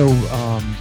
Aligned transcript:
So 0.00 0.08
um, 0.08 0.76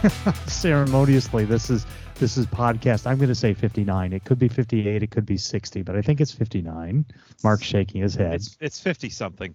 ceremoniously, 0.46 1.44
this 1.44 1.68
is 1.68 1.84
this 2.14 2.38
is 2.38 2.46
podcast. 2.46 3.06
I'm 3.06 3.18
going 3.18 3.28
to 3.28 3.34
say 3.34 3.52
59. 3.52 4.14
It 4.14 4.24
could 4.24 4.38
be 4.38 4.48
58. 4.48 5.02
It 5.02 5.10
could 5.10 5.26
be 5.26 5.36
60, 5.36 5.82
but 5.82 5.94
I 5.94 6.00
think 6.00 6.22
it's 6.22 6.32
59. 6.32 7.04
Mark's 7.44 7.64
shaking 7.64 8.00
his 8.00 8.14
head. 8.14 8.32
It's 8.32 8.56
it's 8.62 8.80
fifty 8.80 9.10
something. 9.10 9.54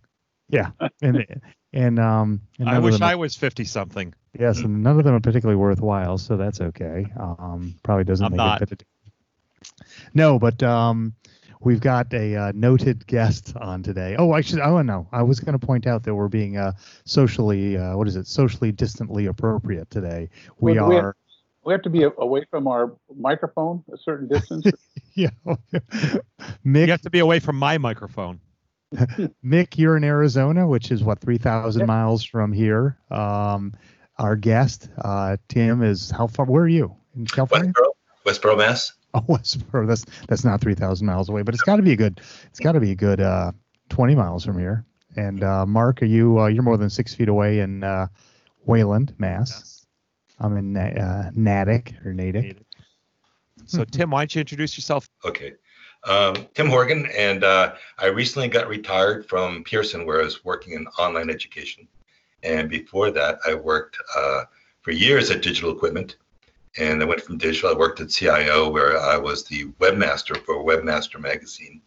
Yeah, 0.50 0.70
and 1.02 1.26
and 1.74 1.98
um. 1.98 2.42
And 2.60 2.70
I 2.70 2.78
wish 2.78 2.94
them- 3.00 3.10
I 3.10 3.16
was 3.16 3.36
fifty 3.36 3.64
something. 3.64 4.14
Yes, 4.38 4.60
and 4.60 4.84
none 4.84 5.00
of 5.00 5.04
them 5.04 5.16
are 5.16 5.20
particularly 5.20 5.58
worthwhile, 5.58 6.20
so 6.20 6.38
that's 6.38 6.62
okay. 6.62 7.08
Um, 7.20 7.74
probably 7.82 8.04
doesn't 8.04 8.24
I'm 8.24 8.34
make 8.34 8.38
not. 8.38 8.62
it. 8.62 8.84
No, 10.14 10.38
but 10.38 10.62
um, 10.62 11.16
we've 11.68 11.82
got 11.82 12.12
a 12.14 12.36
uh, 12.36 12.52
noted 12.56 13.06
guest 13.08 13.54
on 13.58 13.84
today. 13.84 14.16
Oh, 14.18 14.32
I 14.32 14.40
should. 14.42 14.60
Oh 14.62 14.82
no, 14.82 15.08
I 15.12 15.22
was 15.22 15.40
going 15.42 15.58
to 15.60 15.64
point 15.64 15.86
out 15.86 16.04
that 16.04 16.16
we're 16.16 16.30
being 16.30 16.56
uh, 16.58 16.72
socially, 17.06 17.78
uh, 17.78 17.96
what 17.98 18.08
is 18.08 18.16
it? 18.16 18.26
Socially 18.26 18.72
distantly 18.72 19.26
appropriate 19.26 19.90
today. 19.92 20.30
We 20.60 20.74
Well, 20.74 20.86
do 20.86 20.90
we 20.90 20.96
have- 20.96 21.04
are. 21.06 21.16
We 21.66 21.74
have 21.74 21.82
to 21.82 21.90
be 21.90 22.04
away 22.04 22.46
from 22.50 22.66
our 22.66 22.94
microphone 23.20 23.84
a 23.94 23.98
certain 23.98 24.28
distance. 24.30 24.66
Yeah. 25.16 25.32
Mick, 26.66 26.86
You 26.86 26.92
have 26.92 27.02
to 27.02 27.10
be 27.10 27.20
away 27.20 27.40
from 27.40 27.58
my 27.58 27.78
microphone. 27.80 28.40
Mick, 29.44 29.76
you're 29.78 29.98
in 29.98 30.04
Arizona, 30.04 30.68
which 30.68 30.92
is 30.92 31.04
what 31.04 31.20
three 31.20 31.40
thousand 31.40 31.82
Yep. 31.82 31.88
miles 31.88 32.24
from 32.24 32.54
here. 32.54 32.98
Um, 33.12 33.74
our 34.18 34.36
guest, 34.38 34.90
uh, 35.04 35.36
Tim, 35.50 35.82
is 35.84 36.10
how 36.12 36.28
far? 36.28 36.46
Where 36.46 36.64
are 36.64 36.68
you 36.70 36.96
in 37.18 37.26
California? 37.26 37.74
Westboro, 37.74 37.90
Westboro, 38.54 38.58
Mass. 38.60 38.94
Oh, 39.14 39.22
Westboro. 39.22 39.88
That's 39.88 40.06
that's 40.28 40.44
not 40.44 40.62
three 40.62 40.76
thousand 40.76 41.08
miles 41.08 41.30
away, 41.30 41.42
but 41.42 41.54
it's 41.54 41.64
got 41.64 41.78
to 41.78 41.82
be 41.82 41.94
a 41.94 41.96
good. 41.96 42.22
It's 42.48 42.60
got 42.60 42.74
to 42.74 42.80
be 42.80 42.92
a 42.92 42.96
good 42.96 43.22
uh, 43.22 43.52
twenty 43.90 44.16
miles 44.16 44.46
from 44.46 44.60
here. 44.60 44.86
And 45.16 45.44
uh, 45.44 45.66
Mark, 45.66 46.04
are 46.04 46.06
you? 46.06 46.40
Uh, 46.40 46.48
you're 46.48 46.62
more 46.62 46.78
than 46.78 46.90
six 46.90 47.16
feet 47.16 47.30
away 47.30 47.60
in 47.60 47.84
uh, 47.84 48.08
Wayland, 48.66 49.14
Mass. 49.18 49.86
I'm 50.40 50.56
in 50.58 50.74
Na- 50.74 50.82
uh, 50.82 51.32
Natick 51.34 51.96
or 52.06 52.14
Natick. 52.14 52.58
So 53.66 53.84
Tim, 53.86 54.12
why 54.12 54.22
don't 54.22 54.36
you 54.36 54.42
introduce 54.42 54.78
yourself? 54.78 55.10
Okay. 55.26 55.54
Um, 56.04 56.36
Tim 56.54 56.70
Horgan, 56.70 57.08
and 57.18 57.44
uh, 57.44 57.74
I 57.98 58.08
recently 58.08 58.48
got 58.48 58.68
retired 58.68 59.28
from 59.28 59.64
Pearson, 59.64 60.06
where 60.06 60.22
I 60.22 60.26
was 60.26 60.46
working 60.46 60.74
in 60.74 60.86
online 61.00 61.30
education. 61.30 61.88
And 62.44 62.70
before 62.70 63.10
that, 63.12 63.40
I 63.48 63.56
worked 63.56 63.98
uh, 64.16 64.44
for 64.82 64.92
years 64.92 65.32
at 65.32 65.42
Digital 65.42 65.72
Equipment. 65.72 66.18
And 66.78 67.02
I 67.02 67.06
went 67.06 67.22
from 67.22 67.38
digital, 67.38 67.72
I 67.72 67.74
worked 67.74 68.00
at 68.02 68.10
CIO, 68.10 68.70
where 68.70 69.00
I 69.00 69.18
was 69.18 69.44
the 69.44 69.66
webmaster 69.80 70.38
for 70.46 70.64
Webmaster 70.64 71.20
Magazine 71.20 71.82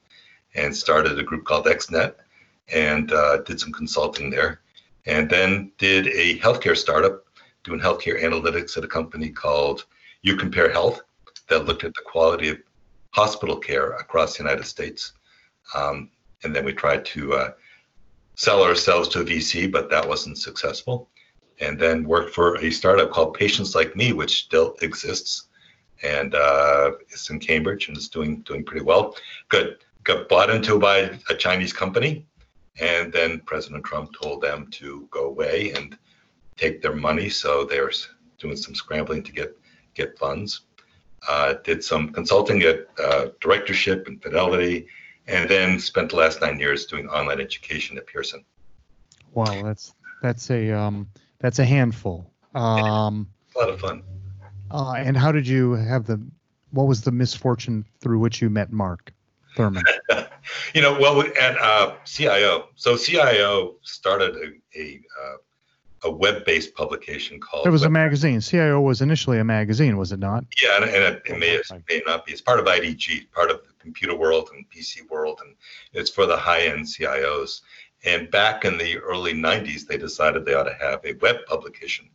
and 0.55 0.77
started 0.77 1.19
a 1.19 1.23
group 1.23 1.45
called 1.45 1.67
XNet 1.67 2.15
and 2.73 3.13
uh, 3.13 3.39
did 3.39 3.61
some 3.61 3.73
consulting 3.73 4.31
there. 4.31 4.61
And 5.07 5.31
then 5.31 5.73
did 5.79 6.09
a 6.09 6.39
healthcare 6.39 6.77
startup 6.77 7.25
doing 7.65 7.81
healthcare 7.81 8.23
analytics 8.23 8.77
at 8.77 8.85
a 8.85 8.89
company 8.89 9.31
called 9.31 9.87
You 10.23 10.37
Compare 10.37 10.73
Health 10.73 11.03
that 11.49 11.67
looked 11.67 11.85
at 11.85 11.95
the 11.95 12.03
quality 12.05 12.49
of 12.49 12.59
hospital 13.11 13.57
care 13.57 13.93
across 13.93 14.37
the 14.37 14.43
United 14.43 14.67
States. 14.67 15.13
Um, 15.75 16.11
and 16.43 16.55
then 16.55 16.65
we 16.65 16.73
tried 16.73 17.05
to 17.07 17.35
uh, 17.35 17.51
sell 18.35 18.63
ourselves 18.63 19.09
to 19.11 19.21
a 19.21 19.25
VC, 19.25 19.71
but 19.71 19.91
that 19.91 20.09
wasn't 20.09 20.39
successful. 20.39 21.09
And 21.61 21.79
then 21.79 22.05
worked 22.05 22.35
for 22.35 22.57
a 22.57 22.71
startup 22.71 23.11
called 23.11 23.35
Patients 23.35 23.75
Like 23.75 23.95
Me, 23.95 24.13
which 24.13 24.45
still 24.45 24.77
exists, 24.81 25.49
and 26.03 26.35
uh, 26.35 26.93
it's 27.11 27.29
in 27.29 27.39
Cambridge 27.39 27.89
and 27.89 27.97
it's 27.97 28.09
doing 28.09 28.41
doing 28.41 28.65
pretty 28.65 28.85
well. 28.85 29.15
Good. 29.49 29.79
Got 30.05 30.31
bought 30.31 30.49
into 30.49 30.79
by 30.79 31.19
a 31.29 31.35
Chinese 31.35 31.75
company, 31.75 32.25
and 32.81 33.13
then 33.13 33.41
President 33.41 33.85
Trump 33.85 34.15
told 34.19 34.41
them 34.41 34.69
to 34.73 35.07
go 35.11 35.27
away 35.27 35.73
and 35.77 35.99
take 36.57 36.81
their 36.81 36.97
money. 36.97 37.29
So 37.29 37.65
they're 37.65 37.93
doing 38.39 38.57
some 38.57 38.75
scrambling 38.75 39.23
to 39.25 39.33
get 39.33 39.59
get 39.95 40.19
funds 40.19 40.63
uh, 41.29 41.55
did 41.65 41.85
some 41.85 42.13
consulting 42.13 42.63
at 42.63 42.87
uh, 43.03 43.29
directorship 43.41 44.07
and 44.07 44.23
fidelity, 44.23 44.87
and 45.27 45.49
then 45.49 45.79
spent 45.79 46.11
the 46.11 46.17
last 46.17 46.41
nine 46.41 46.59
years 46.59 46.87
doing 46.87 47.09
online 47.09 47.41
education 47.41 47.97
at 47.99 48.07
Pearson. 48.07 48.45
Wow, 49.33 49.63
that's 49.63 49.95
that's 50.23 50.51
a 50.51 50.73
um, 50.73 51.09
that's 51.41 51.59
a 51.59 51.65
handful. 51.65 52.31
Um, 52.55 53.29
A 53.57 53.59
lot 53.59 53.71
of 53.71 53.81
fun. 53.81 54.03
uh, 54.71 54.93
and 54.97 55.17
how 55.17 55.33
did 55.33 55.47
you 55.47 55.73
have 55.73 56.07
the? 56.07 56.21
What 56.73 56.87
was 56.87 57.03
the 57.03 57.11
misfortune 57.13 57.85
through 58.01 58.21
which 58.21 58.41
you 58.41 58.49
met 58.51 58.73
Mark 58.73 59.13
Thurman? 59.57 59.83
You 60.75 60.81
know, 60.81 60.99
well, 60.99 61.17
we- 61.19 61.33
at 61.35 61.59
uh, 61.61 61.95
CIO, 62.07 62.69
so 62.75 62.97
CIO 62.97 63.77
started 63.83 64.35
a 64.37 64.79
a, 64.81 65.01
uh, 65.23 65.37
a 66.05 66.11
web-based 66.11 66.75
publication 66.75 67.39
called. 67.39 67.67
It 67.67 67.71
was 67.71 67.83
a 67.83 67.91
magazine. 67.91 68.41
CIO 68.41 68.81
was 68.81 69.03
initially 69.03 69.39
a 69.39 69.45
magazine, 69.45 69.99
was 69.99 70.13
it 70.13 70.19
not? 70.19 70.45
Yeah, 70.63 70.77
and, 70.77 70.85
and 70.87 70.95
it, 71.17 71.23
it 71.27 71.39
may, 71.39 71.51
it 71.57 71.67
may 71.91 72.03
not 72.07 72.25
be. 72.25 72.33
It's 72.33 72.41
part 72.41 72.59
of 72.59 72.65
IDG, 72.67 73.31
part 73.33 73.51
of 73.51 73.61
the 73.67 73.73
computer 73.79 74.17
world 74.17 74.49
and 74.55 74.65
PC 74.71 75.09
world, 75.11 75.41
and 75.45 75.55
it's 75.93 76.09
for 76.11 76.25
the 76.25 76.37
high-end 76.37 76.87
CIOs. 76.87 77.61
And 78.05 78.31
back 78.31 78.65
in 78.65 78.79
the 78.79 78.99
early 78.99 79.35
'90s, 79.35 79.87
they 79.87 79.99
decided 79.99 80.45
they 80.45 80.55
ought 80.55 80.65
to 80.65 80.75
have 80.75 81.05
a 81.05 81.15
web 81.15 81.37
publication, 81.47 82.09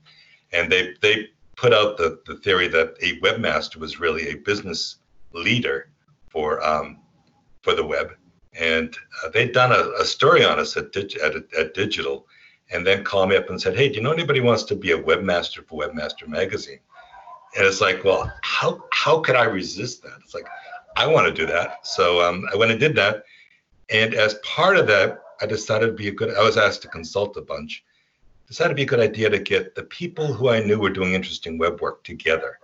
and 0.52 0.72
they 0.72 0.96
they 1.02 1.30
put 1.56 1.74
out 1.74 1.98
the, 1.98 2.20
the 2.26 2.36
theory 2.36 2.68
that 2.68 2.96
a 3.02 3.20
webmaster 3.20 3.78
was 3.78 4.00
really 4.00 4.30
a 4.30 4.36
business 4.36 4.98
leader 5.34 5.90
for 6.30 6.66
um, 6.66 7.00
for 7.62 7.74
the 7.74 7.86
web, 7.86 8.16
and 8.54 8.96
uh, 9.24 9.30
they'd 9.30 9.54
done 9.54 9.72
a, 9.72 10.02
a 10.02 10.06
story 10.06 10.44
on 10.44 10.60
us 10.60 10.76
at, 10.78 10.92
Dig- 10.92 11.18
at 11.18 11.36
at 11.54 11.74
Digital, 11.74 12.28
and 12.72 12.86
then 12.86 13.04
called 13.04 13.30
me 13.30 13.36
up 13.36 13.50
and 13.50 13.62
said, 13.62 13.78
"Hey, 13.78 13.90
do 13.90 13.96
you 13.96 14.02
know 14.02 14.12
anybody 14.12 14.40
who 14.40 14.46
wants 14.46 14.64
to 14.64 14.76
be 14.76 14.92
a 14.92 15.02
webmaster 15.02 15.66
for 15.66 15.82
Webmaster 15.82 16.28
Magazine?" 16.28 16.80
And 17.56 17.66
it's 17.66 17.80
like, 17.80 18.04
well, 18.04 18.32
how 18.42 18.84
how 18.92 19.20
could 19.20 19.36
I 19.36 19.46
resist 19.46 20.04
that? 20.04 20.18
It's 20.24 20.34
like, 20.34 20.48
I 20.98 21.08
want 21.08 21.28
to 21.28 21.34
do 21.34 21.46
that. 21.46 21.86
So 21.88 22.22
um, 22.22 22.46
I 22.52 22.58
went 22.58 22.72
and 22.72 22.80
did 22.80 22.96
that, 22.96 23.24
and 23.90 24.14
as 24.14 24.36
part 24.36 24.78
of 24.78 24.88
that, 24.88 25.20
I 25.42 25.46
decided 25.46 25.86
it'd 25.86 25.98
be 25.98 26.08
a 26.08 26.12
good. 26.12 26.36
I 26.36 26.44
was 26.44 26.58
asked 26.58 26.82
to 26.84 26.88
consult 26.88 27.38
a 27.38 27.42
bunch. 27.42 27.84
Decided 28.48 28.72
it'd 28.72 28.78
be 28.78 28.84
a 28.84 28.86
good 28.86 29.00
idea 29.00 29.30
to 29.30 29.40
get 29.40 29.76
the 29.76 29.84
people 29.84 30.32
who 30.32 30.50
I 30.50 30.64
knew 30.64 30.80
were 30.80 30.90
doing 30.90 31.14
interesting 31.14 31.58
web 31.58 31.82
work 31.82 32.04
together, 32.04 32.60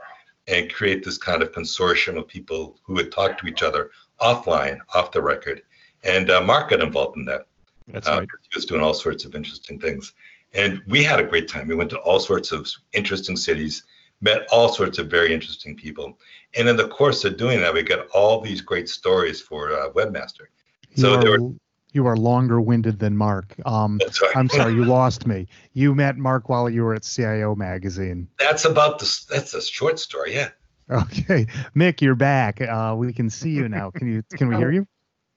and 0.47 0.71
create 0.73 1.03
this 1.03 1.17
kind 1.17 1.41
of 1.41 1.51
consortium 1.51 2.17
of 2.17 2.27
people 2.27 2.77
who 2.83 2.93
would 2.93 3.11
talk 3.11 3.37
to 3.37 3.47
each 3.47 3.63
other 3.63 3.91
offline, 4.19 4.79
off 4.93 5.11
the 5.11 5.21
record. 5.21 5.63
And 6.03 6.29
uh, 6.29 6.41
Mark 6.41 6.69
got 6.69 6.81
involved 6.81 7.17
in 7.17 7.25
that. 7.25 7.47
That's 7.87 8.07
Uh, 8.07 8.19
right. 8.19 8.27
He 8.49 8.57
was 8.57 8.65
doing 8.65 8.81
all 8.81 8.93
sorts 8.93 9.25
of 9.25 9.35
interesting 9.35 9.79
things. 9.79 10.13
And 10.53 10.81
we 10.87 11.03
had 11.03 11.19
a 11.19 11.23
great 11.23 11.47
time. 11.47 11.67
We 11.67 11.75
went 11.75 11.89
to 11.91 11.99
all 11.99 12.19
sorts 12.19 12.51
of 12.51 12.67
interesting 12.93 13.37
cities, 13.37 13.83
met 14.19 14.47
all 14.51 14.69
sorts 14.69 14.99
of 14.99 15.07
very 15.07 15.33
interesting 15.33 15.75
people. 15.75 16.17
And 16.55 16.67
in 16.67 16.75
the 16.75 16.87
course 16.87 17.23
of 17.25 17.37
doing 17.37 17.59
that, 17.61 17.73
we 17.73 17.83
got 17.83 18.07
all 18.13 18.41
these 18.41 18.61
great 18.61 18.89
stories 18.89 19.41
for 19.41 19.71
uh, 19.71 19.89
Webmaster. 19.91 20.47
So 20.95 21.17
there 21.17 21.35
are, 21.35 21.51
you 21.91 22.07
are 22.07 22.15
longer 22.15 22.61
winded 22.61 22.99
than 22.99 23.17
Mark. 23.17 23.55
Um, 23.65 23.97
That's 23.99 24.21
right. 24.21 24.35
I'm 24.35 24.49
sorry, 24.49 24.73
you 24.73 24.85
lost 24.85 25.27
me. 25.27 25.47
You 25.73 25.93
met 25.93 26.17
Mark 26.17 26.49
while 26.49 26.69
you 26.69 26.83
were 26.83 26.95
at 26.95 27.03
CIO 27.03 27.55
magazine. 27.55 28.27
That's 28.39 28.65
about 28.65 28.99
the, 28.99 29.25
that's 29.29 29.53
a 29.53 29.61
short 29.61 29.99
story. 29.99 30.33
Yeah. 30.33 30.49
Okay, 30.89 31.47
Mick, 31.73 32.01
you're 32.01 32.15
back. 32.15 32.59
Uh, 32.59 32.93
we 32.97 33.13
can 33.13 33.29
see 33.29 33.51
you 33.51 33.69
now. 33.69 33.91
Can 33.91 34.07
you? 34.07 34.23
Can 34.35 34.49
we 34.49 34.57
hear 34.57 34.71
you? 34.71 34.85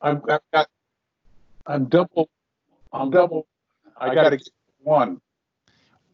I'm, 0.01 0.21
I've 0.29 0.41
got, 0.53 0.69
I'm 1.67 1.85
double, 1.85 2.29
I'm 2.93 3.11
double, 3.11 3.47
I 3.97 4.15
gotta 4.15 4.37
get 4.37 4.49
one. 4.81 5.21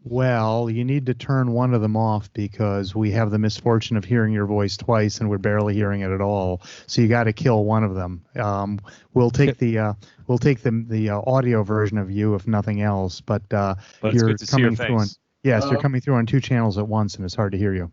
Well, 0.04 0.70
you 0.70 0.82
need 0.84 1.04
to 1.06 1.14
turn 1.14 1.52
one 1.52 1.74
of 1.74 1.82
them 1.82 1.94
off 1.96 2.32
because 2.32 2.94
we 2.94 3.10
have 3.10 3.30
the 3.30 3.38
misfortune 3.38 3.96
of 3.98 4.04
hearing 4.04 4.32
your 4.32 4.46
voice 4.46 4.76
twice 4.76 5.20
and 5.20 5.28
we're 5.28 5.36
barely 5.38 5.74
hearing 5.74 6.00
it 6.00 6.10
at 6.10 6.22
all. 6.22 6.62
So 6.86 7.02
you 7.02 7.08
got 7.08 7.24
to 7.24 7.34
kill 7.34 7.64
one 7.64 7.84
of 7.84 7.94
them. 7.94 8.22
Um, 8.36 8.80
we'll 9.12 9.30
take 9.30 9.58
the 9.58 9.78
uh, 9.78 9.92
we'll 10.26 10.38
take 10.38 10.62
the 10.62 10.84
the 10.88 11.10
uh, 11.10 11.20
audio 11.26 11.62
version 11.62 11.98
of 11.98 12.10
you 12.10 12.34
if 12.34 12.46
nothing 12.46 12.80
else. 12.80 13.20
But 13.20 13.42
uh, 13.52 13.74
But 14.00 14.14
you're 14.14 14.28
good 14.28 14.38
to 14.38 14.46
see 14.46 14.58
your 14.60 14.70
coming 14.70 14.76
through 14.86 14.94
on 14.96 15.06
face. 15.06 15.18
yes, 15.42 15.64
you're 15.64 15.76
Uh, 15.78 15.82
coming 15.82 16.00
through 16.00 16.14
on 16.14 16.24
two 16.24 16.40
channels 16.40 16.78
at 16.78 16.88
once 16.88 17.16
and 17.16 17.24
it's 17.24 17.34
hard 17.34 17.52
to 17.52 17.58
hear 17.58 17.74
you. 17.74 17.92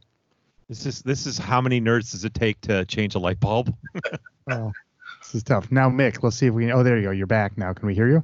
This 0.70 0.86
is 0.86 1.02
this 1.02 1.26
is 1.26 1.38
how 1.38 1.60
many 1.60 1.82
nerds 1.82 2.12
does 2.12 2.24
it 2.24 2.34
take 2.34 2.60
to 2.62 2.86
change 2.86 3.16
a 3.16 3.20
light 3.20 3.40
bulb? 3.40 3.74
Oh, 4.50 4.72
this 5.22 5.36
is 5.36 5.44
tough. 5.44 5.70
Now, 5.74 5.90
Mick, 5.90 6.24
let's 6.24 6.38
see 6.38 6.46
if 6.48 6.54
we 6.54 6.64
can. 6.64 6.72
Oh, 6.72 6.82
there 6.82 6.96
you 6.96 7.04
go. 7.04 7.12
You're 7.12 7.28
back 7.28 7.58
now. 7.58 7.74
Can 7.74 7.86
we 7.86 7.94
hear 7.94 8.08
you? 8.08 8.24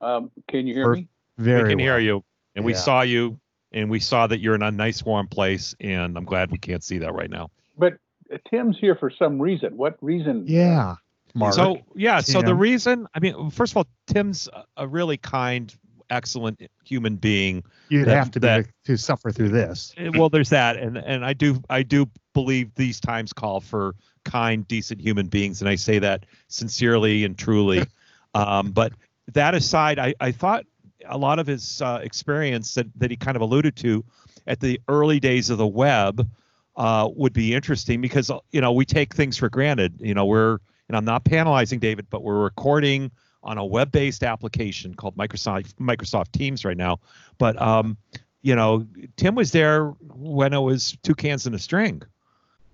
Um, 0.00 0.28
can 0.48 0.66
you 0.66 0.74
hear 0.74 0.88
Or- 0.88 0.96
me? 0.96 1.06
Very. 1.38 1.62
we 1.62 1.68
can 1.70 1.78
hear 1.78 2.00
you, 2.00 2.24
and 2.60 2.66
we 2.66 2.72
Yeah. 2.72 2.78
saw 2.78 3.00
you, 3.02 3.40
and 3.72 3.88
we 3.90 4.00
saw 4.00 4.26
that 4.26 4.40
you're 4.40 4.54
in 4.54 4.62
a 4.62 4.70
nice 4.70 5.02
warm 5.04 5.26
place, 5.26 5.74
and 5.80 6.16
I'm 6.16 6.24
glad 6.24 6.50
we 6.50 6.58
can't 6.58 6.84
see 6.84 6.98
that 6.98 7.14
right 7.14 7.30
now. 7.30 7.50
But 7.78 7.94
uh, 8.32 8.36
Tim's 8.50 8.76
here 8.78 8.94
for 8.94 9.10
some 9.10 9.40
reason. 9.40 9.76
What 9.76 9.96
reason? 10.02 10.44
Yeah, 10.46 10.96
Mark. 11.34 11.54
So 11.54 11.78
yeah, 11.94 12.20
so 12.20 12.42
the 12.42 12.54
reason, 12.54 13.06
I 13.14 13.20
mean, 13.20 13.50
first 13.50 13.72
of 13.72 13.78
all, 13.78 13.86
Tim's 14.06 14.48
a- 14.52 14.64
a 14.76 14.86
really 14.88 15.16
kind, 15.16 15.74
excellent 16.10 16.60
human 16.84 17.16
being. 17.16 17.62
you'd 17.88 18.06
that- 18.06 18.16
have 18.16 18.30
to 18.32 18.40
be 18.40 18.64
to 18.84 18.98
suffer 18.98 19.30
through 19.32 19.48
this. 19.50 19.94
Eh, 19.96 20.10
Well, 20.14 20.28
there's 20.28 20.50
that, 20.50 20.76
and 20.76 20.98
and 20.98 21.24
I 21.24 21.32
do 21.32 21.62
I 21.70 21.82
do 21.82 22.06
believe 22.34 22.74
these 22.74 23.00
times 23.00 23.32
call 23.32 23.60
for 23.60 23.94
kind, 24.24 24.68
decent 24.68 25.00
human 25.00 25.28
beings, 25.28 25.62
and 25.62 25.68
I 25.68 25.76
say 25.76 25.98
that 26.00 26.26
sincerely 26.48 27.24
and 27.24 27.38
truly. 27.38 27.84
um, 28.34 28.72
but 28.72 28.92
that 29.32 29.54
aside, 29.54 29.98
I 29.98 30.14
I 30.20 30.32
thought 30.32 30.66
a 31.06 31.18
lot 31.18 31.38
of 31.38 31.46
his 31.46 31.82
uh, 31.82 32.00
experience 32.02 32.74
that, 32.74 32.86
that 32.96 33.10
he 33.10 33.16
kind 33.16 33.36
of 33.36 33.42
alluded 33.42 33.76
to 33.76 34.04
at 34.46 34.60
the 34.60 34.80
early 34.88 35.20
days 35.20 35.50
of 35.50 35.58
the 35.58 35.66
web 35.66 36.28
uh, 36.76 37.08
would 37.14 37.32
be 37.32 37.54
interesting 37.54 38.00
because 38.00 38.30
you 38.52 38.60
know 38.60 38.72
we 38.72 38.84
take 38.84 39.14
things 39.14 39.36
for 39.36 39.48
granted. 39.48 39.94
You 40.00 40.14
know, 40.14 40.26
we're 40.26 40.58
and 40.88 40.96
I'm 40.96 41.04
not 41.04 41.24
panelizing 41.24 41.80
David, 41.80 42.06
but 42.10 42.22
we're 42.22 42.42
recording 42.42 43.10
on 43.42 43.58
a 43.58 43.64
web-based 43.64 44.22
application 44.22 44.94
called 44.94 45.16
Microsoft 45.16 45.74
Microsoft 45.74 46.32
Teams 46.32 46.64
right 46.64 46.76
now. 46.76 46.98
But 47.38 47.60
um, 47.60 47.96
you 48.42 48.54
know, 48.54 48.86
Tim 49.16 49.34
was 49.34 49.52
there 49.52 49.86
when 50.00 50.52
it 50.52 50.58
was 50.58 50.96
two 51.02 51.14
cans 51.14 51.46
and 51.46 51.54
a 51.54 51.58
string, 51.58 52.02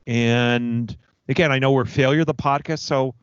and 0.06 0.96
again, 1.28 1.50
I 1.50 1.58
know 1.58 1.72
we're 1.72 1.84
failure 1.84 2.24
the 2.24 2.34
podcast, 2.34 2.80
so 2.80 3.14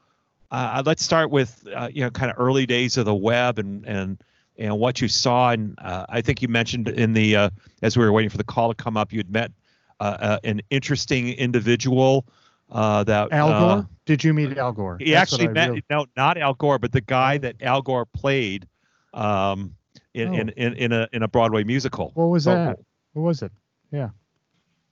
uh, 0.52 0.84
let's 0.86 1.04
start 1.04 1.32
with 1.32 1.66
uh, 1.74 1.90
you 1.92 2.02
know 2.02 2.10
kind 2.10 2.30
of 2.30 2.38
early 2.40 2.66
days 2.66 2.98
of 2.98 3.06
the 3.06 3.16
web 3.16 3.60
and 3.60 3.86
and 3.86 4.22
and 4.58 4.78
what 4.78 5.02
you 5.02 5.08
saw. 5.08 5.52
And 5.52 5.78
uh, 5.80 6.06
I 6.10 6.22
think 6.22 6.42
you 6.42 6.48
mentioned 6.48 6.88
in 6.90 7.14
the 7.14 7.36
uh, 7.36 7.50
as 7.82 7.98
we 7.98 8.04
were 8.04 8.12
waiting 8.12 8.30
for 8.30 8.38
the 8.38 8.44
call 8.44 8.74
to 8.74 8.84
come 8.84 8.98
up, 8.98 9.12
you 9.12 9.20
had 9.20 9.32
met 9.32 9.52
uh, 10.00 10.18
uh, 10.20 10.40
an 10.44 10.62
interesting 10.70 11.30
individual 11.30 12.26
that 12.70 13.32
Al 13.32 13.50
Gore. 13.50 13.90
Did 14.06 14.24
you 14.24 14.34
meet 14.34 14.58
Al 14.58 14.72
Gore? 14.72 14.98
He 15.00 15.12
That's 15.12 15.34
actually 15.34 15.48
met 15.48 15.70
really... 15.70 15.84
no, 15.90 16.06
not 16.18 16.38
Al 16.38 16.54
Gore, 16.56 16.80
but 16.80 16.92
the 16.92 17.02
guy 17.02 17.38
that 17.38 17.62
Al 17.62 17.82
Gore 17.82 18.06
played 18.06 18.68
um, 19.14 19.76
in, 20.14 20.30
oh. 20.30 20.34
in, 20.34 20.50
in 20.50 20.74
in 20.74 20.92
a 20.92 21.08
in 21.14 21.24
a 21.24 21.28
Broadway 21.28 21.64
musical. 21.64 22.12
What 22.16 22.26
was 22.26 22.46
that? 22.46 22.80
What 23.14 23.22
was 23.22 23.42
it? 23.42 23.52
Yeah. 23.92 24.10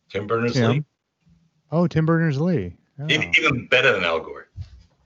Tim 0.09 0.27
Berners 0.27 0.55
Lee. 0.55 0.83
Oh, 1.71 1.87
Tim 1.87 2.05
Berners 2.05 2.39
Lee. 2.39 2.75
Oh. 2.99 3.07
Even 3.09 3.67
better 3.67 3.93
than 3.93 4.03
Al 4.03 4.19
Gore. 4.19 4.49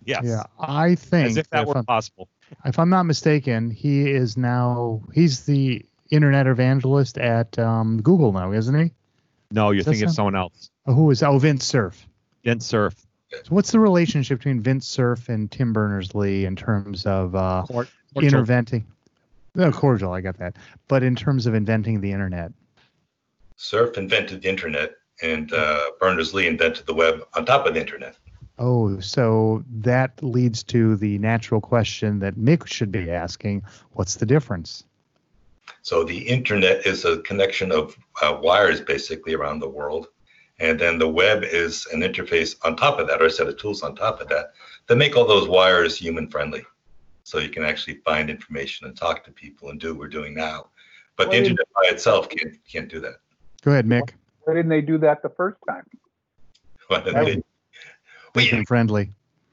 Yes. 0.04 0.24
Yeah, 0.24 0.44
I 0.60 0.96
think 0.96 1.30
as 1.30 1.38
if 1.38 1.50
that 1.50 1.66
were 1.66 1.78
I'm, 1.78 1.86
possible. 1.86 2.30
If 2.64 2.80
I'm 2.80 2.90
not 2.90 3.04
mistaken, 3.04 3.72
he 3.72 4.10
is 4.12 4.38
now 4.38 5.02
he's 5.14 5.46
the 5.46 5.86
internet 6.12 6.48
evangelist 6.48 7.18
at 7.18 7.58
um, 7.58 8.02
Google 8.02 8.32
now, 8.32 8.52
isn't 8.52 8.80
he? 8.80 8.92
No, 9.52 9.72
you're 9.72 9.84
thinking 9.84 10.06
of 10.06 10.12
someone 10.12 10.36
else. 10.36 10.70
Oh, 10.86 10.94
who 10.94 11.12
is? 11.12 11.24
Oh, 11.24 11.38
Vint 11.38 11.62
Cerf. 11.62 12.08
Vint 12.44 12.64
Cerf. 12.64 12.96
So 13.32 13.50
what's 13.50 13.72
the 13.72 13.80
relationship 13.80 14.40
between 14.40 14.62
Vince 14.62 14.88
Cerf 14.88 15.30
and 15.30 15.52
Tim 15.52 15.74
Berners 15.74 16.16
Lee 16.16 16.46
in 16.46 16.56
terms 16.56 17.06
of 17.06 17.36
uh, 17.36 17.64
cordial. 17.68 17.92
interventing? 18.16 18.86
No, 19.56 19.72
cordial. 19.72 20.14
I 20.14 20.22
got 20.22 20.38
that. 20.38 20.56
But 20.88 21.04
in 21.04 21.16
terms 21.16 21.46
of 21.46 21.54
inventing 21.54 22.02
the 22.02 22.12
internet. 22.12 22.52
Cerf 23.58 23.98
invented 23.98 24.42
the 24.42 24.50
internet, 24.50 24.96
and 25.22 25.52
uh, 25.54 25.92
Berners 26.00 26.34
Lee 26.34 26.48
invented 26.48 26.86
the 26.86 26.94
web 26.94 27.22
on 27.36 27.46
top 27.46 27.66
of 27.66 27.74
the 27.74 27.80
internet. 27.80 28.16
Oh, 28.58 29.00
so 29.00 29.64
that 29.70 30.12
leads 30.24 30.64
to 30.64 30.96
the 30.96 31.18
natural 31.20 31.60
question 31.60 32.20
that 32.20 32.36
Mick 32.36 32.68
should 32.68 32.92
be 32.92 33.12
asking 33.12 33.64
what's 33.94 34.16
the 34.16 34.26
difference? 34.26 34.86
So 35.82 36.04
the 36.04 36.20
internet 36.20 36.86
is 36.86 37.06
a 37.06 37.20
connection 37.20 37.72
of 37.72 37.98
uh, 38.22 38.40
wires 38.42 38.82
basically 38.82 39.34
around 39.34 39.60
the 39.60 39.70
world. 39.70 40.08
And 40.60 40.80
then 40.80 40.98
the 40.98 41.10
web 41.10 41.44
is 41.44 41.86
an 41.92 42.00
interface 42.00 42.56
on 42.64 42.78
top 42.78 42.98
of 43.00 43.08
that, 43.08 43.22
or 43.22 43.26
a 43.26 43.30
set 43.30 43.48
of 43.48 43.58
tools 43.58 43.84
on 43.84 43.94
top 43.94 44.22
of 44.22 44.30
that, 44.30 44.54
that 44.88 44.96
make 44.96 45.18
all 45.18 45.28
those 45.28 45.50
wires 45.50 45.98
human 45.98 46.30
friendly. 46.30 46.64
So 47.24 47.40
you 47.40 47.50
can 47.50 47.64
actually 47.64 47.96
find 48.06 48.30
information 48.30 48.88
and 48.88 48.96
talk 48.96 49.26
to 49.26 49.32
people 49.32 49.70
and 49.70 49.80
do 49.80 49.90
what 49.90 50.00
we're 50.00 50.08
doing 50.08 50.34
now. 50.34 50.68
But 51.18 51.32
the 51.32 51.38
internet 51.38 51.68
by 51.74 51.90
itself 51.90 52.30
can't 52.30 52.56
can't 52.66 52.90
do 52.90 53.00
that. 53.02 53.16
Go 53.64 53.72
ahead, 53.72 53.86
Mick. 53.86 54.12
Why 54.44 54.54
didn't 54.54 54.70
they 54.70 54.82
do 54.82 54.98
that 55.00 55.22
the 55.24 55.30
first 55.30 55.58
time? 55.68 55.84
Why 56.88 57.02
didn't 57.02 57.26
they, 57.26 57.44
we, 58.36 58.66
friendly. 58.66 59.10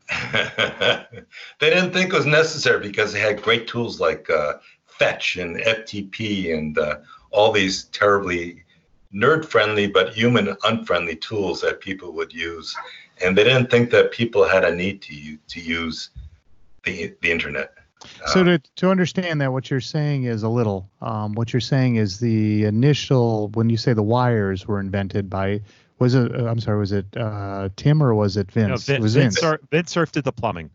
they 0.32 1.70
didn't 1.70 1.92
think 1.92 2.12
it 2.12 2.16
was 2.16 2.26
necessary 2.26 2.80
because 2.80 3.12
they 3.12 3.20
had 3.20 3.42
great 3.42 3.66
tools 3.66 4.00
like 4.00 4.28
uh, 4.30 4.54
Fetch 4.86 5.36
and 5.36 5.56
FTP 5.56 6.56
and 6.56 6.78
uh, 6.78 6.98
all 7.30 7.52
these 7.52 7.84
terribly 7.84 8.62
nerd 9.14 9.44
friendly 9.44 9.86
but 9.86 10.14
human 10.14 10.56
unfriendly 10.64 11.16
tools 11.16 11.60
that 11.60 11.80
people 11.80 12.12
would 12.12 12.32
use. 12.32 12.76
And 13.24 13.36
they 13.36 13.44
didn't 13.44 13.70
think 13.70 13.90
that 13.90 14.10
people 14.10 14.46
had 14.46 14.64
a 14.64 14.74
need 14.74 15.02
to, 15.02 15.36
to 15.36 15.60
use 15.60 16.10
the, 16.84 17.14
the 17.20 17.30
internet. 17.30 17.74
So 18.26 18.40
um, 18.40 18.46
to, 18.46 18.58
to 18.76 18.90
understand 18.90 19.40
that, 19.40 19.52
what 19.52 19.70
you're 19.70 19.80
saying 19.80 20.24
is 20.24 20.42
a 20.42 20.48
little. 20.48 20.88
Um, 21.00 21.34
what 21.34 21.52
you're 21.52 21.60
saying 21.60 21.96
is 21.96 22.18
the 22.18 22.64
initial 22.64 23.48
when 23.50 23.70
you 23.70 23.76
say 23.76 23.92
the 23.92 24.02
wires 24.02 24.66
were 24.66 24.80
invented 24.80 25.30
by 25.30 25.60
was 26.02 26.14
it? 26.14 26.34
Uh, 26.34 26.46
I'm 26.46 26.60
sorry. 26.60 26.78
Was 26.78 26.92
it 26.92 27.06
uh, 27.16 27.68
Tim 27.76 28.02
or 28.02 28.14
was 28.14 28.36
it 28.36 28.50
Vince? 28.50 28.68
No, 28.68 28.74
Vince, 28.74 28.88
it 28.88 29.00
was 29.00 29.14
Vince. 29.14 29.40
Vince, 29.40 29.62
Vince 29.70 29.90
Cerf 29.90 30.12
did 30.12 30.24
the 30.24 30.32
plumbing. 30.32 30.70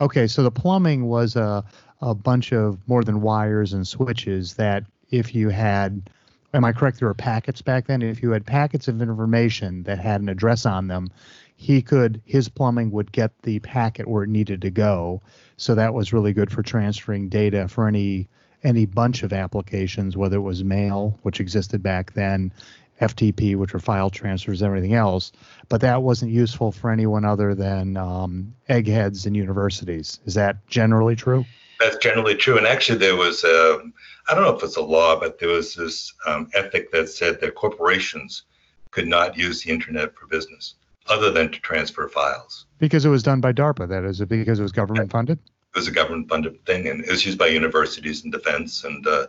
Okay, 0.00 0.26
so 0.26 0.42
the 0.42 0.50
plumbing 0.50 1.06
was 1.06 1.34
a 1.34 1.64
a 2.00 2.14
bunch 2.14 2.52
of 2.52 2.78
more 2.86 3.02
than 3.02 3.20
wires 3.20 3.72
and 3.72 3.86
switches 3.86 4.54
that 4.54 4.84
if 5.10 5.34
you 5.34 5.48
had 5.48 6.10
am 6.54 6.64
I 6.64 6.72
correct 6.72 7.00
there 7.00 7.08
were 7.08 7.14
packets 7.14 7.60
back 7.60 7.86
then 7.86 8.02
if 8.02 8.22
you 8.22 8.30
had 8.30 8.46
packets 8.46 8.88
of 8.88 9.02
information 9.02 9.82
that 9.84 9.98
had 9.98 10.20
an 10.20 10.28
address 10.28 10.64
on 10.64 10.86
them 10.86 11.10
he 11.56 11.82
could 11.82 12.22
his 12.24 12.48
plumbing 12.48 12.92
would 12.92 13.10
get 13.10 13.32
the 13.42 13.58
packet 13.60 14.06
where 14.06 14.22
it 14.22 14.28
needed 14.28 14.62
to 14.62 14.70
go 14.70 15.22
so 15.56 15.74
that 15.74 15.92
was 15.92 16.12
really 16.12 16.32
good 16.32 16.52
for 16.52 16.62
transferring 16.62 17.28
data 17.28 17.66
for 17.66 17.88
any 17.88 18.28
any 18.62 18.86
bunch 18.86 19.24
of 19.24 19.32
applications 19.32 20.16
whether 20.16 20.36
it 20.36 20.42
was 20.42 20.62
mail 20.62 21.18
which 21.22 21.40
existed 21.40 21.82
back 21.82 22.12
then 22.12 22.52
FTP, 23.00 23.56
which 23.56 23.72
were 23.72 23.78
file 23.78 24.10
transfers, 24.10 24.60
and 24.60 24.66
everything 24.66 24.94
else. 24.94 25.32
But 25.68 25.80
that 25.82 26.02
wasn't 26.02 26.32
useful 26.32 26.72
for 26.72 26.90
anyone 26.90 27.24
other 27.24 27.54
than 27.54 27.96
um, 27.96 28.54
eggheads 28.68 29.26
and 29.26 29.36
universities. 29.36 30.20
Is 30.24 30.34
that 30.34 30.66
generally 30.66 31.16
true? 31.16 31.44
That's 31.80 31.96
generally 31.98 32.34
true. 32.34 32.58
And 32.58 32.66
actually, 32.66 32.98
there 32.98 33.16
was, 33.16 33.44
a, 33.44 33.80
I 34.28 34.34
don't 34.34 34.42
know 34.42 34.56
if 34.56 34.62
it's 34.62 34.76
a 34.76 34.82
law, 34.82 35.18
but 35.18 35.38
there 35.38 35.48
was 35.48 35.74
this 35.74 36.12
um, 36.26 36.50
ethic 36.54 36.90
that 36.92 37.08
said 37.08 37.40
that 37.40 37.54
corporations 37.54 38.42
could 38.90 39.06
not 39.06 39.36
use 39.36 39.62
the 39.62 39.70
internet 39.70 40.14
for 40.14 40.26
business 40.26 40.74
other 41.08 41.30
than 41.30 41.50
to 41.52 41.60
transfer 41.60 42.08
files. 42.08 42.66
Because 42.78 43.04
it 43.04 43.10
was 43.10 43.22
done 43.22 43.40
by 43.40 43.52
DARPA, 43.52 43.88
that 43.88 44.04
is, 44.04 44.20
because 44.20 44.58
it 44.58 44.62
was 44.62 44.72
government 44.72 45.10
funded? 45.10 45.38
Was 45.78 45.86
a 45.86 45.92
government 45.92 46.28
funded 46.28 46.66
thing, 46.66 46.88
and 46.88 47.04
it 47.04 47.08
was 47.08 47.24
used 47.24 47.38
by 47.38 47.46
universities 47.46 48.24
and 48.24 48.32
defense. 48.32 48.82
And 48.82 49.06
uh, 49.06 49.28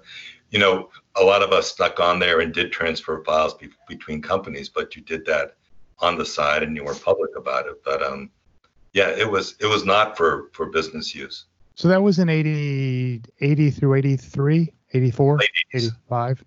you 0.50 0.58
know, 0.58 0.90
a 1.16 1.24
lot 1.24 1.44
of 1.44 1.52
us 1.52 1.72
stuck 1.72 2.00
on 2.00 2.18
there 2.18 2.40
and 2.40 2.52
did 2.52 2.72
transfer 2.72 3.24
files 3.24 3.54
be- 3.54 3.70
between 3.88 4.20
companies, 4.20 4.68
but 4.68 4.96
you 4.96 5.04
did 5.04 5.28
that 5.28 5.58
on 6.00 6.18
the 6.18 6.26
side 6.26 6.64
and 6.64 6.76
you 6.76 6.84
were 6.84 6.96
public 6.96 7.30
about 7.38 7.68
it. 7.68 7.84
But 7.86 8.02
um, 8.02 8.32
yeah, 8.94 9.10
it 9.10 9.30
was 9.30 9.58
it 9.60 9.68
was 9.68 9.86
not 9.86 10.18
for 10.18 10.50
for 10.54 10.72
business 10.72 11.14
use. 11.14 11.46
So 11.76 11.88
that 11.88 12.02
was 12.02 12.18
in 12.18 12.30
80, 12.30 13.22
80 13.42 13.70
through 13.70 13.94
83, 13.94 14.74
84, 14.94 15.40
85? 15.76 16.44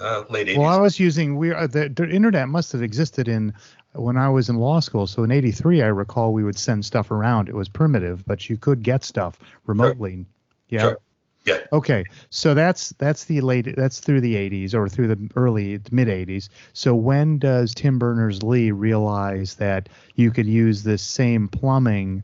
Uh, 0.00 0.24
late 0.30 0.46
80s. 0.48 0.56
Well, 0.56 0.68
I 0.68 0.78
was 0.78 0.98
using 0.98 1.36
we 1.36 1.52
uh, 1.52 1.66
the, 1.66 1.90
the 1.90 2.08
internet 2.08 2.48
must 2.48 2.72
have 2.72 2.82
existed 2.82 3.28
in 3.28 3.52
when 3.94 4.16
I 4.16 4.28
was 4.28 4.48
in 4.48 4.56
law 4.56 4.80
school. 4.80 5.06
So 5.06 5.24
in 5.24 5.30
83, 5.30 5.82
I 5.82 5.86
recall 5.86 6.32
we 6.32 6.44
would 6.44 6.58
send 6.58 6.84
stuff 6.84 7.10
around. 7.10 7.48
It 7.48 7.54
was 7.54 7.68
primitive, 7.68 8.24
but 8.26 8.48
you 8.48 8.56
could 8.56 8.82
get 8.82 9.04
stuff 9.04 9.38
remotely. 9.66 10.14
Sure. 10.14 10.24
Yeah. 10.68 10.80
Sure. 10.80 10.98
Yeah. 11.44 11.58
Okay. 11.72 12.04
So 12.30 12.54
that's 12.54 12.90
that's 12.90 13.24
the 13.24 13.40
late 13.40 13.74
that's 13.76 13.98
through 13.98 14.20
the 14.20 14.36
80s 14.36 14.74
or 14.74 14.88
through 14.88 15.08
the 15.08 15.30
early 15.34 15.80
mid 15.90 16.06
80s. 16.06 16.48
So 16.72 16.94
when 16.94 17.38
does 17.38 17.74
Tim 17.74 17.98
Berners 17.98 18.42
Lee 18.44 18.70
realize 18.70 19.56
that 19.56 19.88
you 20.14 20.30
could 20.30 20.46
use 20.46 20.84
this 20.84 21.02
same 21.02 21.48
plumbing 21.48 22.22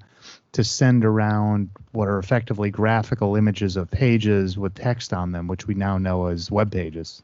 to 0.53 0.63
send 0.63 1.05
around 1.05 1.69
what 1.93 2.07
are 2.07 2.19
effectively 2.19 2.71
graphical 2.71 3.35
images 3.35 3.77
of 3.77 3.91
pages 3.91 4.57
with 4.57 4.75
text 4.75 5.13
on 5.13 5.33
them, 5.33 5.49
which 5.49 5.67
we 5.67 5.75
now 5.75 5.99
know 5.99 6.27
as 6.27 6.51
web 6.51 6.71
pages? 6.71 7.23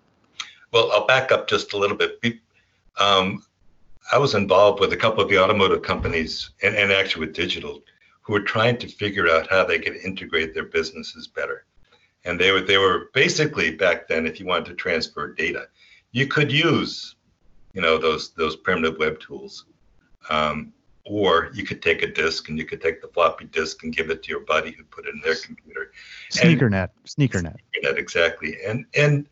Well, 0.72 0.90
I'll 0.90 1.06
back 1.06 1.30
up 1.30 1.48
just 1.48 1.72
a 1.72 1.78
little 1.78 1.96
bit. 1.96 2.18
Um, 2.98 3.44
I 4.12 4.18
was 4.18 4.34
involved 4.34 4.80
with 4.80 4.92
a 4.92 4.96
couple 4.96 5.22
of 5.22 5.28
the 5.28 5.38
automotive 5.38 5.82
companies 5.82 6.50
and, 6.62 6.74
and 6.76 6.92
actually 6.92 7.26
with 7.26 7.34
digital 7.34 7.82
who 8.22 8.32
were 8.32 8.40
trying 8.40 8.78
to 8.78 8.88
figure 8.88 9.28
out 9.28 9.50
how 9.50 9.64
they 9.64 9.78
could 9.78 9.96
integrate 9.96 10.54
their 10.54 10.64
businesses 10.64 11.26
better. 11.26 11.66
And 12.24 12.40
they 12.40 12.52
were 12.52 12.62
they 12.62 12.78
were 12.78 13.10
basically 13.12 13.74
back 13.76 14.08
then 14.08 14.26
if 14.26 14.40
you 14.40 14.46
wanted 14.46 14.66
to 14.66 14.74
transfer 14.74 15.32
data 15.34 15.68
you 16.14 16.28
could 16.28 16.50
use 16.50 17.16
you 17.74 17.82
know 17.82 17.98
those 17.98 18.30
those 18.30 18.56
primitive 18.56 18.98
web 18.98 19.20
tools. 19.20 19.66
Um, 20.30 20.72
or 21.06 21.50
you 21.52 21.64
could 21.64 21.82
take 21.82 22.02
a 22.02 22.06
disk 22.06 22.48
and 22.48 22.56
you 22.56 22.64
could 22.64 22.80
take 22.80 23.02
the 23.02 23.08
floppy 23.08 23.44
disk 23.44 23.84
and 23.84 23.94
give 23.94 24.08
it 24.08 24.22
to 24.22 24.30
your 24.30 24.40
buddy 24.40 24.70
who 24.70 24.82
put 24.84 25.04
it 25.06 25.12
in 25.12 25.20
their 25.22 25.34
computer. 25.34 25.92
Sneakernet 26.30 26.88
sneakernet 27.04 27.56
sneakernet 27.74 27.98
exactly. 27.98 28.56
And 28.66 28.86
and 28.96 29.26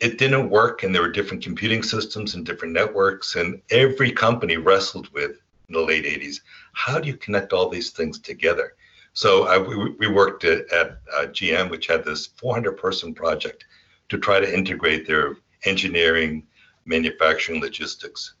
it 0.00 0.18
didn't 0.18 0.50
work 0.50 0.82
and 0.82 0.94
there 0.94 1.02
were 1.02 1.10
different 1.12 1.42
computing 1.42 1.82
systems 1.82 2.34
and 2.34 2.44
different 2.44 2.74
networks 2.74 3.36
and 3.36 3.60
every 3.70 4.10
company 4.10 4.56
wrestled 4.56 5.08
with 5.12 5.32
in 5.68 5.74
the 5.74 5.80
late 5.80 6.04
80s 6.04 6.40
how 6.72 6.98
do 6.98 7.08
you 7.08 7.16
connect 7.16 7.52
all 7.52 7.68
these 7.68 7.90
things 7.90 8.18
together 8.18 8.74
so 9.14 9.46
I, 9.46 9.58
we, 9.58 9.90
we, 9.90 10.08
worked 10.08 10.42
at, 10.42 10.70
at 10.72 10.98
uh, 11.14 11.26
GM, 11.26 11.70
which 11.70 11.86
had 11.86 12.04
this 12.04 12.26
400 12.26 12.72
person 12.72 13.14
project 13.14 13.64
to 14.08 14.18
try 14.18 14.40
to 14.40 14.54
integrate 14.54 15.06
their 15.06 15.36
engineering, 15.64 16.44
manufacturing, 16.84 17.60
logistics. 17.60 18.34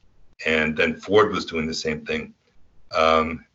And 0.44 0.76
then 0.76 0.96
Ford 0.96 1.30
was 1.30 1.46
doing 1.46 1.66
the 1.66 1.74
same 1.74 2.04
thing. 2.04 2.34
Um, 2.94 3.46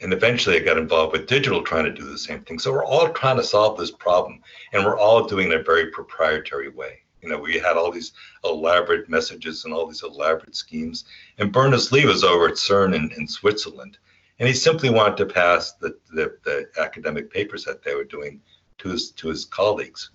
And 0.00 0.12
eventually 0.12 0.54
I 0.54 0.60
got 0.60 0.78
involved 0.78 1.12
with 1.12 1.26
digital 1.26 1.64
trying 1.64 1.84
to 1.84 1.92
do 1.92 2.08
the 2.08 2.16
same 2.16 2.44
thing. 2.44 2.60
So 2.60 2.72
we're 2.72 2.84
all 2.84 3.08
trying 3.08 3.38
to 3.38 3.42
solve 3.42 3.76
this 3.76 3.90
problem 3.90 4.40
and 4.72 4.84
we're 4.84 4.96
all 4.96 5.26
doing 5.26 5.48
it 5.48 5.54
in 5.54 5.60
a 5.60 5.64
very 5.64 5.90
proprietary 5.90 6.68
way. 6.68 7.02
You 7.22 7.28
know, 7.28 7.38
we 7.38 7.58
had 7.58 7.76
all 7.76 7.90
these 7.90 8.12
elaborate 8.44 9.08
messages 9.08 9.64
and 9.64 9.74
all 9.74 9.86
these 9.86 10.02
elaborate 10.02 10.54
schemes. 10.54 11.04
And 11.38 11.52
Berners-Lee 11.52 12.06
was 12.06 12.24
over 12.24 12.48
at 12.48 12.54
CERN 12.54 12.94
in, 12.94 13.10
in 13.16 13.26
Switzerland. 13.26 13.98
And 14.38 14.46
he 14.46 14.54
simply 14.54 14.90
wanted 14.90 15.16
to 15.18 15.26
pass 15.26 15.72
the, 15.72 15.96
the, 16.12 16.36
the 16.44 16.68
academic 16.80 17.32
papers 17.32 17.64
that 17.64 17.82
they 17.82 17.94
were 17.94 18.04
doing 18.04 18.40
to 18.78 18.90
his, 18.90 19.10
to 19.12 19.28
his 19.28 19.44
colleagues. 19.44 20.10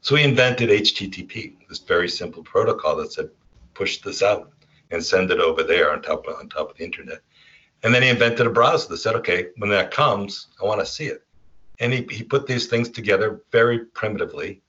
So 0.00 0.16
he 0.16 0.24
invented 0.24 0.70
HTTP, 0.70 1.56
this 1.68 1.78
very 1.78 2.08
simple 2.08 2.42
protocol 2.42 2.96
that 2.96 3.12
said, 3.12 3.30
push 3.74 3.98
this 3.98 4.22
out 4.22 4.52
and 4.90 5.04
send 5.04 5.30
it 5.30 5.38
over 5.38 5.62
there 5.62 5.92
on 5.92 6.02
top 6.02 6.26
of, 6.26 6.36
on 6.36 6.48
top 6.48 6.70
of 6.70 6.76
the 6.76 6.84
internet. 6.84 7.20
And 7.82 7.94
then 7.94 8.02
he 8.02 8.08
invented 8.08 8.46
a 8.46 8.50
browser 8.50 8.88
that 8.88 8.98
said, 8.98 9.14
okay, 9.16 9.48
when 9.56 9.70
that 9.70 9.90
comes, 9.90 10.48
I 10.60 10.64
want 10.66 10.80
to 10.80 10.86
see 10.86 11.06
it. 11.06 11.22
And 11.78 11.92
he, 11.92 12.06
he 12.10 12.22
put 12.22 12.46
these 12.46 12.66
things 12.66 12.90
together 12.90 13.40
very 13.52 13.86
primitively, 13.86 14.60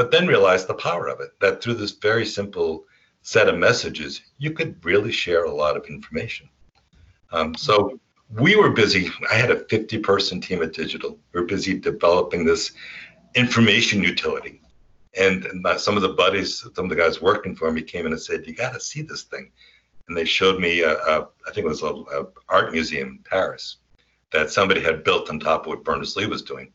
but 0.00 0.10
then 0.10 0.26
realized 0.26 0.66
the 0.66 0.72
power 0.72 1.08
of 1.08 1.20
it 1.20 1.38
that 1.40 1.62
through 1.62 1.74
this 1.74 1.90
very 1.90 2.24
simple 2.24 2.86
set 3.20 3.50
of 3.50 3.58
messages, 3.58 4.22
you 4.38 4.50
could 4.50 4.82
really 4.82 5.12
share 5.12 5.44
a 5.44 5.54
lot 5.54 5.76
of 5.76 5.84
information. 5.90 6.48
Um, 7.32 7.54
so 7.54 8.00
we 8.30 8.56
were 8.56 8.70
busy. 8.70 9.10
I 9.30 9.34
had 9.34 9.50
a 9.50 9.62
50 9.66 9.98
person 9.98 10.40
team 10.40 10.62
at 10.62 10.72
Digital. 10.72 11.18
We 11.34 11.40
were 11.42 11.46
busy 11.46 11.78
developing 11.78 12.46
this 12.46 12.72
information 13.34 14.02
utility. 14.02 14.62
And, 15.18 15.44
and 15.44 15.66
some 15.78 15.96
of 15.96 16.02
the 16.02 16.14
buddies, 16.14 16.60
some 16.74 16.86
of 16.86 16.88
the 16.88 16.96
guys 16.96 17.20
working 17.20 17.54
for 17.54 17.70
me 17.70 17.82
came 17.82 18.06
in 18.06 18.12
and 18.12 18.22
said, 18.22 18.46
You 18.46 18.54
got 18.54 18.72
to 18.72 18.80
see 18.80 19.02
this 19.02 19.24
thing 19.24 19.52
and 20.08 20.16
they 20.16 20.24
showed 20.24 20.58
me, 20.58 20.80
a, 20.80 20.94
a, 20.94 21.28
I 21.46 21.52
think 21.52 21.66
it 21.66 21.68
was 21.68 21.82
an 21.82 22.06
art 22.48 22.72
museum 22.72 23.08
in 23.08 23.18
Paris 23.18 23.76
that 24.32 24.48
somebody 24.48 24.80
had 24.80 25.04
built 25.04 25.28
on 25.28 25.38
top 25.38 25.66
of 25.66 25.66
what 25.66 25.84
Berners-Lee 25.84 26.24
was 26.24 26.40
doing. 26.40 26.72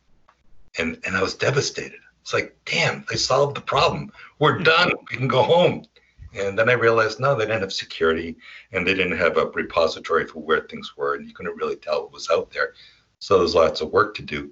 And, 0.77 0.99
and 1.07 1.17
I 1.17 1.23
was 1.23 1.33
devastated. 1.33 2.01
It's 2.25 2.33
like, 2.33 2.57
damn, 2.65 3.05
they 3.07 3.17
solved 3.17 3.55
the 3.55 3.61
problem. 3.61 4.11
We're 4.39 4.57
hmm. 4.57 4.63
done. 4.63 4.91
We 5.11 5.17
can 5.17 5.27
go 5.27 5.43
home. 5.43 5.85
And 6.33 6.57
then 6.57 6.69
I 6.71 6.73
realized, 6.73 7.19
no, 7.19 7.35
they 7.35 7.45
didn't 7.45 7.61
have 7.61 7.71
security 7.71 8.35
and 8.71 8.85
they 8.85 8.95
didn't 8.95 9.17
have 9.17 9.37
a 9.37 9.45
repository 9.45 10.25
for 10.25 10.39
where 10.39 10.61
things 10.61 10.97
were. 10.97 11.13
And 11.13 11.27
you 11.27 11.35
couldn't 11.35 11.55
really 11.55 11.75
tell 11.75 12.01
what 12.01 12.11
was 12.11 12.27
out 12.31 12.49
there. 12.49 12.73
So 13.19 13.37
there's 13.37 13.53
lots 13.53 13.81
of 13.81 13.91
work 13.91 14.15
to 14.15 14.23
do. 14.23 14.51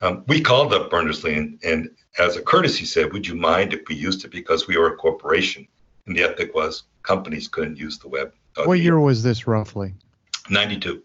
Um, 0.00 0.24
we 0.26 0.40
called 0.40 0.72
up 0.72 0.90
Berners-Lee 0.90 1.34
and, 1.34 1.58
and 1.62 1.90
as 2.18 2.36
a 2.36 2.42
courtesy 2.42 2.86
said, 2.86 3.12
would 3.12 3.26
you 3.26 3.34
mind 3.34 3.74
if 3.74 3.86
we 3.88 3.94
used 3.94 4.24
it 4.24 4.30
because 4.30 4.66
we 4.66 4.78
were 4.78 4.94
a 4.94 4.96
corporation? 4.96 5.68
And 6.06 6.16
the 6.16 6.22
ethic 6.22 6.54
was 6.54 6.84
companies 7.02 7.46
couldn't 7.46 7.76
use 7.76 7.98
the 7.98 8.08
web. 8.08 8.32
What 8.64 8.80
year 8.80 8.98
was 8.98 9.22
this 9.22 9.46
roughly? 9.46 9.92
92. 10.48 11.02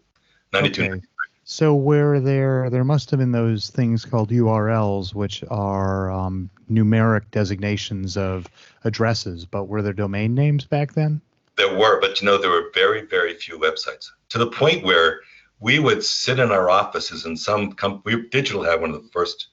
92. 0.54 0.84
Okay. 0.84 1.02
So 1.50 1.74
where 1.74 2.20
there 2.20 2.70
there 2.70 2.84
must 2.84 3.10
have 3.10 3.22
been 3.22 3.32
those 3.32 3.70
things 3.70 4.04
called 4.04 4.32
URLs, 4.32 5.14
which 5.14 5.46
are 5.50 6.12
um, 6.12 6.50
numeric 6.70 7.32
designations 7.32 8.18
of 8.18 8.48
addresses, 8.84 9.46
but 9.46 9.70
were 9.70 9.82
there 9.82 9.94
domain 9.94 10.36
names 10.36 10.66
back 10.66 10.92
then? 10.92 11.22
There 11.56 11.74
were, 11.74 12.02
but 12.02 12.20
you 12.20 12.26
know 12.26 12.38
there 12.38 12.50
were 12.50 12.70
very 12.74 13.06
very 13.06 13.34
few 13.34 13.58
websites. 13.58 14.10
To 14.28 14.38
the 14.38 14.52
point 14.52 14.84
where 14.84 15.22
we 15.62 15.80
would 15.80 16.04
sit 16.04 16.38
in 16.38 16.52
our 16.52 16.70
offices 16.70 17.24
and 17.24 17.40
some 17.40 17.72
com- 17.72 18.02
we 18.04 18.28
digital 18.28 18.66
had 18.66 18.82
one 18.82 18.90
of 18.90 19.02
the 19.02 19.10
first 19.10 19.48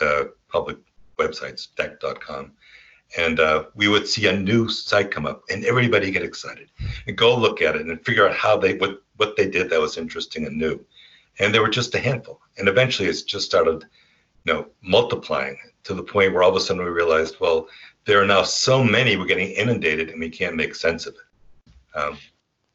uh, 0.00 0.26
public 0.48 0.78
websites, 1.18 1.66
dec.com, 1.76 2.52
and 3.18 3.40
uh, 3.40 3.64
we 3.74 3.88
would 3.88 4.06
see 4.06 4.28
a 4.28 4.38
new 4.38 4.68
site 4.68 5.10
come 5.10 5.26
up 5.26 5.42
and 5.50 5.64
everybody 5.64 6.12
get 6.12 6.22
excited 6.22 6.70
and 7.08 7.18
go 7.18 7.36
look 7.36 7.60
at 7.60 7.74
it 7.74 7.84
and 7.84 8.04
figure 8.06 8.28
out 8.28 8.36
how 8.36 8.56
they 8.56 8.76
what 8.78 9.02
what 9.16 9.34
they 9.36 9.50
did 9.50 9.70
that 9.70 9.80
was 9.80 9.98
interesting 9.98 10.46
and 10.46 10.56
new 10.56 10.78
and 11.38 11.54
there 11.54 11.62
were 11.62 11.68
just 11.68 11.94
a 11.94 11.98
handful 11.98 12.40
and 12.58 12.68
eventually 12.68 13.08
it's 13.08 13.22
just 13.22 13.46
started 13.46 13.84
you 14.44 14.52
know 14.52 14.66
multiplying 14.82 15.56
to 15.84 15.94
the 15.94 16.02
point 16.02 16.32
where 16.32 16.42
all 16.42 16.50
of 16.50 16.56
a 16.56 16.60
sudden 16.60 16.82
we 16.82 16.90
realized 16.90 17.36
well 17.40 17.68
there 18.04 18.20
are 18.22 18.26
now 18.26 18.42
so 18.42 18.82
many 18.82 19.16
we're 19.16 19.26
getting 19.26 19.50
inundated 19.50 20.10
and 20.10 20.20
we 20.20 20.30
can't 20.30 20.56
make 20.56 20.74
sense 20.74 21.06
of 21.06 21.14
it 21.14 21.98
um, 21.98 22.18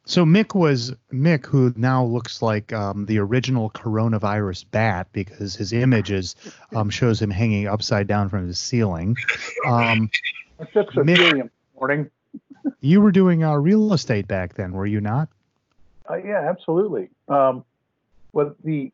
so 0.05 0.25
Mick 0.25 0.55
was 0.55 0.93
Mick, 1.13 1.45
who 1.45 1.73
now 1.77 2.03
looks 2.03 2.41
like 2.41 2.73
um, 2.73 3.05
the 3.05 3.19
original 3.19 3.69
coronavirus 3.69 4.65
bat 4.71 5.07
because 5.13 5.55
his 5.55 5.73
images 5.73 6.35
um, 6.75 6.89
shows 6.89 7.21
him 7.21 7.29
hanging 7.29 7.67
upside 7.67 8.07
down 8.07 8.27
from 8.27 8.47
the 8.47 8.53
ceiling. 8.53 9.15
Um, 9.65 10.09
just 10.73 10.89
a 10.97 11.03
Mick, 11.03 11.49
morning. 11.75 12.09
you 12.81 12.99
were 12.99 13.11
doing 13.11 13.43
uh, 13.43 13.53
real 13.53 13.93
estate 13.93 14.27
back 14.27 14.55
then, 14.55 14.71
were 14.71 14.87
you 14.87 15.01
not? 15.01 15.29
Uh, 16.09 16.15
yeah, 16.15 16.49
absolutely. 16.49 17.09
Um, 17.27 17.63
well, 18.33 18.55
the 18.63 18.91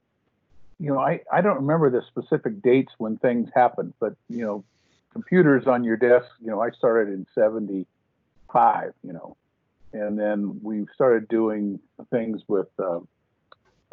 you 0.79 0.89
know, 0.94 1.00
I, 1.00 1.22
I 1.34 1.41
don't 1.41 1.56
remember 1.56 1.89
the 1.89 2.03
specific 2.08 2.62
dates 2.62 2.94
when 3.00 3.17
things 3.17 3.50
happened, 3.56 3.94
but 4.00 4.15
you 4.29 4.46
know, 4.46 4.63
computers 5.12 5.65
on 5.65 5.84
your 5.84 5.98
desk. 5.98 6.27
You 6.39 6.51
know, 6.51 6.62
I 6.62 6.70
started 6.72 7.12
in 7.13 7.25
'75. 7.34 8.94
You 9.03 9.13
know, 9.13 9.38
and 9.94 10.17
then 10.20 10.60
we 10.62 10.86
started 10.94 11.27
doing 11.27 11.79
things 12.12 12.41
with 12.48 12.67
uh, 12.79 13.00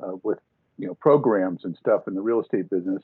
uh, 0.03 0.17
with 0.23 0.39
you 0.79 0.87
know 0.87 0.95
programs 0.95 1.65
and 1.65 1.77
stuff 1.77 2.07
in 2.07 2.15
the 2.15 2.21
real 2.21 2.41
estate 2.41 2.69
business 2.69 3.03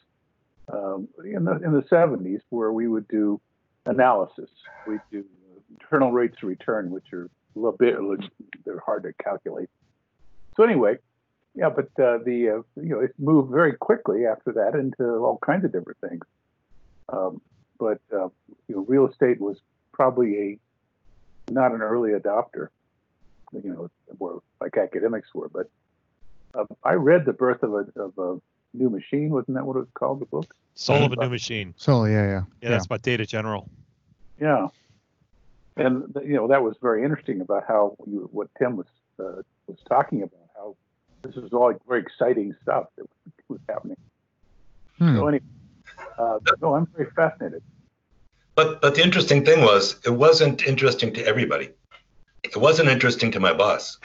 um, 0.73 1.09
in 1.25 1.45
the 1.45 1.53
in 1.57 1.73
the 1.73 1.83
70s 1.83 2.41
where 2.51 2.73
we 2.73 2.89
would 2.89 3.09
do 3.09 3.41
analysis. 3.87 4.51
We 4.87 4.99
do 5.11 5.25
internal 5.71 6.13
rates 6.13 6.37
of 6.43 6.49
return, 6.49 6.91
which 6.91 7.13
are 7.13 7.25
a 7.25 7.59
little 7.59 7.77
bit 7.77 7.97
they're 8.65 8.81
hard 8.81 9.05
to 9.05 9.13
calculate. 9.23 9.69
So 10.57 10.65
anyway, 10.65 10.99
yeah, 11.55 11.69
but 11.69 11.87
uh, 12.03 12.19
the 12.25 12.49
uh, 12.49 12.81
you 12.81 12.91
know 12.91 13.01
it 13.01 13.15
moved 13.19 13.51
very 13.51 13.75
quickly 13.75 14.27
after 14.27 14.53
that 14.53 14.75
into 14.75 15.05
all 15.05 15.39
kinds 15.45 15.65
of 15.65 15.73
different 15.73 15.99
things. 16.01 16.25
Um, 17.09 17.41
but 17.79 18.01
uh, 18.13 18.29
you 18.69 18.77
know, 18.77 18.85
real 18.87 19.09
estate 19.09 19.41
was 19.41 19.59
probably 19.93 20.39
a 20.39 20.59
not 21.53 21.73
an 21.73 21.83
early 21.83 22.13
adopter 22.13 22.69
you 23.53 23.73
know, 23.73 23.91
were 24.19 24.41
like 24.61 24.77
academics 24.77 25.35
were. 25.35 25.49
But 25.49 25.71
uh, 26.55 26.65
I 26.85 26.95
read 26.95 27.25
the 27.25 27.33
birth 27.33 27.63
of 27.63 27.75
a 27.75 28.01
of 28.01 28.19
a 28.19 28.41
new 28.77 28.91
machine. 28.91 29.31
Wasn't 29.31 29.55
that 29.57 29.67
what 29.67 29.77
it 29.77 29.81
was 29.81 29.89
called? 29.95 30.21
The 30.21 30.27
book. 30.27 30.55
Soul 30.75 31.05
of 31.05 31.13
a 31.13 31.17
New 31.17 31.29
Machine. 31.29 31.75
Soul, 31.77 32.09
yeah, 32.09 32.15
yeah, 32.15 32.29
yeah. 32.29 32.43
Yeah, 32.63 32.69
that's 32.71 32.87
about 32.87 33.03
Data 33.03 33.27
General. 33.27 33.69
Yeah, 34.41 34.69
and 35.77 36.05
you 36.25 36.35
know 36.35 36.49
that 36.49 36.63
was 36.63 36.77
very 36.81 37.03
interesting 37.03 37.41
about 37.41 37.65
how 37.67 37.97
you, 38.07 38.29
what 38.33 38.49
Tim 38.59 38.77
was 38.77 38.87
uh, 39.19 39.43
was 39.67 39.79
talking 39.89 40.23
about. 40.23 40.40
How 41.23 41.31
this 41.31 41.37
was 41.37 41.53
all 41.53 41.75
very 41.89 42.01
exciting 42.01 42.55
stuff 42.63 42.87
that 42.97 43.07
was 43.49 43.61
happening. 43.69 43.97
Hmm. 44.99 45.17
So 45.17 45.29
anyway, 45.29 45.45
uh, 46.19 46.39
no, 46.61 46.75
I'm 46.75 46.87
very 46.97 47.11
fascinated. 47.11 47.63
But 48.55 48.83
but 48.83 48.95
the 48.95 49.03
interesting 49.03 49.45
thing 49.45 49.63
was 49.63 49.97
it 50.05 50.11
wasn't 50.11 50.67
interesting 50.67 51.13
to 51.15 51.27
everybody 51.27 51.71
it 52.45 52.57
wasn't 52.57 52.89
interesting 52.89 53.31
to 53.33 53.41
my 53.41 53.53
boss, 53.53 53.99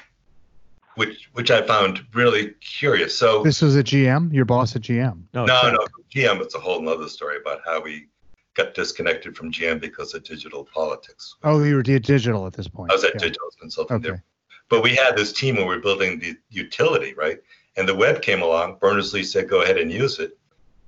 which 0.96 1.30
which 1.34 1.52
I 1.52 1.66
found 1.66 2.06
really 2.14 2.54
curious. 2.62 3.18
So 3.18 3.44
this 3.44 3.62
was 3.62 3.76
a 3.76 3.84
GM, 3.84 4.34
your 4.34 4.46
boss 4.46 4.76
at 4.76 4.84
GM. 4.84 5.24
No, 5.34 5.46
no, 5.46 5.72
no, 5.72 5.88
GM. 6.14 6.42
It's 6.42 6.56
a 6.56 6.60
whole 6.60 6.88
other 6.88 7.10
story 7.10 7.38
about 7.38 7.62
how 7.66 7.82
we 7.82 8.08
got 8.56 8.74
disconnected 8.74 9.36
from 9.36 9.52
GM 9.52 9.80
because 9.80 10.14
of 10.14 10.24
digital 10.24 10.66
politics. 10.74 11.36
Oh, 11.44 11.62
you 11.64 11.76
were 11.76 11.84
digital 11.84 12.46
at 12.48 12.54
this 12.54 12.68
point. 12.68 12.92
I 12.92 12.96
was 12.96 13.04
at 13.04 13.14
yeah. 13.16 13.20
digital 13.20 13.48
consulting 13.60 13.98
okay. 13.98 14.10
there, 14.10 14.24
but 14.70 14.82
we 14.82 14.96
had 14.96 15.16
this 15.16 15.32
team 15.34 15.56
where 15.56 15.66
we 15.66 15.76
were 15.76 15.82
building 15.82 16.20
the 16.20 16.36
utility, 16.50 17.14
right? 17.14 17.40
And 17.78 17.88
the 17.88 17.96
web 17.96 18.22
came 18.22 18.42
along. 18.42 18.78
Berners-Lee 18.80 19.24
said, 19.24 19.50
"Go 19.50 19.62
ahead 19.62 19.78
and 19.78 19.92
use 19.92 20.20
it." 20.20 20.38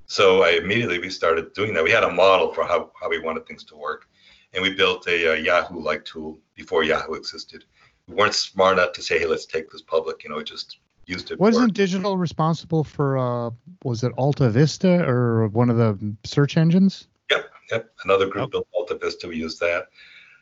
So 0.06 0.44
I 0.44 0.52
immediately 0.52 1.00
we 1.00 1.10
started 1.10 1.54
doing 1.54 1.74
that. 1.74 1.84
We 1.84 1.92
had 1.92 2.04
a 2.04 2.12
model 2.12 2.54
for 2.54 2.64
how, 2.64 2.92
how 3.00 3.10
we 3.10 3.20
wanted 3.20 3.46
things 3.46 3.64
to 3.66 3.76
work, 3.76 4.08
and 4.54 4.64
we 4.64 4.74
built 4.74 5.08
a, 5.08 5.34
a 5.34 5.38
Yahoo-like 5.38 6.06
tool 6.06 6.40
before 6.56 6.84
Yahoo 6.84 7.14
existed. 7.14 7.66
We 8.08 8.16
weren't 8.16 8.34
smart 8.34 8.78
enough 8.78 8.94
to 8.94 9.02
say, 9.02 9.20
"Hey, 9.20 9.26
let's 9.26 9.46
take 9.46 9.70
this 9.70 9.82
public." 9.82 10.24
You 10.24 10.30
know, 10.30 10.38
we 10.38 10.46
just 10.46 10.80
used 11.06 11.32
it. 11.32 11.40
Wasn't 11.40 11.74
Digital 11.74 12.18
responsible 12.18 12.84
for? 12.84 13.18
Uh, 13.18 13.52
was 13.84 14.04
it 14.04 14.14
Alta 14.18 14.50
Vista 14.50 15.04
or 15.06 15.50
one 15.50 15.70
of 15.70 15.78
the 15.78 16.16
search 16.24 16.56
engines? 16.56 17.08
Yep, 17.30 17.50
yep. 17.72 17.92
Another 18.06 18.28
group 18.28 18.52
built 18.52 18.68
Alta 18.74 18.98
Vista. 18.98 19.28
We 19.28 19.36
used 19.36 19.60
that. 19.60 19.88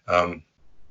Um, 0.07 0.43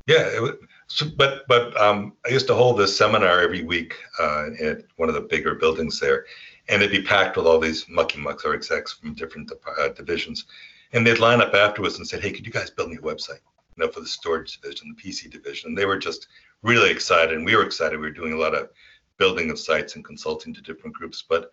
yeah, 0.08 0.26
it 0.34 0.42
was, 0.42 0.54
so, 0.86 1.06
but 1.16 1.46
but 1.48 1.76
um, 1.80 2.12
I 2.26 2.30
used 2.30 2.46
to 2.48 2.54
hold 2.54 2.78
this 2.78 2.96
seminar 2.96 3.40
every 3.40 3.62
week 3.62 3.94
uh, 4.20 4.48
at 4.60 4.82
one 4.96 5.08
of 5.08 5.14
the 5.14 5.20
bigger 5.20 5.54
buildings 5.54 5.98
there, 5.98 6.26
and 6.68 6.82
it'd 6.82 6.96
be 6.96 7.06
packed 7.06 7.36
with 7.36 7.46
all 7.46 7.58
these 7.58 7.86
mucky 7.88 8.20
mucks 8.20 8.44
or 8.44 8.54
execs 8.54 8.92
from 8.92 9.14
different 9.14 9.50
uh, 9.78 9.88
divisions, 9.88 10.44
and 10.92 11.06
they'd 11.06 11.18
line 11.18 11.40
up 11.40 11.54
afterwards 11.54 11.98
and 11.98 12.06
say, 12.06 12.20
"Hey, 12.20 12.32
could 12.32 12.46
you 12.46 12.52
guys 12.52 12.70
build 12.70 12.90
me 12.90 12.96
a 12.96 13.00
website?" 13.00 13.40
you 13.76 13.84
know, 13.84 13.90
for 13.90 14.00
the 14.00 14.06
storage 14.06 14.60
division, 14.60 14.94
the 14.96 15.02
PC 15.02 15.30
division. 15.30 15.70
And 15.70 15.78
they 15.78 15.86
were 15.86 15.98
just 15.98 16.28
really 16.62 16.90
excited, 16.90 17.36
and 17.36 17.44
we 17.44 17.56
were 17.56 17.64
excited. 17.64 17.98
We 17.98 18.06
were 18.06 18.12
doing 18.12 18.32
a 18.32 18.38
lot 18.38 18.54
of 18.54 18.70
building 19.16 19.50
of 19.50 19.58
sites 19.58 19.96
and 19.96 20.04
consulting 20.04 20.54
to 20.54 20.62
different 20.62 20.96
groups. 20.96 21.24
But 21.28 21.50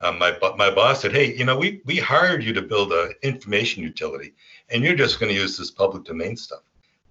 um, 0.00 0.18
my 0.18 0.36
my 0.56 0.70
boss 0.70 1.00
said, 1.00 1.12
"Hey, 1.12 1.34
you 1.34 1.44
know, 1.44 1.56
we 1.56 1.80
we 1.84 1.96
hired 1.96 2.44
you 2.44 2.52
to 2.52 2.62
build 2.62 2.92
an 2.92 3.14
information 3.22 3.82
utility, 3.82 4.34
and 4.68 4.82
you're 4.82 4.96
just 4.96 5.18
going 5.18 5.32
to 5.32 5.40
use 5.40 5.56
this 5.56 5.70
public 5.70 6.04
domain 6.04 6.36
stuff. 6.36 6.62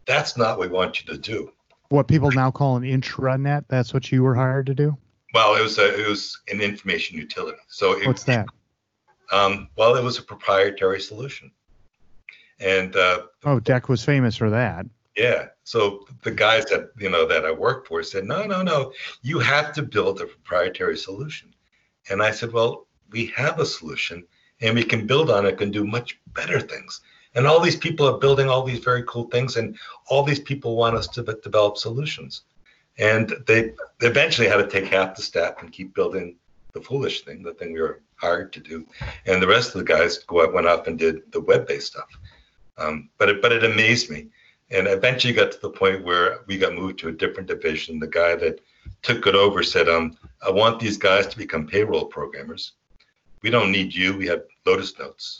That's 0.05 0.37
not 0.37 0.57
what 0.57 0.69
we 0.69 0.75
want 0.75 1.01
you 1.01 1.13
to 1.13 1.19
do." 1.19 1.51
What 1.93 2.07
people 2.07 2.31
now 2.31 2.49
call 2.49 2.75
an 2.75 2.81
intranet. 2.81 3.65
That's 3.67 3.93
what 3.93 4.11
you 4.11 4.23
were 4.23 4.33
hired 4.33 4.65
to 4.65 4.73
do. 4.73 4.97
Well, 5.35 5.55
it 5.55 5.61
was 5.61 5.77
a, 5.77 6.01
it 6.01 6.07
was 6.09 6.41
an 6.47 6.59
information 6.59 7.19
utility. 7.19 7.59
So 7.67 7.91
it, 7.99 8.07
What's 8.07 8.23
that? 8.23 8.47
Um, 9.31 9.69
well, 9.75 9.95
it 9.95 10.03
was 10.03 10.17
a 10.17 10.23
proprietary 10.23 10.99
solution, 10.99 11.51
and 12.59 12.95
uh, 12.95 13.21
Oh, 13.45 13.59
DEC 13.59 13.89
was 13.89 14.03
famous 14.03 14.35
for 14.35 14.49
that. 14.49 14.87
yeah. 15.15 15.49
So 15.65 16.07
the 16.23 16.31
guys 16.31 16.65
that 16.65 16.89
you 16.97 17.11
know 17.11 17.27
that 17.27 17.45
I 17.45 17.51
worked 17.51 17.87
for 17.87 18.01
said, 18.01 18.25
no, 18.25 18.43
no, 18.47 18.63
no, 18.63 18.91
you 19.21 19.37
have 19.37 19.71
to 19.73 19.83
build 19.83 20.19
a 20.19 20.25
proprietary 20.25 20.97
solution. 20.97 21.53
And 22.09 22.23
I 22.23 22.31
said, 22.31 22.51
well, 22.51 22.87
we 23.11 23.27
have 23.35 23.59
a 23.59 23.65
solution, 23.67 24.25
and 24.61 24.73
we 24.73 24.83
can 24.83 25.05
build 25.05 25.29
on 25.29 25.45
it, 25.45 25.59
can 25.59 25.69
do 25.69 25.85
much 25.85 26.19
better 26.33 26.59
things. 26.59 27.01
And 27.35 27.47
all 27.47 27.59
these 27.59 27.75
people 27.75 28.07
are 28.07 28.19
building 28.19 28.49
all 28.49 28.63
these 28.63 28.79
very 28.79 29.03
cool 29.07 29.25
things, 29.25 29.57
and 29.57 29.77
all 30.07 30.23
these 30.23 30.39
people 30.39 30.75
want 30.75 30.95
us 30.95 31.07
to 31.09 31.23
develop 31.23 31.77
solutions. 31.77 32.41
And 32.99 33.33
they 33.47 33.73
eventually 34.01 34.47
had 34.47 34.57
to 34.57 34.67
take 34.67 34.85
half 34.85 35.15
the 35.15 35.21
staff 35.21 35.55
and 35.61 35.71
keep 35.71 35.95
building 35.95 36.35
the 36.73 36.81
foolish 36.81 37.23
thing, 37.23 37.41
the 37.41 37.53
thing 37.53 37.73
we 37.73 37.81
were 37.81 38.01
hired 38.15 38.53
to 38.53 38.59
do, 38.59 38.85
and 39.25 39.41
the 39.41 39.47
rest 39.47 39.73
of 39.73 39.79
the 39.79 39.85
guys 39.85 40.19
went 40.29 40.67
off 40.67 40.87
and 40.87 40.97
did 40.97 41.31
the 41.31 41.41
web-based 41.41 41.87
stuff. 41.87 42.09
Um, 42.77 43.09
but 43.17 43.29
it, 43.29 43.41
but 43.41 43.51
it 43.51 43.63
amazed 43.63 44.09
me, 44.09 44.27
and 44.71 44.87
eventually 44.87 45.33
got 45.33 45.51
to 45.51 45.61
the 45.61 45.69
point 45.69 46.03
where 46.03 46.39
we 46.47 46.57
got 46.57 46.73
moved 46.73 46.99
to 46.99 47.09
a 47.09 47.11
different 47.11 47.47
division. 47.47 47.99
The 47.99 48.07
guy 48.07 48.35
that 48.35 48.59
took 49.03 49.27
it 49.27 49.35
over 49.35 49.61
said, 49.61 49.87
um, 49.87 50.17
"I 50.45 50.49
want 50.49 50.79
these 50.79 50.97
guys 50.97 51.27
to 51.27 51.37
become 51.37 51.67
payroll 51.67 52.05
programmers. 52.05 52.73
We 53.43 53.49
don't 53.51 53.71
need 53.71 53.93
you. 53.93 54.17
We 54.17 54.27
have 54.27 54.43
Lotus 54.65 54.97
Notes. 54.97 55.39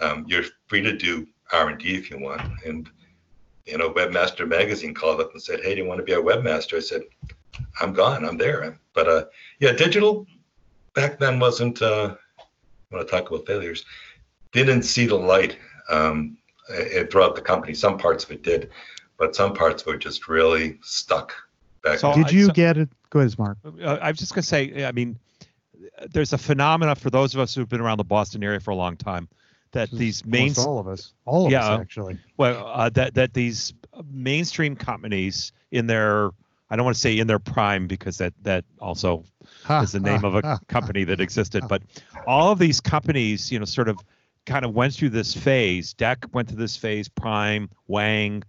Um, 0.00 0.24
you're 0.28 0.44
free 0.66 0.82
to 0.82 0.96
do 0.96 1.26
R&D 1.52 1.94
if 1.94 2.10
you 2.10 2.18
want." 2.18 2.42
And 2.64 2.88
you 3.66 3.76
know, 3.76 3.90
Webmaster 3.90 4.48
Magazine 4.48 4.94
called 4.94 5.20
up 5.20 5.32
and 5.32 5.42
said, 5.42 5.60
"Hey, 5.62 5.74
do 5.74 5.82
you 5.82 5.88
want 5.88 5.98
to 5.98 6.04
be 6.04 6.14
our 6.14 6.22
webmaster?" 6.22 6.76
I 6.76 6.80
said, 6.80 7.02
"I'm 7.80 7.92
gone. 7.92 8.24
I'm 8.24 8.38
there." 8.38 8.78
But 8.94 9.08
uh, 9.08 9.24
yeah, 9.60 9.72
digital 9.72 10.26
back 10.94 11.18
then 11.18 11.38
wasn't. 11.38 11.82
Uh, 11.82 12.14
want 12.90 13.06
to 13.06 13.10
talk 13.10 13.30
about 13.30 13.46
failures, 13.46 13.84
didn't 14.52 14.82
see 14.82 15.06
the 15.06 15.14
light 15.14 15.58
um, 15.90 16.36
it, 16.70 17.10
throughout 17.10 17.34
the 17.34 17.42
company. 17.42 17.74
Some 17.74 17.98
parts 17.98 18.24
of 18.24 18.30
it 18.30 18.42
did, 18.42 18.70
but 19.18 19.36
some 19.36 19.54
parts 19.54 19.84
were 19.84 19.96
just 19.96 20.28
really 20.28 20.78
stuck 20.82 21.34
back. 21.82 21.98
So 21.98 22.12
then. 22.12 22.22
Did 22.22 22.32
you 22.32 22.46
so- 22.46 22.52
get 22.52 22.78
it? 22.78 22.88
Go 23.10 23.20
ahead, 23.20 23.38
Mark. 23.38 23.58
Uh, 23.64 23.98
I 24.00 24.10
was 24.10 24.18
just 24.18 24.34
gonna 24.34 24.42
say, 24.42 24.84
I 24.84 24.92
mean, 24.92 25.18
there's 26.10 26.32
a 26.32 26.38
phenomena 26.38 26.94
for 26.94 27.10
those 27.10 27.34
of 27.34 27.40
us 27.40 27.54
who've 27.54 27.68
been 27.68 27.80
around 27.80 27.98
the 27.98 28.04
Boston 28.04 28.44
area 28.44 28.60
for 28.60 28.70
a 28.70 28.76
long 28.76 28.96
time 28.96 29.28
that 29.78 29.90
these 29.92 30.24
main, 30.26 30.52
all 30.58 30.78
of 30.78 30.88
us, 30.88 31.12
all 31.24 31.46
of 31.46 31.52
Yeah. 31.52 31.64
us 31.66 31.80
actually. 31.80 32.18
well, 32.36 32.66
uh, 32.66 32.88
that 32.90 33.14
that 33.14 33.32
these 33.34 33.72
mainstream 34.10 34.74
companies 34.76 35.52
in 35.70 35.86
their, 35.86 36.30
I 36.70 36.76
don't 36.76 36.84
want 36.84 36.96
to 36.96 37.00
say 37.00 37.18
in 37.18 37.26
their 37.26 37.38
prime 37.38 37.86
because 37.86 38.18
that 38.18 38.34
that 38.42 38.64
also 38.80 39.24
is 39.82 39.92
the 39.92 40.00
name 40.00 40.24
of 40.24 40.34
a 40.34 40.60
company 40.68 41.04
that 41.04 41.20
existed. 41.20 41.66
But 41.68 41.82
all 42.26 42.50
of 42.52 42.58
these 42.58 42.80
companies, 42.80 43.50
you 43.52 43.58
know, 43.58 43.64
sort 43.64 43.88
of 43.88 43.98
kind 44.46 44.64
of 44.64 44.74
went 44.74 44.94
through 44.94 45.10
this 45.10 45.34
phase. 45.34 45.94
DEC 45.94 46.32
went 46.32 46.48
through 46.48 46.58
this 46.58 46.76
phase. 46.76 47.08
Prime, 47.08 47.68
Wang, 47.86 48.42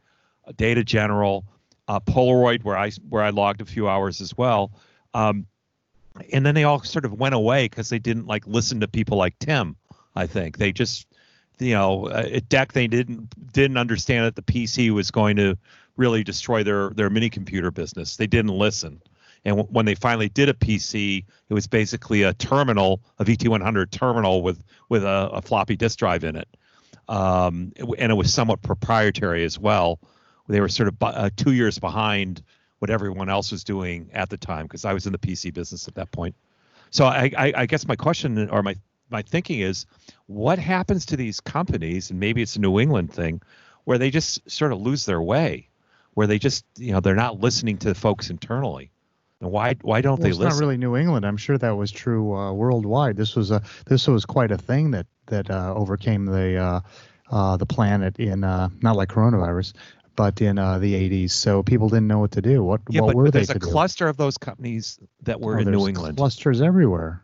uh, 0.48 0.54
Data 0.56 0.84
General, 0.84 1.46
uh, 1.88 2.00
Polaroid, 2.00 2.64
where 2.64 2.78
I 2.78 2.92
where 3.10 3.22
I 3.24 3.30
logged 3.30 3.62
a 3.62 3.66
few 3.66 3.88
hours 3.88 4.20
as 4.22 4.36
well. 4.38 4.72
Um, 5.14 5.46
and 6.34 6.46
then 6.46 6.56
they 6.56 6.64
all 6.64 6.82
sort 6.84 7.06
of 7.06 7.14
went 7.14 7.36
away 7.36 7.66
because 7.66 7.90
they 7.90 8.00
didn't 8.00 8.26
like 8.28 8.46
listen 8.48 8.80
to 8.82 8.88
people 8.88 9.18
like 9.18 9.38
Tim. 9.40 9.76
I 10.16 10.26
think 10.28 10.58
they 10.58 10.72
just, 10.74 11.08
you 11.60 11.74
know, 11.74 12.10
at 12.10 12.50
DEC 12.50 12.72
they 12.72 12.88
didn't 12.88 13.54
didn't 13.54 13.78
understand 13.78 14.26
that 14.26 14.36
the 14.36 14.42
PC 14.42 14.92
was 14.92 15.12
going 15.12 15.36
to 15.38 15.58
really 15.98 16.24
destroy 16.24 16.64
their 16.64 16.90
their 16.92 17.10
mini 17.10 17.30
computer 17.30 17.72
business. 17.72 18.18
They 18.18 18.28
didn't 18.28 18.52
listen. 18.58 19.02
And 19.46 19.58
w- 19.58 19.70
when 19.72 19.86
they 19.86 19.96
finally 19.96 20.30
did 20.30 20.50
a 20.50 20.54
PC, 20.54 21.24
it 21.50 21.54
was 21.54 21.68
basically 21.68 22.24
a 22.24 22.34
terminal, 22.34 23.02
a 23.20 23.26
VT100 23.26 23.92
terminal 23.92 24.42
with 24.42 24.64
with 24.90 25.04
a, 25.04 25.30
a 25.34 25.42
floppy 25.42 25.76
disk 25.76 26.00
drive 26.00 26.24
in 26.24 26.36
it, 26.36 26.48
um, 27.08 27.72
and 27.98 28.12
it 28.12 28.16
was 28.16 28.34
somewhat 28.34 28.62
proprietary 28.62 29.44
as 29.44 29.60
well. 29.60 30.00
They 30.48 30.62
were 30.62 30.70
sort 30.70 30.90
of 30.90 30.96
uh, 31.02 31.30
two 31.36 31.52
years 31.52 31.78
behind 31.78 32.42
what 32.80 32.90
everyone 32.90 33.30
else 33.30 33.52
was 33.52 33.64
doing 33.64 34.10
at 34.14 34.30
the 34.30 34.38
time 34.38 34.66
because 34.66 34.86
I 34.86 34.94
was 34.94 35.06
in 35.06 35.12
the 35.12 35.20
PC 35.20 35.54
business 35.54 35.88
at 35.88 35.96
that 35.96 36.12
point. 36.12 36.36
So 36.92 37.06
I, 37.06 37.32
I, 37.38 37.54
I 37.56 37.66
guess 37.66 37.88
my 37.88 37.96
question 37.96 38.50
or 38.50 38.64
my 38.64 38.76
my 39.10 39.22
thinking 39.22 39.60
is, 39.60 39.86
what 40.28 40.60
happens 40.60 41.06
to 41.08 41.18
these 41.18 41.40
companies, 41.40 42.10
and 42.12 42.20
maybe 42.20 42.42
it's 42.42 42.56
a 42.56 42.62
New 42.62 42.80
England 42.80 43.12
thing, 43.14 43.42
where 43.86 43.98
they 43.98 44.10
just 44.10 44.50
sort 44.50 44.72
of 44.72 44.80
lose 44.82 45.06
their 45.06 45.22
way, 45.22 45.68
where 46.14 46.28
they 46.28 46.40
just 46.40 46.66
you 46.78 46.92
know 46.92 47.00
they're 47.00 47.16
not 47.16 47.40
listening 47.40 47.78
to 47.80 47.88
the 47.90 47.96
folks 47.96 48.30
internally. 48.30 48.92
And 49.42 49.52
why 49.52 49.76
why 49.82 50.02
don't 50.02 50.20
Well, 50.20 50.24
they 50.24 50.30
it's 50.30 50.38
listen? 50.38 50.58
not 50.58 50.60
really 50.60 50.78
New 50.78 50.96
England. 50.98 51.26
I'm 51.26 51.38
sure 51.38 51.58
that 51.58 51.72
was 51.76 51.92
true 51.92 52.36
uh, 52.36 52.52
worldwide. 52.54 53.16
This 53.18 53.36
was 53.36 53.52
a 53.52 53.62
this 53.86 54.08
was 54.08 54.26
quite 54.26 54.52
a 54.52 54.58
thing 54.58 54.92
that 54.92 55.08
that 55.28 55.50
uh, 55.50 55.74
overcame 55.76 56.26
the 56.26 56.58
uh, 56.58 56.80
uh, 57.32 57.58
the 57.58 57.66
planet 57.66 58.20
in 58.20 58.44
uh, 58.44 58.70
not 58.82 58.96
like 58.96 59.10
coronavirus, 59.10 59.74
but 60.16 60.42
in 60.42 60.58
uh, 60.60 60.80
the 60.80 60.94
80s. 60.94 61.32
So 61.32 61.64
people 61.64 61.88
didn't 61.88 62.08
know 62.08 62.20
what 62.20 62.32
to 62.32 62.42
do. 62.42 62.64
What 62.64 62.82
yeah, 62.90 63.02
what 63.02 63.08
but, 63.10 63.16
were 63.16 63.24
but 63.26 63.34
they 63.34 63.40
there's 63.40 63.52
a 63.52 63.60
do? 63.60 63.60
cluster 63.60 64.08
of 64.08 64.18
those 64.18 64.38
companies 64.38 65.00
that 65.24 65.40
were 65.40 65.58
Oh, 65.58 65.62
in 65.62 65.72
New 65.72 65.88
England. 65.88 66.18
clusters 66.18 66.62
everywhere. 66.62 67.24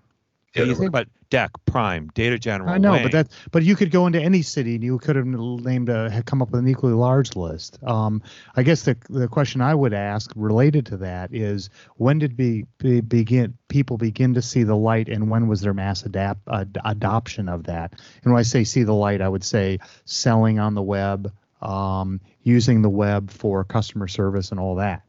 Yeah, 0.56 0.64
you 0.64 0.76
think 0.76 0.88
about 0.88 1.08
DEC, 1.30 1.50
Prime, 1.66 2.10
Data 2.14 2.40
General. 2.40 2.70
I 2.70 2.78
know, 2.78 2.92
Wang. 2.92 3.04
but 3.04 3.12
that 3.12 3.28
but 3.52 3.64
you 3.64 3.76
could 3.76 3.92
go 3.92 4.08
into 4.08 4.22
any 4.22 4.42
city 4.42 4.76
and 4.76 4.84
you 4.84 4.98
could 5.00 5.16
have 5.16 5.26
named 5.26 5.90
a 5.90 6.10
had 6.10 6.26
come 6.26 6.42
up 6.42 6.52
with 6.52 6.62
an 6.62 6.68
equally 6.68 6.94
large 6.94 7.36
list. 7.36 7.78
Um, 7.84 8.22
I 8.56 8.64
guess 8.64 8.84
the 8.84 8.96
the 9.10 9.28
question 9.28 9.60
I 9.62 9.76
would 9.76 9.94
ask 9.94 10.32
related 10.36 10.86
to 10.88 10.98
that 10.98 11.34
is 11.34 11.70
when 11.98 12.20
did 12.20 12.38
be, 12.38 12.66
be 12.78 13.02
begin 13.02 13.58
people 13.68 13.98
begin 13.98 14.34
to 14.34 14.42
see 14.42 14.64
the 14.64 14.78
light 14.78 15.10
and 15.10 15.30
when 15.30 15.48
was 15.48 15.62
their 15.62 15.74
mass 15.74 16.04
adapt 16.04 16.48
ad, 16.48 16.78
adoption 16.86 17.50
of 17.50 17.64
that? 17.66 17.94
And 18.24 18.34
when 18.34 18.40
I 18.40 18.44
say 18.44 18.64
see 18.64 18.84
the 18.84 18.94
light, 18.94 19.22
I 19.22 19.28
would 19.28 19.44
say 19.44 19.80
selling 20.06 20.60
on 20.60 20.74
the 20.74 20.84
web, 20.84 21.34
um, 21.62 22.22
using 22.44 22.82
the 22.82 22.90
web 22.90 23.30
for 23.30 23.64
customer 23.64 24.08
service 24.08 24.52
and 24.52 24.60
all 24.60 24.76
that. 24.76 25.02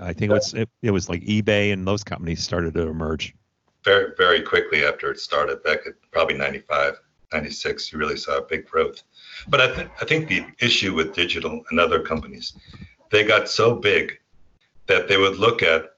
I 0.00 0.12
think 0.12 0.30
it 0.30 0.34
was 0.34 0.54
it, 0.54 0.68
it 0.82 0.90
was 0.92 1.08
like 1.08 1.22
eBay 1.22 1.72
and 1.72 1.86
those 1.86 2.04
companies 2.04 2.42
started 2.42 2.74
to 2.74 2.82
emerge. 2.86 3.34
Very 3.84 4.12
very 4.16 4.42
quickly 4.42 4.84
after 4.84 5.10
it 5.10 5.20
started 5.20 5.62
back 5.62 5.80
at 5.86 5.94
probably 6.10 6.36
95 6.36 7.00
96 7.32 7.92
you 7.92 7.98
really 7.98 8.16
saw 8.16 8.38
a 8.38 8.42
big 8.42 8.66
growth. 8.66 9.02
But 9.48 9.60
I, 9.60 9.74
th- 9.74 9.88
I 10.00 10.04
think 10.04 10.28
the 10.28 10.46
issue 10.60 10.94
with 10.94 11.14
digital 11.14 11.62
and 11.70 11.78
other 11.78 12.00
companies 12.00 12.54
they 13.10 13.24
got 13.24 13.48
so 13.48 13.74
big 13.74 14.18
that 14.86 15.08
they 15.08 15.16
would 15.16 15.36
look 15.36 15.62
at 15.62 15.96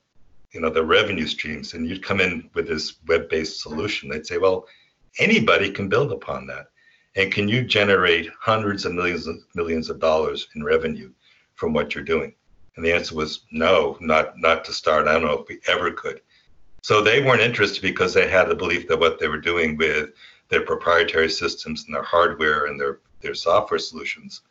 you 0.53 0.61
know 0.61 0.71
the 0.71 0.85
revenue 0.85 1.27
streams 1.27 1.75
and 1.75 1.89
you'd 1.89 2.05
come 2.05 2.21
in 2.21 2.51
with 2.55 2.67
this 2.67 2.97
web-based 3.07 3.61
solution. 3.61 4.09
They'd 4.09 4.27
say 4.27 4.39
well 4.39 4.67
anybody 5.19 5.71
can 5.71 5.89
build 5.89 6.13
upon 6.13 6.47
that. 6.47 6.67
And 7.17 7.33
can 7.33 7.49
you 7.49 7.65
generate 7.65 8.31
hundreds 8.39 8.85
of 8.85 8.93
millions 8.93 9.27
of 9.27 9.37
millions 9.55 9.91
of 9.91 9.99
dollars 9.99 10.49
in 10.55 10.63
revenue 10.63 11.13
from 11.55 11.73
what 11.73 11.95
you're 11.95 12.05
doing? 12.05 12.35
And 12.77 12.85
the 12.85 12.93
answer 12.93 13.15
was 13.15 13.41
no 13.51 13.97
not 14.01 14.39
not 14.39 14.65
to 14.65 14.73
start. 14.73 15.07
I 15.07 15.13
don't 15.13 15.25
know 15.25 15.39
if 15.39 15.49
we 15.49 15.61
ever 15.69 15.91
could 15.91 16.21
so 16.83 17.03
they 17.03 17.23
weren't 17.23 17.43
interested 17.43 17.83
because 17.83 18.15
they 18.15 18.29
had 18.29 18.49
the 18.49 18.55
belief 18.55 18.89
that 18.89 18.99
what 18.99 19.19
they 19.19 19.29
were 19.29 19.41
doing 19.41 19.77
with 19.77 20.11
their 20.49 20.63
proprietary 20.63 21.31
systems 21.31 21.85
and 21.85 21.95
their 21.95 22.03
hardware 22.03 22.67
and 22.67 22.79
their, 22.79 23.01
their 23.21 23.35
software 23.35 23.79
solutions 23.79 24.43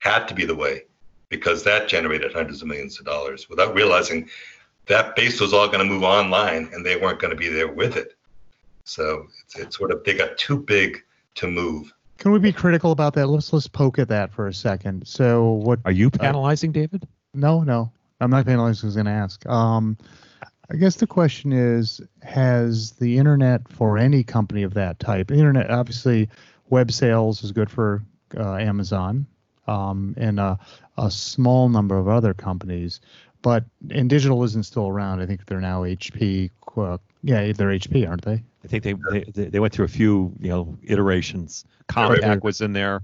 had 0.00 0.26
to 0.28 0.34
be 0.34 0.44
the 0.44 0.54
way 0.54 0.82
because 1.28 1.64
that 1.64 1.88
generated 1.88 2.32
hundreds 2.32 2.62
of 2.62 2.68
millions 2.68 2.98
of 2.98 3.04
dollars 3.04 3.48
without 3.48 3.74
realizing 3.74 4.28
that 4.86 5.16
base 5.16 5.40
was 5.40 5.52
all 5.52 5.66
going 5.66 5.80
to 5.80 5.84
move 5.84 6.04
online 6.04 6.68
and 6.72 6.86
they 6.86 6.96
weren't 6.96 7.18
going 7.18 7.32
to 7.32 7.36
be 7.36 7.48
there 7.48 7.68
with 7.68 7.96
it. 7.96 8.16
So 8.84 9.26
it's, 9.42 9.58
it's 9.58 9.76
sort 9.76 9.90
of, 9.90 10.04
they 10.04 10.14
got 10.14 10.38
too 10.38 10.58
big 10.58 11.02
to 11.34 11.48
move. 11.48 11.92
Can 12.18 12.30
we 12.30 12.38
be 12.38 12.52
critical 12.52 12.92
about 12.92 13.12
that? 13.14 13.26
Let's 13.26 13.52
let's 13.52 13.66
poke 13.66 13.98
at 13.98 14.08
that 14.08 14.32
for 14.32 14.46
a 14.46 14.54
second. 14.54 15.06
So 15.06 15.52
what 15.52 15.80
Are 15.84 15.92
you 15.92 16.08
penalizing 16.10 16.72
David? 16.72 17.06
No, 17.34 17.62
no, 17.62 17.92
I'm 18.20 18.30
not 18.30 18.46
penalizing. 18.46 18.86
I 18.86 18.88
was 18.88 18.94
going 18.94 19.06
to 19.06 19.12
ask. 19.12 19.44
Um, 19.46 19.98
I 20.70 20.76
guess 20.76 20.96
the 20.96 21.06
question 21.06 21.52
is: 21.52 22.00
Has 22.22 22.92
the 22.92 23.18
internet 23.18 23.68
for 23.68 23.98
any 23.98 24.24
company 24.24 24.62
of 24.62 24.74
that 24.74 24.98
type? 24.98 25.30
Internet, 25.30 25.70
obviously, 25.70 26.28
web 26.70 26.90
sales 26.90 27.44
is 27.44 27.52
good 27.52 27.70
for 27.70 28.02
uh, 28.36 28.56
Amazon 28.56 29.26
um, 29.66 30.14
and 30.16 30.40
a, 30.40 30.58
a 30.98 31.10
small 31.10 31.68
number 31.68 31.96
of 31.96 32.08
other 32.08 32.34
companies, 32.34 33.00
but 33.42 33.64
and 33.90 34.10
digital 34.10 34.42
isn't 34.44 34.64
still 34.64 34.88
around. 34.88 35.20
I 35.20 35.26
think 35.26 35.46
they're 35.46 35.60
now 35.60 35.82
HP. 35.82 36.50
Uh, 36.76 36.98
yeah, 37.22 37.52
they're 37.52 37.68
HP, 37.68 38.08
aren't 38.08 38.24
they? 38.24 38.42
I 38.64 38.68
think 38.68 38.84
they, 38.84 38.94
they 39.32 39.44
they 39.48 39.60
went 39.60 39.72
through 39.72 39.84
a 39.84 39.88
few 39.88 40.32
you 40.40 40.48
know 40.48 40.76
iterations. 40.82 41.64
right. 41.96 42.18
Compaq 42.20 42.42
was 42.42 42.60
in 42.60 42.72
there. 42.72 43.02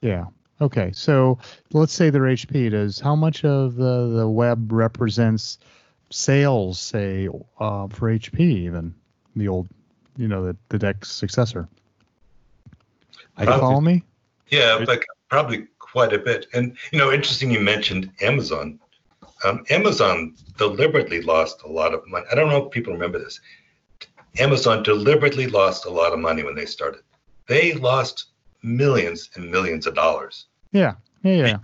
Yeah. 0.00 0.26
Okay. 0.60 0.92
So 0.92 1.38
let's 1.72 1.92
say 1.92 2.10
they're 2.10 2.22
HP. 2.22 2.70
Does 2.70 3.00
how 3.00 3.14
much 3.14 3.44
of 3.44 3.76
the, 3.76 4.08
the 4.08 4.28
web 4.28 4.72
represents 4.72 5.58
sales, 6.10 6.80
say, 6.80 7.28
uh, 7.58 7.88
for 7.88 8.10
HP, 8.10 8.40
even 8.40 8.94
the 9.36 9.48
old, 9.48 9.68
you 10.16 10.28
know, 10.28 10.44
the, 10.44 10.56
the 10.68 10.78
DEX 10.78 11.10
successor? 11.10 11.68
I 13.36 13.42
You 13.42 13.58
follow 13.58 13.80
me? 13.80 14.04
Yeah, 14.48 14.82
but 14.84 15.02
probably 15.28 15.66
quite 15.78 16.12
a 16.12 16.18
bit. 16.18 16.46
And, 16.52 16.76
you 16.92 16.98
know, 16.98 17.12
interesting 17.12 17.50
you 17.50 17.60
mentioned 17.60 18.10
Amazon. 18.20 18.78
um, 19.44 19.64
Amazon 19.70 20.34
deliberately 20.56 21.22
lost 21.22 21.62
a 21.62 21.68
lot 21.68 21.94
of 21.94 22.06
money. 22.06 22.26
I 22.30 22.34
don't 22.34 22.48
know 22.48 22.66
if 22.66 22.70
people 22.70 22.92
remember 22.92 23.18
this. 23.18 23.40
Amazon 24.38 24.82
deliberately 24.82 25.46
lost 25.46 25.84
a 25.86 25.90
lot 25.90 26.12
of 26.12 26.18
money 26.18 26.42
when 26.42 26.54
they 26.54 26.66
started. 26.66 27.02
They 27.46 27.72
lost 27.74 28.26
millions 28.62 29.30
and 29.34 29.50
millions 29.50 29.86
of 29.86 29.94
dollars. 29.94 30.46
Yeah. 30.72 30.94
Yeah. 31.22 31.46
yeah. 31.46 31.56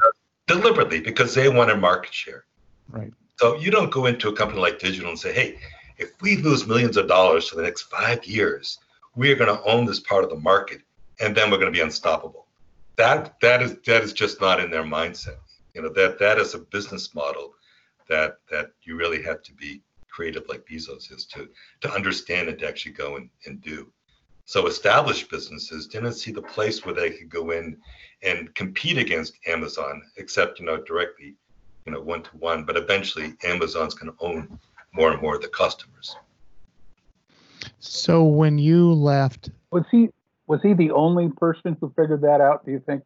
Deliberately 0.47 1.01
because 1.01 1.35
they 1.35 1.49
wanted 1.49 1.81
market 1.81 2.13
share. 2.13 2.45
Right. 2.89 3.13
So 3.41 3.57
you 3.57 3.71
don't 3.71 3.91
go 3.91 4.05
into 4.05 4.29
a 4.29 4.35
company 4.35 4.61
like 4.61 4.79
Digital 4.79 5.09
and 5.09 5.19
say, 5.19 5.33
hey, 5.33 5.59
if 5.97 6.11
we 6.21 6.37
lose 6.37 6.67
millions 6.67 6.99
of 6.99 7.09
dollars 7.09 7.49
for 7.49 7.57
the 7.57 7.63
next 7.63 7.85
five 7.85 8.23
years, 8.27 8.81
we 9.17 9.33
are 9.33 9.35
going 9.35 9.57
to 9.57 9.65
own 9.65 9.87
this 9.87 9.99
part 9.99 10.25
of 10.25 10.29
the 10.29 10.37
market 10.37 10.83
and 11.21 11.35
then 11.35 11.51
we're 11.51 11.57
going 11.57 11.73
to 11.73 11.79
be 11.79 11.83
unstoppable. 11.83 12.45
That 12.97 13.41
that 13.41 13.63
is 13.63 13.79
that 13.87 14.03
is 14.03 14.13
just 14.13 14.43
not 14.43 14.61
in 14.61 14.71
their 14.71 14.83
mindset. 14.83 15.39
You 15.73 15.81
know, 15.81 15.89
that 15.95 16.19
that 16.19 16.37
is 16.37 16.53
a 16.53 16.59
business 16.59 17.15
model 17.15 17.55
that 18.11 18.41
that 18.51 18.73
you 18.83 18.97
really 18.97 19.23
have 19.23 19.41
to 19.45 19.55
be 19.55 19.81
creative 20.11 20.47
like 20.47 20.67
Bezos 20.67 21.11
is 21.11 21.25
to 21.33 21.49
to 21.81 21.91
understand 21.95 22.51
and 22.51 22.59
to 22.59 22.69
actually 22.69 22.93
go 22.93 23.17
and, 23.17 23.31
and 23.47 23.63
do. 23.63 23.91
So 24.45 24.67
established 24.67 25.31
businesses 25.31 25.87
didn't 25.87 26.13
see 26.13 26.31
the 26.31 26.43
place 26.43 26.85
where 26.85 26.95
they 26.95 27.09
could 27.09 27.31
go 27.31 27.53
in 27.53 27.79
and 28.23 28.55
compete 28.55 28.99
against 28.99 29.39
Amazon, 29.47 30.03
except 30.19 30.61
you 30.61 30.67
know 30.67 30.83
directly, 30.83 31.37
you 31.91 31.97
know 31.97 32.03
one 32.03 32.23
to 32.23 32.31
one. 32.37 32.65
But 32.65 32.77
eventually, 32.77 33.35
Amazon's 33.45 33.95
going 33.95 34.13
to 34.13 34.25
own 34.25 34.59
more 34.93 35.11
and 35.13 35.21
more 35.21 35.37
of 35.37 35.43
the 35.43 35.49
customers. 35.49 36.17
So 37.81 38.25
when 38.25 38.59
you 38.59 38.93
left, 38.93 39.51
Was 39.71 39.85
he 39.91 40.11
was 40.47 40.61
he 40.63 40.73
the 40.73 40.91
only 40.93 41.29
person 41.29 41.77
who 41.81 41.93
figured 41.97 42.23
that 42.23 42.41
out? 42.41 42.65
Do 42.65 42.73
you 42.73 42.81
think? 42.81 43.03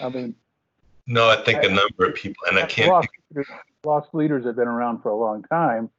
I 0.00 0.08
mean, 0.08 0.34
No, 1.06 1.28
I 1.28 1.36
think 1.42 1.62
a 1.64 1.68
number 1.68 2.06
of 2.06 2.14
people, 2.14 2.44
and 2.48 2.58
I 2.58 2.66
can't. 2.66 2.90
lost, 2.90 3.08
leaders, 3.30 3.46
lost 3.84 4.08
leaders 4.12 4.44
have 4.46 4.56
been 4.56 4.68
around 4.68 5.02
for 5.02 5.10
a 5.10 5.16
long 5.16 5.42
time 5.44 5.90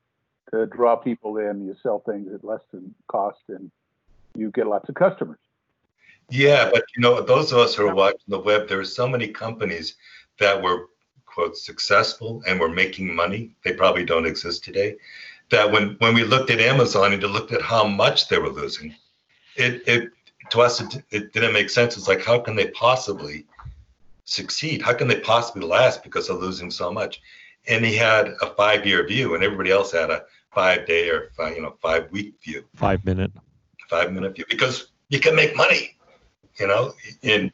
to 0.52 0.66
draw 0.68 0.96
people 0.96 1.38
in. 1.38 1.66
You 1.66 1.76
sell 1.82 2.00
things 2.00 2.34
at 2.34 2.44
less 2.44 2.62
than 2.72 2.94
cost, 3.08 3.42
and 3.50 3.72
you 4.36 4.52
get 4.52 4.68
lots 4.68 4.88
of 4.90 4.96
customers. 4.96 5.40
Yeah, 6.30 6.70
but 6.74 6.84
you 6.96 7.02
know, 7.02 7.22
those 7.22 7.52
of 7.52 7.58
us 7.60 7.76
who 7.76 7.88
are 7.88 7.96
watching 7.96 8.22
the 8.28 8.40
web, 8.40 8.68
there 8.68 8.80
are 8.80 8.86
so 8.86 9.08
many 9.08 9.28
companies 9.28 9.96
that 10.40 10.62
were 10.62 10.88
quote 11.34 11.58
successful 11.58 12.42
and 12.48 12.60
were 12.60 12.70
making 12.70 13.14
money. 13.14 13.52
They 13.64 13.74
probably 13.74 14.06
don't 14.06 14.26
exist 14.26 14.64
today. 14.64 14.96
That 15.50 15.72
when 15.72 15.96
when 16.00 16.14
we 16.14 16.24
looked 16.24 16.50
at 16.52 16.60
Amazon 16.60 17.14
and 17.14 17.24
looked 17.24 17.52
at 17.52 17.62
how 17.62 17.86
much 17.86 18.28
they 18.28 18.38
were 18.38 18.50
losing, 18.50 18.96
it 19.56 19.82
it 19.88 20.12
to 20.52 20.62
us 20.62 20.82
it, 20.82 21.04
it 21.12 21.34
didn't 21.34 21.54
make 21.54 21.70
sense. 21.70 21.98
It's 21.98 22.08
like 22.08 22.24
how 22.24 22.40
can 22.40 22.56
they 22.56 22.68
possibly 22.70 23.46
succeed? 24.26 24.82
How 24.82 24.94
can 24.94 25.08
they 25.08 25.20
possibly 25.20 25.68
last 25.68 26.04
because 26.04 26.28
they're 26.28 26.38
losing 26.38 26.72
so 26.72 26.92
much? 26.92 27.22
And 27.68 27.86
he 27.86 27.96
had 27.96 28.28
a 28.42 28.48
five 28.56 28.86
year 28.86 29.06
view, 29.06 29.36
and 29.36 29.44
everybody 29.44 29.72
else 29.72 29.92
had 29.92 30.10
a 30.10 30.24
five 30.54 30.86
day 30.86 31.10
or 31.10 31.30
five, 31.38 31.56
you 31.56 31.62
know 31.62 31.76
five 31.82 32.12
week 32.12 32.34
view, 32.44 32.64
Five 32.76 33.04
minute. 33.06 33.32
five 33.90 34.12
minute 34.12 34.36
view 34.36 34.46
because 34.50 34.92
you 35.10 35.20
can 35.20 35.36
make 35.36 35.56
money, 35.56 35.96
you 36.60 36.68
know. 36.68 36.94
And 37.24 37.52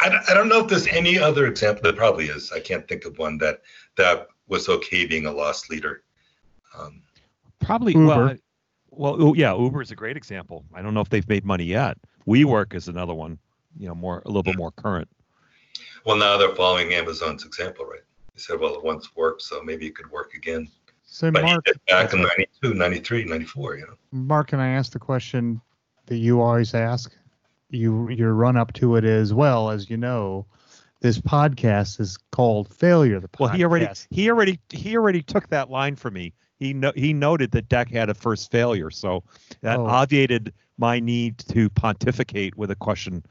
I 0.00 0.08
don't, 0.08 0.30
I 0.30 0.34
don't 0.34 0.48
know 0.48 0.60
if 0.60 0.68
there's 0.68 0.86
any 0.88 1.18
other 1.18 1.46
example. 1.46 1.82
There 1.82 1.92
probably 1.92 2.26
is. 2.26 2.52
I 2.52 2.60
can't 2.60 2.86
think 2.86 3.04
of 3.04 3.18
one 3.18 3.38
that 3.38 3.62
that 3.96 4.28
was 4.46 4.68
okay 4.68 5.06
being 5.06 5.26
a 5.26 5.32
lost 5.32 5.70
leader. 5.70 6.02
Um, 6.78 7.02
Probably. 7.60 7.92
Uber. 7.94 8.38
Well, 8.90 9.18
well, 9.18 9.36
yeah, 9.36 9.54
Uber 9.56 9.82
is 9.82 9.90
a 9.90 9.96
great 9.96 10.16
example. 10.16 10.64
I 10.74 10.82
don't 10.82 10.94
know 10.94 11.00
if 11.00 11.08
they've 11.08 11.28
made 11.28 11.44
money 11.44 11.64
yet. 11.64 11.98
WeWork 12.26 12.74
is 12.74 12.88
another 12.88 13.14
one. 13.14 13.38
You 13.78 13.88
know, 13.88 13.94
more 13.94 14.22
a 14.24 14.28
little 14.28 14.42
bit 14.42 14.56
more 14.56 14.72
current. 14.72 15.08
well, 16.04 16.16
now 16.16 16.36
they're 16.36 16.54
following 16.54 16.92
Amazon's 16.94 17.44
example, 17.44 17.84
right? 17.84 18.00
They 18.34 18.40
said, 18.40 18.58
well, 18.58 18.74
it 18.74 18.84
once 18.84 19.14
worked, 19.14 19.42
so 19.42 19.62
maybe 19.62 19.86
it 19.86 19.94
could 19.94 20.10
work 20.10 20.34
again. 20.34 20.68
so 21.04 21.30
But 21.30 21.44
Mark, 21.44 21.64
back 21.88 22.12
in 22.12 22.22
92, 22.22 22.74
93, 22.74 23.24
94, 23.24 23.76
you 23.76 23.86
know. 23.86 23.94
Mark, 24.10 24.48
can 24.48 24.60
I 24.60 24.68
ask 24.68 24.92
the 24.92 24.98
question 24.98 25.60
that 26.06 26.16
you 26.16 26.40
always 26.40 26.74
ask? 26.74 27.12
You 27.70 28.08
your 28.08 28.32
run 28.34 28.56
up 28.56 28.72
to 28.74 28.96
it 28.96 29.04
as 29.04 29.32
well 29.34 29.70
as 29.70 29.90
you 29.90 29.96
know. 29.96 30.46
This 31.00 31.18
podcast 31.18 32.00
is 32.00 32.16
called 32.32 32.68
Failure. 32.68 33.20
The 33.20 33.28
podcast. 33.28 33.40
Well, 33.40 33.50
he 33.50 33.64
already 33.64 33.88
he 34.10 34.30
already 34.30 34.58
he 34.70 34.96
already 34.96 35.22
took 35.22 35.48
that 35.48 35.70
line 35.70 35.96
from 35.96 36.14
me. 36.14 36.32
He 36.58 36.72
no, 36.72 36.92
he 36.96 37.12
noted 37.12 37.52
that 37.52 37.68
DEC 37.68 37.90
had 37.90 38.10
a 38.10 38.14
first 38.14 38.50
failure, 38.50 38.90
so 38.90 39.22
that 39.60 39.78
Oh. 39.78 39.86
obviated 39.86 40.52
my 40.76 40.98
need 40.98 41.38
to 41.38 41.68
pontificate 41.70 42.56
with 42.56 42.70
a 42.70 42.74
question 42.76 43.24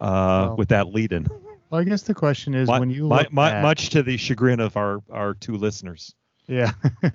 uh, 0.00 0.54
with 0.56 0.68
that 0.70 0.92
lead 0.92 1.12
in. 1.12 1.26
Well, 1.70 1.80
I 1.80 1.84
guess 1.84 2.02
the 2.02 2.14
question 2.14 2.54
is 2.54 2.68
My- 2.68 2.80
when 2.80 2.90
you 2.90 3.06
my, 3.06 3.18
look 3.22 3.32
my, 3.32 3.50
back- 3.50 3.62
much 3.62 3.90
to 3.90 4.02
the 4.02 4.16
chagrin 4.16 4.58
of 4.60 4.76
our 4.76 5.00
our 5.10 5.34
two 5.34 5.56
listeners. 5.56 6.14
Yeah. 6.48 6.72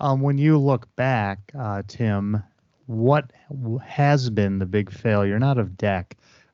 um, 0.00 0.20
when 0.22 0.38
you 0.38 0.58
look 0.58 0.88
back, 0.96 1.38
uh, 1.58 1.82
Tim, 1.86 2.42
what 2.86 3.30
has 3.84 4.30
been 4.30 4.58
the 4.58 4.66
big 4.66 4.90
failure, 4.90 5.38
not 5.38 5.58
of 5.58 5.70
DEC, 5.70 6.12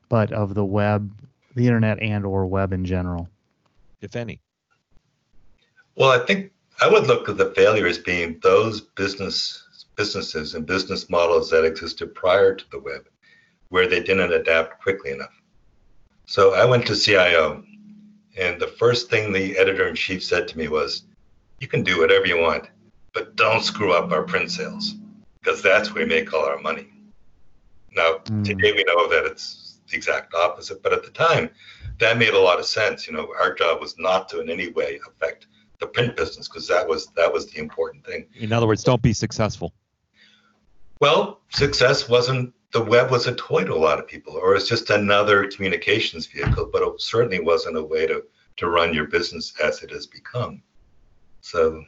but 0.08 0.32
of 0.32 0.54
the 0.54 0.64
web, 0.64 1.12
the 1.54 1.66
internet, 1.66 2.00
and 2.00 2.24
or 2.24 2.46
web 2.46 2.72
in 2.72 2.84
general? 2.84 3.28
if 4.00 4.16
any. 4.16 4.40
Well, 5.94 6.10
I 6.10 6.24
think 6.24 6.52
I 6.80 6.88
would 6.88 7.06
look 7.06 7.28
at 7.28 7.36
the 7.36 7.52
failure 7.54 7.86
as 7.86 7.98
being 7.98 8.38
those 8.42 8.80
business 8.80 9.64
businesses 9.96 10.54
and 10.54 10.64
business 10.64 11.10
models 11.10 11.50
that 11.50 11.64
existed 11.64 12.14
prior 12.14 12.54
to 12.54 12.70
the 12.70 12.78
web, 12.78 13.06
where 13.68 13.86
they 13.86 14.02
didn't 14.02 14.32
adapt 14.32 14.80
quickly 14.80 15.10
enough. 15.10 15.34
So 16.24 16.54
I 16.54 16.64
went 16.64 16.86
to 16.86 16.96
CIO, 16.96 17.62
and 18.38 18.58
the 18.58 18.68
first 18.78 19.10
thing 19.10 19.32
the 19.32 19.58
editor 19.58 19.88
in 19.88 19.94
chief 19.94 20.24
said 20.24 20.48
to 20.48 20.56
me 20.56 20.68
was, 20.68 21.02
"You 21.58 21.68
can 21.68 21.82
do 21.82 21.98
whatever 21.98 22.26
you 22.26 22.38
want, 22.38 22.68
but 23.12 23.36
don't 23.36 23.62
screw 23.62 23.92
up 23.92 24.10
our 24.10 24.22
print 24.22 24.50
sales, 24.50 24.94
because 25.42 25.62
that's 25.62 25.92
where 25.92 26.04
we 26.04 26.08
make 26.08 26.32
all 26.32 26.44
our 26.44 26.60
money." 26.60 26.88
Now 27.92 28.18
Mm. 28.24 28.44
today 28.44 28.72
we 28.72 28.84
know 28.84 29.08
that 29.08 29.24
it's 29.24 29.80
the 29.88 29.96
exact 29.96 30.34
opposite, 30.34 30.82
but 30.82 30.92
at 30.92 31.02
the 31.02 31.10
time, 31.10 31.50
that 31.98 32.18
made 32.18 32.34
a 32.34 32.38
lot 32.38 32.58
of 32.58 32.66
sense. 32.66 33.06
You 33.06 33.12
know, 33.12 33.32
our 33.38 33.54
job 33.54 33.80
was 33.80 33.98
not 33.98 34.28
to 34.30 34.40
in 34.40 34.48
any 34.48 34.68
way 34.68 35.00
affect 35.06 35.46
the 35.80 35.86
print 35.86 36.16
business 36.16 36.48
because 36.48 36.68
that 36.68 36.86
was 36.86 37.06
that 37.16 37.32
was 37.32 37.46
the 37.50 37.58
important 37.58 38.04
thing. 38.06 38.26
In 38.34 38.52
other 38.52 38.66
words, 38.66 38.84
don't 38.84 39.02
be 39.02 39.12
successful. 39.12 39.74
Well, 41.00 41.40
success 41.50 42.08
wasn't 42.08 42.54
the 42.72 42.82
web 42.82 43.10
was 43.10 43.26
a 43.26 43.34
toy 43.34 43.64
to 43.64 43.74
a 43.74 43.74
lot 43.74 43.98
of 43.98 44.06
people, 44.06 44.34
or 44.34 44.54
it's 44.54 44.68
just 44.68 44.90
another 44.90 45.48
communications 45.48 46.26
vehicle, 46.26 46.68
but 46.72 46.82
it 46.82 47.00
certainly 47.00 47.40
wasn't 47.40 47.76
a 47.76 47.82
way 47.82 48.06
to 48.06 48.24
to 48.58 48.68
run 48.68 48.94
your 48.94 49.06
business 49.06 49.54
as 49.62 49.82
it 49.82 49.90
has 49.90 50.06
become. 50.06 50.62
So 51.40 51.82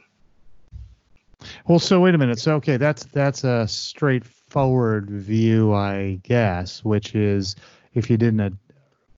Well, 1.67 1.79
so 1.79 1.99
wait 1.99 2.15
a 2.15 2.17
minute. 2.17 2.39
So 2.39 2.55
okay, 2.55 2.77
that's 2.77 3.05
that's 3.05 3.43
a 3.43 3.67
straightforward 3.67 5.09
view, 5.09 5.73
I 5.73 6.19
guess, 6.23 6.83
which 6.83 7.15
is 7.15 7.55
if 7.93 8.09
you 8.09 8.17
didn't 8.17 8.39
ad- 8.39 8.57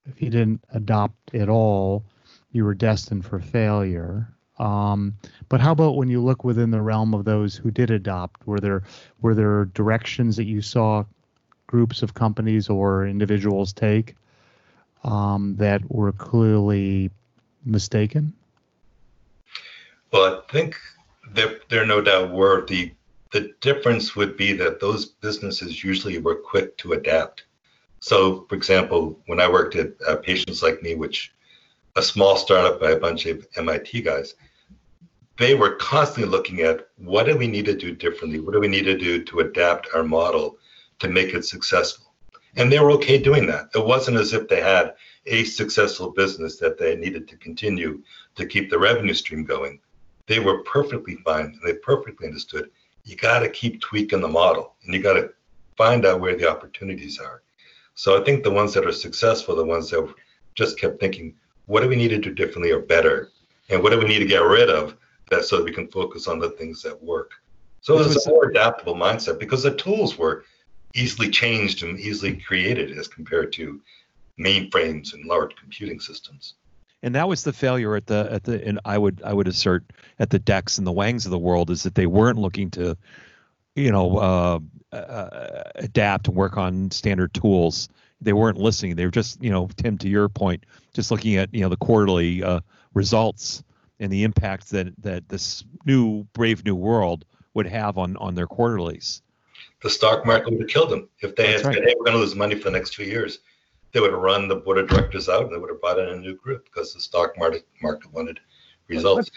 if 0.06 0.22
you 0.22 0.30
didn't 0.30 0.62
adopt 0.72 1.34
at 1.34 1.48
all, 1.48 2.04
you 2.52 2.64
were 2.64 2.74
destined 2.74 3.24
for 3.24 3.40
failure. 3.40 4.28
Um, 4.58 5.16
but 5.48 5.60
how 5.60 5.72
about 5.72 5.96
when 5.96 6.08
you 6.08 6.22
look 6.22 6.44
within 6.44 6.70
the 6.70 6.80
realm 6.80 7.12
of 7.12 7.24
those 7.24 7.54
who 7.54 7.70
did 7.70 7.90
adopt? 7.90 8.46
Were 8.46 8.60
there 8.60 8.82
were 9.20 9.34
there 9.34 9.66
directions 9.66 10.36
that 10.36 10.44
you 10.44 10.62
saw 10.62 11.04
groups 11.66 12.02
of 12.02 12.14
companies 12.14 12.68
or 12.68 13.06
individuals 13.06 13.72
take 13.72 14.14
um, 15.04 15.56
that 15.58 15.82
were 15.90 16.12
clearly 16.12 17.10
mistaken? 17.64 18.32
Well, 20.12 20.42
I 20.48 20.52
think 20.52 20.76
there, 21.32 21.60
there 21.68 21.86
no 21.86 22.00
doubt 22.00 22.30
were. 22.30 22.66
The, 22.66 22.92
the 23.32 23.54
difference 23.60 24.16
would 24.16 24.36
be 24.36 24.52
that 24.54 24.80
those 24.80 25.06
businesses 25.06 25.82
usually 25.82 26.18
were 26.18 26.36
quick 26.36 26.76
to 26.78 26.92
adapt. 26.92 27.44
So, 28.00 28.46
for 28.48 28.54
example, 28.54 29.20
when 29.26 29.40
I 29.40 29.48
worked 29.48 29.74
at 29.76 29.92
uh, 30.06 30.16
Patients 30.16 30.62
Like 30.62 30.82
Me, 30.82 30.94
which 30.94 31.32
a 31.96 32.02
small 32.02 32.36
startup 32.36 32.80
by 32.80 32.90
a 32.90 33.00
bunch 33.00 33.26
of 33.26 33.46
MIT 33.56 34.02
guys, 34.02 34.34
they 35.38 35.54
were 35.54 35.76
constantly 35.76 36.30
looking 36.30 36.60
at 36.60 36.88
what 36.96 37.26
do 37.26 37.36
we 37.36 37.46
need 37.46 37.64
to 37.66 37.76
do 37.76 37.94
differently? 37.94 38.40
What 38.40 38.52
do 38.52 38.60
we 38.60 38.68
need 38.68 38.84
to 38.84 38.96
do 38.96 39.22
to 39.24 39.40
adapt 39.40 39.88
our 39.94 40.04
model 40.04 40.58
to 41.00 41.08
make 41.08 41.34
it 41.34 41.44
successful? 41.44 42.12
And 42.56 42.72
they 42.72 42.80
were 42.80 42.92
okay 42.92 43.18
doing 43.18 43.46
that. 43.48 43.68
It 43.74 43.84
wasn't 43.84 44.16
as 44.16 44.32
if 44.32 44.48
they 44.48 44.60
had 44.60 44.94
a 45.26 45.44
successful 45.44 46.10
business 46.10 46.58
that 46.58 46.78
they 46.78 46.96
needed 46.96 47.28
to 47.28 47.36
continue 47.36 48.02
to 48.36 48.46
keep 48.46 48.70
the 48.70 48.78
revenue 48.78 49.12
stream 49.12 49.44
going 49.44 49.80
they 50.26 50.40
were 50.40 50.62
perfectly 50.62 51.16
fine 51.24 51.46
and 51.46 51.60
they 51.64 51.74
perfectly 51.74 52.26
understood. 52.26 52.70
You 53.04 53.16
got 53.16 53.40
to 53.40 53.48
keep 53.48 53.80
tweaking 53.80 54.20
the 54.20 54.28
model 54.28 54.74
and 54.84 54.94
you 54.94 55.02
got 55.02 55.14
to 55.14 55.30
find 55.76 56.04
out 56.04 56.20
where 56.20 56.36
the 56.36 56.50
opportunities 56.50 57.18
are. 57.18 57.42
So 57.94 58.20
i 58.20 58.24
think 58.24 58.42
the 58.42 58.50
ones 58.50 58.74
that 58.74 58.86
are 58.86 58.92
successful 58.92 59.56
the 59.56 59.64
ones 59.64 59.90
that 59.90 60.14
just 60.54 60.78
kept 60.78 61.00
thinking 61.00 61.34
what 61.66 61.82
do 61.82 61.88
we 61.88 61.96
need 61.96 62.08
to 62.08 62.18
do 62.18 62.32
differently 62.32 62.70
or 62.70 62.80
better? 62.80 63.30
And 63.70 63.82
what 63.82 63.90
do 63.90 63.98
we 63.98 64.06
need 64.06 64.20
to 64.20 64.24
get 64.24 64.42
rid 64.42 64.70
of 64.70 64.96
that 65.30 65.44
so 65.44 65.56
that 65.56 65.64
we 65.64 65.72
can 65.72 65.88
focus 65.88 66.28
on 66.28 66.38
the 66.38 66.50
things 66.50 66.80
that 66.82 67.02
work? 67.02 67.32
So 67.80 67.96
there's 67.96 68.14
was- 68.14 68.26
a 68.26 68.30
more 68.30 68.48
adaptable 68.48 68.94
mindset 68.94 69.38
because 69.38 69.64
the 69.64 69.74
tools 69.74 70.16
were 70.16 70.44
easily 70.94 71.28
changed 71.28 71.82
and 71.82 71.98
easily 71.98 72.36
created 72.36 72.96
as 72.96 73.08
compared 73.08 73.52
to 73.54 73.80
mainframes 74.38 75.14
and 75.14 75.24
large 75.24 75.54
computing 75.56 75.98
systems 75.98 76.54
and 77.02 77.14
that 77.14 77.28
was 77.28 77.44
the 77.44 77.52
failure 77.52 77.96
at 77.96 78.06
the 78.06 78.28
at 78.30 78.44
the 78.44 78.66
and 78.66 78.80
I 78.84 78.98
would 78.98 79.20
I 79.24 79.32
would 79.32 79.48
assert 79.48 79.84
at 80.18 80.30
the 80.30 80.38
DECs 80.38 80.78
and 80.78 80.86
the 80.86 80.92
Wangs 80.92 81.24
of 81.24 81.30
the 81.30 81.38
world 81.38 81.70
is 81.70 81.82
that 81.82 81.94
they 81.94 82.06
weren't 82.06 82.38
looking 82.38 82.70
to, 82.72 82.96
you 83.74 83.92
know, 83.92 84.18
uh, 84.18 84.58
uh, 84.96 85.62
adapt 85.76 86.28
and 86.28 86.36
work 86.36 86.56
on 86.56 86.90
standard 86.90 87.34
tools. 87.34 87.88
They 88.20 88.32
weren't 88.32 88.58
listening. 88.58 88.96
They 88.96 89.04
were 89.04 89.10
just, 89.10 89.42
you 89.42 89.50
know, 89.50 89.68
Tim, 89.76 89.98
to 89.98 90.08
your 90.08 90.28
point, 90.28 90.64
just 90.94 91.10
looking 91.10 91.36
at 91.36 91.52
you 91.52 91.60
know 91.60 91.68
the 91.68 91.76
quarterly 91.76 92.42
uh, 92.42 92.60
results 92.94 93.62
and 94.00 94.10
the 94.10 94.24
impact 94.24 94.70
that 94.70 94.92
that 95.02 95.28
this 95.28 95.64
new 95.84 96.24
brave 96.32 96.64
new 96.64 96.74
world 96.74 97.24
would 97.54 97.66
have 97.66 97.98
on 97.98 98.16
on 98.16 98.34
their 98.34 98.46
quarterlies. 98.46 99.22
The 99.82 99.90
stock 99.90 100.24
market 100.24 100.50
would 100.50 100.60
have 100.60 100.70
killed 100.70 100.90
them 100.90 101.08
if 101.20 101.36
they 101.36 101.48
That's 101.48 101.62
had 101.62 101.68
right. 101.68 101.74
said, 101.76 101.84
"Hey, 101.84 101.94
we're 101.98 102.06
going 102.06 102.16
to 102.16 102.22
lose 102.22 102.34
money 102.34 102.54
for 102.54 102.64
the 102.64 102.76
next 102.76 102.94
two 102.94 103.04
years." 103.04 103.40
They 103.96 104.00
would 104.02 104.12
have 104.12 104.20
run 104.20 104.46
the 104.46 104.56
board 104.56 104.76
of 104.76 104.88
directors 104.90 105.26
out, 105.26 105.44
and 105.44 105.54
they 105.54 105.56
would 105.56 105.70
have 105.70 105.80
brought 105.80 105.98
in 105.98 106.10
a 106.10 106.16
new 106.16 106.34
group 106.36 106.66
because 106.66 106.92
the 106.92 107.00
stock 107.00 107.32
market 107.38 107.66
market 107.80 108.12
wanted 108.12 108.38
results. 108.88 109.30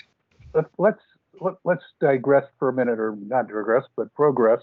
Let, 0.54 0.65
let's 0.78 1.00
let, 1.39 1.54
let's 1.63 1.84
digress 2.02 2.43
for 2.60 2.67
a 2.67 2.74
minute, 2.74 3.00
or 3.00 3.15
not 3.26 3.48
digress, 3.48 3.86
but 3.95 4.13
progress, 4.15 4.62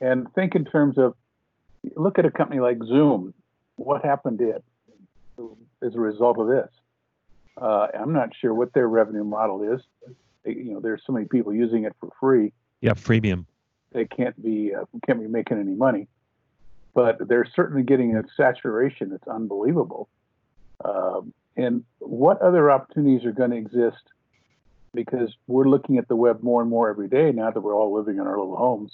and 0.00 0.26
think 0.32 0.54
in 0.54 0.64
terms 0.64 0.96
of 0.96 1.12
look 1.96 2.18
at 2.18 2.24
a 2.24 2.30
company 2.30 2.60
like 2.60 2.78
Zoom. 2.82 3.34
What 3.76 4.02
happened 4.02 4.38
to 4.38 4.52
it 4.52 4.64
as 5.82 5.94
a 5.94 6.00
result 6.00 6.38
of 6.38 6.46
this? 6.48 6.70
Uh, 7.60 7.88
I'm 7.92 8.14
not 8.14 8.30
sure 8.40 8.54
what 8.54 8.72
their 8.72 8.88
revenue 8.88 9.24
model 9.24 9.74
is. 9.74 9.82
They- 10.46 10.52
You 10.54 10.72
know, 10.72 10.80
there's 10.80 11.02
so 11.06 11.12
many 11.12 11.26
people 11.26 11.52
using 11.52 11.84
it 11.84 11.94
for 12.00 12.08
free. 12.18 12.54
Yeah, 12.80 12.92
freemium. 12.94 13.44
They 13.92 14.06
can't 14.06 14.42
be 14.42 14.74
uh, 14.74 14.86
can't 15.06 15.20
be 15.20 15.26
making 15.28 15.58
any 15.58 15.74
money, 15.74 16.08
but 16.94 17.28
they're 17.28 17.46
certainly 17.54 17.82
getting 17.82 18.16
a 18.16 18.22
saturation 18.36 19.10
that's 19.10 19.28
unbelievable. 19.28 20.08
Um, 20.84 21.32
and 21.56 21.84
what 21.98 22.40
other 22.40 22.70
opportunities 22.70 23.24
are 23.26 23.32
going 23.32 23.50
to 23.50 23.56
exist? 23.56 24.02
Because 24.92 25.34
we're 25.46 25.68
looking 25.68 25.98
at 25.98 26.08
the 26.08 26.16
web 26.16 26.42
more 26.42 26.62
and 26.62 26.70
more 26.70 26.88
every 26.88 27.08
day 27.08 27.32
now 27.32 27.50
that 27.50 27.60
we're 27.60 27.74
all 27.74 27.94
living 27.94 28.16
in 28.16 28.22
our 28.22 28.38
little 28.38 28.56
homes. 28.56 28.92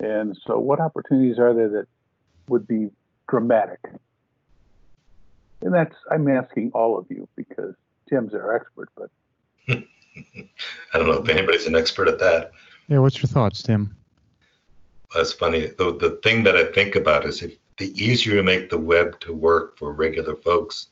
And 0.00 0.38
so, 0.46 0.58
what 0.58 0.80
opportunities 0.80 1.38
are 1.38 1.54
there 1.54 1.68
that 1.68 1.86
would 2.48 2.66
be 2.66 2.90
dramatic? 3.28 3.80
And 5.62 5.74
that's 5.74 5.94
I'm 6.10 6.28
asking 6.28 6.72
all 6.74 6.98
of 6.98 7.06
you 7.08 7.28
because 7.34 7.74
Tim's 8.08 8.34
our 8.34 8.54
expert, 8.54 8.88
but 8.96 9.10
I 9.68 9.78
don't 10.94 11.08
know 11.08 11.22
if 11.22 11.28
anybody's 11.28 11.66
an 11.66 11.74
expert 11.74 12.08
at 12.08 12.18
that. 12.20 12.52
Yeah, 12.88 12.98
what's 12.98 13.16
your 13.16 13.28
thoughts, 13.28 13.62
Tim? 13.62 13.96
That's 15.16 15.32
funny. 15.32 15.68
The, 15.78 15.96
the 15.96 16.18
thing 16.22 16.42
that 16.44 16.56
I 16.56 16.64
think 16.72 16.94
about 16.94 17.24
is 17.24 17.42
if 17.42 17.56
the 17.78 17.92
easier 18.02 18.34
you 18.34 18.42
make 18.42 18.68
the 18.68 18.78
web 18.78 19.18
to 19.20 19.32
work 19.32 19.78
for 19.78 19.92
regular 19.92 20.36
folks, 20.36 20.88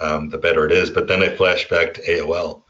um, 0.00 0.28
the 0.28 0.38
better 0.38 0.66
it 0.66 0.72
is. 0.72 0.90
But 0.90 1.06
then 1.06 1.22
I 1.22 1.28
flash 1.36 1.68
back 1.68 1.94
to 1.94 2.02
AOL. 2.02 2.62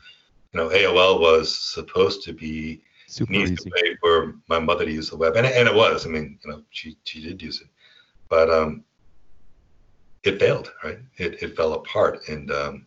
You 0.52 0.60
know, 0.60 0.68
AOL 0.68 1.20
was 1.20 1.56
supposed 1.56 2.22
to 2.24 2.32
be 2.32 2.82
Super 3.06 3.32
an 3.32 3.40
easy 3.40 3.52
easy. 3.54 3.70
way 3.70 3.96
for 4.00 4.34
my 4.48 4.58
mother 4.58 4.84
to 4.84 4.90
use 4.90 5.10
the 5.10 5.16
web, 5.16 5.36
and, 5.36 5.46
and 5.46 5.68
it 5.68 5.74
was. 5.74 6.06
I 6.06 6.10
mean, 6.10 6.38
you 6.44 6.50
know, 6.50 6.62
she 6.70 6.96
she 7.04 7.22
did 7.22 7.40
use 7.40 7.60
it, 7.60 7.68
but 8.28 8.50
um, 8.50 8.84
it 10.22 10.38
failed. 10.38 10.72
Right? 10.84 10.98
It 11.16 11.42
it 11.42 11.56
fell 11.56 11.74
apart, 11.74 12.28
and 12.28 12.50
um, 12.50 12.86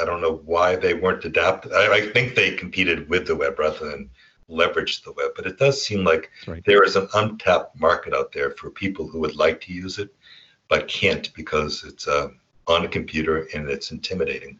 I 0.00 0.04
don't 0.04 0.20
know 0.20 0.42
why 0.44 0.76
they 0.76 0.94
weren't 0.94 1.24
adapted. 1.24 1.72
I, 1.72 1.92
I 1.92 2.00
think 2.12 2.34
they 2.34 2.52
competed 2.52 3.08
with 3.08 3.26
the 3.26 3.36
web 3.36 3.58
rather 3.58 3.90
than 3.90 4.10
leveraged 4.50 5.04
the 5.04 5.12
web. 5.12 5.32
But 5.36 5.46
it 5.46 5.58
does 5.58 5.82
seem 5.82 6.04
like 6.04 6.30
right. 6.46 6.64
there 6.64 6.84
is 6.84 6.96
an 6.96 7.08
untapped 7.14 7.78
market 7.78 8.14
out 8.14 8.32
there 8.32 8.50
for 8.52 8.70
people 8.70 9.06
who 9.06 9.20
would 9.20 9.36
like 9.36 9.60
to 9.62 9.72
use 9.72 9.98
it 9.98 10.14
but 10.68 10.88
can't 10.88 11.32
because 11.34 11.82
it's 11.84 12.06
uh, 12.06 12.28
on 12.66 12.84
a 12.84 12.88
computer 12.88 13.48
and 13.54 13.68
it's 13.68 13.90
intimidating. 13.90 14.58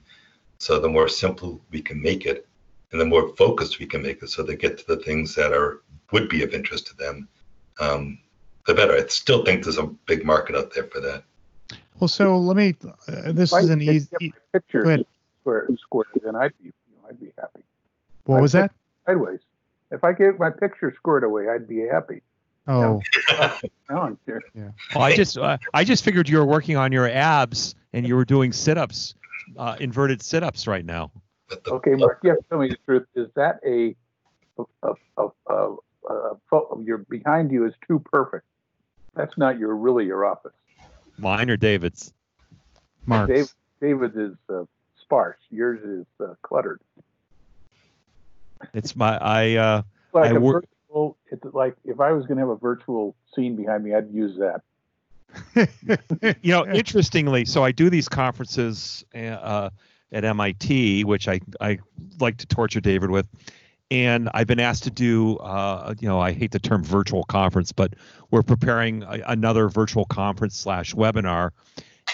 So 0.58 0.80
the 0.80 0.88
more 0.88 1.08
simple 1.08 1.60
we 1.70 1.80
can 1.80 2.02
make 2.02 2.26
it, 2.26 2.46
and 2.90 3.00
the 3.00 3.04
more 3.04 3.28
focused 3.36 3.78
we 3.78 3.86
can 3.86 4.02
make 4.02 4.22
it, 4.22 4.30
so 4.30 4.42
they 4.42 4.56
get 4.56 4.78
to 4.78 4.86
the 4.86 5.02
things 5.02 5.34
that 5.34 5.52
are 5.52 5.82
would 6.10 6.28
be 6.28 6.42
of 6.42 6.54
interest 6.54 6.86
to 6.86 6.96
them, 6.96 7.28
um, 7.80 8.18
the 8.66 8.74
better. 8.74 8.94
I 8.94 9.06
still 9.08 9.44
think 9.44 9.62
there's 9.62 9.76
a 9.76 9.86
big 10.06 10.24
market 10.24 10.56
out 10.56 10.72
there 10.74 10.84
for 10.84 11.00
that. 11.00 11.22
Well, 12.00 12.08
so 12.08 12.38
let 12.38 12.56
me. 12.56 12.74
Uh, 12.82 13.32
this 13.32 13.52
if 13.52 13.56
I 13.56 13.60
is 13.60 13.70
an 13.70 13.82
easy. 13.82 14.32
picture 14.52 14.82
go 14.82 14.88
ahead. 14.88 15.06
square, 15.42 15.68
square, 15.78 16.06
then 16.24 16.34
I'd 16.34 16.52
be 16.58 16.66
you 16.66 16.72
know, 16.96 17.08
I'd 17.10 17.20
be 17.20 17.32
happy. 17.38 17.60
What 18.24 18.40
was 18.40 18.52
that? 18.52 18.72
Sideways. 19.06 19.40
If 19.90 20.04
I 20.04 20.12
get 20.12 20.38
my 20.38 20.50
picture 20.50 20.92
squared 20.96 21.24
away, 21.24 21.48
I'd 21.48 21.66
be 21.66 21.80
happy. 21.80 22.20
Oh, 22.66 23.00
No, 23.30 23.60
I'm 23.90 24.18
serious. 24.26 24.44
Well, 24.94 25.04
I 25.04 25.14
just 25.14 25.38
uh, 25.38 25.56
I 25.72 25.84
just 25.84 26.04
figured 26.04 26.28
you 26.28 26.36
were 26.36 26.44
working 26.44 26.76
on 26.76 26.92
your 26.92 27.08
abs 27.08 27.74
and 27.94 28.06
you 28.06 28.14
were 28.14 28.26
doing 28.26 28.52
sit-ups, 28.52 29.14
uh, 29.56 29.76
inverted 29.80 30.20
sit-ups 30.20 30.66
right 30.66 30.84
now. 30.84 31.10
Okay, 31.66 31.94
Mark, 31.94 32.20
to 32.22 32.36
tell 32.50 32.58
me 32.58 32.68
the 32.68 32.76
truth. 32.84 33.06
Is 33.14 33.28
that 33.34 33.60
a, 33.66 33.96
a, 34.82 34.92
a, 35.16 35.28
a, 35.48 35.76
a, 36.10 36.82
your 36.82 36.98
behind 36.98 37.50
you 37.50 37.66
is 37.66 37.72
too 37.86 37.98
perfect? 38.00 38.44
That's 39.14 39.38
not 39.38 39.58
your 39.58 39.74
really 39.74 40.04
your 40.04 40.26
office. 40.26 40.52
Mine 41.16 41.48
or 41.48 41.56
David's? 41.56 42.12
Mark. 43.06 43.30
David 43.80 44.12
is 44.16 44.34
uh, 44.52 44.64
sparse. 45.00 45.38
Yours 45.50 45.80
is 45.82 46.06
uh, 46.20 46.34
cluttered. 46.42 46.80
It's 48.74 48.96
my 48.96 49.16
I 49.18 49.54
uh 49.54 49.82
Like 50.12 50.32
I 50.32 50.36
a 50.36 50.40
work- 50.40 50.68
virtual. 50.88 51.16
It's 51.30 51.44
like 51.54 51.76
if 51.84 52.00
I 52.00 52.12
was 52.12 52.26
going 52.26 52.36
to 52.38 52.42
have 52.42 52.48
a 52.50 52.56
virtual 52.56 53.14
scene 53.34 53.56
behind 53.56 53.84
me, 53.84 53.94
I'd 53.94 54.10
use 54.12 54.38
that. 54.38 54.62
you 56.42 56.50
know 56.52 56.66
interestingly 56.66 57.44
so 57.44 57.62
i 57.62 57.70
do 57.70 57.90
these 57.90 58.08
conferences 58.08 59.04
uh, 59.14 59.68
at 60.10 60.24
mit 60.24 61.04
which 61.04 61.28
i 61.28 61.38
i 61.60 61.78
like 62.18 62.38
to 62.38 62.46
torture 62.46 62.80
david 62.80 63.10
with 63.10 63.26
and 63.90 64.30
i've 64.32 64.46
been 64.46 64.58
asked 64.58 64.84
to 64.84 64.90
do 64.90 65.36
uh, 65.36 65.94
you 66.00 66.08
know 66.08 66.18
i 66.18 66.32
hate 66.32 66.50
the 66.50 66.58
term 66.58 66.82
virtual 66.82 67.24
conference 67.24 67.72
but 67.72 67.92
we're 68.30 68.42
preparing 68.42 69.02
a, 69.02 69.20
another 69.26 69.68
virtual 69.68 70.06
conference 70.06 70.56
slash 70.56 70.94
webinar 70.94 71.50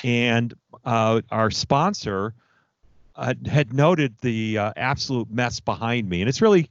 and 0.02 0.52
uh, 0.84 1.20
our 1.30 1.52
sponsor 1.52 2.34
uh, 3.16 3.34
had 3.46 3.72
noted 3.72 4.16
the 4.20 4.58
uh, 4.58 4.72
absolute 4.76 5.30
mess 5.30 5.60
behind 5.60 6.08
me. 6.08 6.20
And 6.20 6.28
it's 6.28 6.42
really 6.42 6.70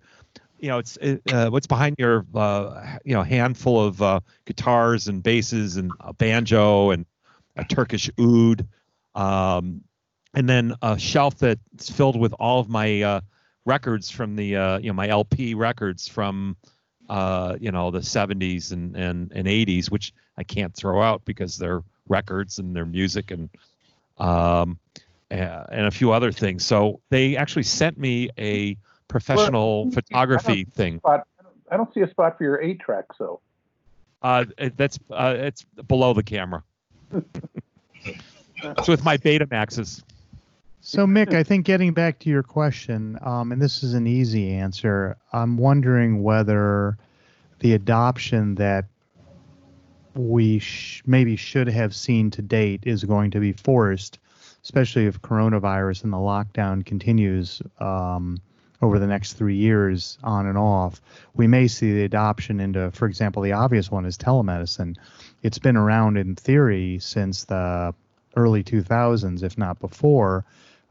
you 0.60 0.70
know 0.70 0.78
it's 0.78 0.98
uh, 0.98 1.50
what's 1.50 1.68
behind 1.68 1.96
your 2.00 2.26
uh, 2.34 2.98
you 3.04 3.14
know 3.14 3.24
handful 3.24 3.82
of 3.82 4.02
uh, 4.02 4.20
guitars 4.46 5.08
and 5.08 5.22
basses 5.22 5.78
and 5.78 5.92
a 6.00 6.14
banjo 6.14 6.92
and 6.92 7.06
a 7.56 7.66
Turkish 7.66 8.10
oud, 8.20 8.66
um, 9.16 9.82
and 10.34 10.50
then 10.50 10.74
a 10.82 10.98
shelf 10.98 11.38
that's 11.38 11.90
filled 11.90 12.20
with 12.20 12.34
all 12.40 12.60
of 12.60 12.70
my 12.70 13.22
records 13.66 14.10
from 14.10 14.36
the 14.36 14.46
you 14.46 14.88
know 14.88 14.94
my 14.94 15.08
LP 15.08 15.54
records 15.54 16.08
from 16.08 16.56
uh, 17.10 17.58
you 17.60 17.72
know 17.72 17.92
the 17.92 18.00
70s 18.00 18.72
and, 18.72 18.96
and 18.96 19.32
and 19.34 19.48
80s, 19.48 19.92
which 19.92 20.14
I 20.38 20.44
can't 20.44 20.74
throw 20.74 21.02
out 21.02 21.24
because 21.26 21.58
they're 21.58 21.84
records 22.08 22.60
and 22.60 22.76
they're 22.76 22.86
music 22.86 23.32
and 23.32 23.50
um, 24.18 24.80
and 25.40 25.86
a 25.88 25.92
few 25.92 26.12
other 26.12 26.32
things. 26.32 26.66
So 26.66 27.00
they 27.10 27.36
actually 27.38 27.64
sent 27.64 27.98
me 27.98 28.30
a 28.38 28.78
professional 29.08 29.86
Well, 29.86 29.92
photography 29.94 30.66
thing. 30.66 31.00
Spot. 31.00 31.28
I 31.40 31.44
don't, 31.44 31.56
I 31.72 31.78
don't 31.78 31.94
see 31.94 32.02
a 32.02 32.10
spot 32.10 32.38
for 32.38 32.44
your 32.44 32.62
eight 32.62 32.80
track. 32.80 33.06
So 33.18 33.42
Uh, 34.22 34.46
it- 34.58 34.78
that's 34.78 35.00
uh, 35.12 35.36
it's 35.38 35.64
below 35.88 36.14
the 36.14 36.24
camera. 36.24 36.64
it's 38.64 38.88
with 38.88 39.04
my 39.04 39.18
Betamaxes. 39.18 40.04
So, 40.86 41.08
Mick, 41.08 41.34
I 41.34 41.44
think 41.44 41.66
getting 41.66 41.94
back 41.94 42.20
to 42.20 42.30
your 42.30 42.44
question, 42.44 43.18
um, 43.22 43.54
and 43.54 43.62
this 43.62 43.84
is 43.84 43.94
an 43.94 44.06
easy 44.06 44.52
answer, 44.52 45.16
I'm 45.32 45.56
wondering 45.58 46.24
whether 46.24 46.98
the 47.60 47.74
adoption 47.74 48.56
that 48.56 48.86
we 50.14 50.60
sh- 50.60 51.02
maybe 51.06 51.38
should 51.38 51.68
have 51.70 51.96
seen 51.96 52.32
to 52.32 52.42
date 52.42 52.82
is 52.84 53.06
going 53.06 53.32
to 53.32 53.40
be 53.40 53.54
forced, 53.54 54.20
especially 54.64 55.06
if 55.06 55.22
coronavirus 55.22 56.04
and 56.04 56.14
the 56.14 56.18
lockdown 56.18 56.86
continues 56.86 57.62
um, 57.80 58.38
over 58.82 59.00
the 59.00 59.08
next 59.08 59.34
three 59.34 59.56
years 59.56 60.18
on 60.24 60.46
and 60.46 60.58
off. 60.58 61.02
We 61.34 61.48
may 61.48 61.68
see 61.68 61.94
the 61.94 62.04
adoption 62.04 62.60
into, 62.60 62.92
for 62.92 63.06
example, 63.06 63.42
the 63.42 63.54
obvious 63.54 63.92
one 63.92 64.06
is 64.06 64.18
telemedicine. 64.18 64.96
It's 65.42 65.60
been 65.60 65.78
around 65.78 66.18
in 66.18 66.36
theory 66.36 67.00
since 67.00 67.46
the 67.46 67.94
early 68.36 68.64
2000s, 68.64 69.44
if 69.44 69.58
not 69.58 69.80
before. 69.80 70.46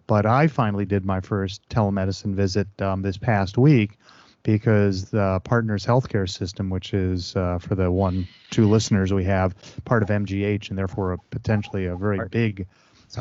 But 0.07 0.27
I 0.27 0.49
finally 0.49 0.85
did 0.85 1.05
my 1.05 1.21
first 1.21 1.67
telemedicine 1.69 2.35
visit 2.35 2.69
um, 2.81 3.03
this 3.03 3.17
past 3.17 3.57
week 3.57 3.99
because 4.43 5.11
the 5.11 5.41
Partners 5.45 5.87
Healthcare 5.87 6.29
System, 6.29 6.71
which 6.71 6.93
is 6.93 7.37
uh, 7.37 7.59
for 7.59 7.75
the 7.75 7.91
one, 7.91 8.27
two 8.51 8.69
listeners 8.69 9.13
we 9.13 9.25
have, 9.25 9.55
part 9.85 10.03
of 10.03 10.09
MGH 10.09 10.71
and 10.71 10.79
therefore 10.79 11.13
a, 11.13 11.19
potentially 11.31 11.87
a 11.87 11.97
very 11.97 12.21
big 12.29 12.67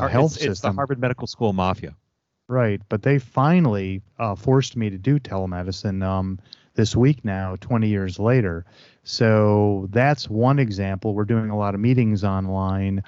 It's, 0.05 0.11
health 0.11 0.31
it's, 0.33 0.35
it's 0.37 0.45
the 0.45 0.51
system. 0.55 0.75
Harvard 0.75 0.99
Medical 0.99 1.27
School 1.27 1.53
mafia. 1.53 1.95
Right, 2.47 2.81
but 2.89 3.01
they 3.01 3.19
finally 3.19 4.01
uh, 4.19 4.35
forced 4.35 4.75
me 4.75 4.89
to 4.89 4.97
do 4.97 5.19
telemedicine 5.19 6.03
um, 6.03 6.39
this 6.73 6.95
week 6.95 7.23
now, 7.23 7.55
20 7.61 7.87
years 7.87 8.19
later. 8.19 8.65
So 9.03 9.87
that's 9.89 10.29
one 10.29 10.59
example. 10.59 11.13
We're 11.13 11.25
doing 11.25 11.49
a 11.49 11.57
lot 11.57 11.75
of 11.75 11.79
meetings 11.79 12.23
online. 12.23 13.03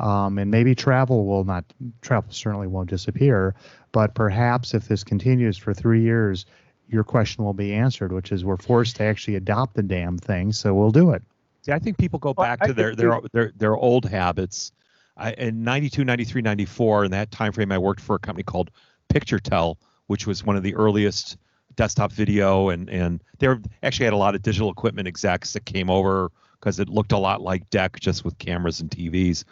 Um, 0.00 0.38
and 0.38 0.50
maybe 0.50 0.74
travel 0.74 1.26
will 1.26 1.44
not, 1.44 1.64
travel 2.02 2.30
certainly 2.30 2.68
won't 2.68 2.88
disappear, 2.88 3.56
but 3.90 4.14
perhaps 4.14 4.74
if 4.74 4.86
this 4.86 5.02
continues 5.02 5.58
for 5.58 5.74
three 5.74 6.02
years, 6.02 6.46
your 6.88 7.04
question 7.04 7.44
will 7.44 7.54
be 7.54 7.74
answered, 7.74 8.12
which 8.12 8.30
is 8.30 8.44
we're 8.44 8.56
forced 8.56 8.96
to 8.96 9.04
actually 9.04 9.34
adopt 9.34 9.74
the 9.74 9.82
damn 9.82 10.16
thing, 10.16 10.52
so 10.52 10.72
we'll 10.72 10.92
do 10.92 11.10
it. 11.10 11.22
See, 11.62 11.72
I 11.72 11.78
think 11.78 11.98
people 11.98 12.18
go 12.18 12.32
back 12.32 12.60
I 12.62 12.68
to 12.68 12.72
their 12.72 12.94
their 12.94 13.20
their 13.32 13.52
their 13.56 13.76
old 13.76 14.04
habits. 14.04 14.72
I, 15.18 15.32
in 15.32 15.64
92, 15.64 16.04
93, 16.04 16.42
94, 16.42 17.04
in 17.04 17.10
that 17.10 17.30
time 17.30 17.52
frame, 17.52 17.72
I 17.72 17.78
worked 17.78 18.00
for 18.00 18.16
a 18.16 18.18
company 18.18 18.44
called 18.44 18.70
PictureTel, 19.12 19.76
which 20.06 20.26
was 20.26 20.44
one 20.44 20.56
of 20.56 20.62
the 20.62 20.74
earliest 20.74 21.36
desktop 21.74 22.12
video, 22.12 22.68
and 22.68 22.88
and 22.88 23.22
they 23.38 23.48
were, 23.48 23.60
actually 23.82 24.04
had 24.04 24.12
a 24.12 24.18
lot 24.18 24.34
of 24.34 24.42
digital 24.42 24.70
equipment 24.70 25.08
execs 25.08 25.52
that 25.52 25.64
came 25.64 25.90
over 25.90 26.30
because 26.60 26.78
it 26.78 26.88
looked 26.88 27.12
a 27.12 27.18
lot 27.18 27.40
like 27.40 27.68
DEC, 27.70 28.00
just 28.00 28.24
with 28.24 28.36
cameras 28.38 28.80
and 28.80 28.90
TVs. 28.90 29.44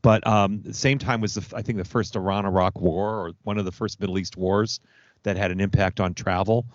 But 0.00 0.26
um, 0.26 0.62
the 0.62 0.74
same 0.74 0.98
time 0.98 1.20
was 1.20 1.34
the, 1.34 1.56
I 1.56 1.62
think 1.62 1.78
the 1.78 1.84
first 1.84 2.16
Iran-Iraq 2.16 2.80
war, 2.80 3.26
or 3.26 3.32
one 3.42 3.58
of 3.58 3.64
the 3.64 3.72
first 3.72 4.00
Middle 4.00 4.18
East 4.18 4.36
wars, 4.36 4.80
that 5.22 5.36
had 5.36 5.50
an 5.50 5.60
impact 5.60 6.00
on 6.00 6.14
travel. 6.14 6.66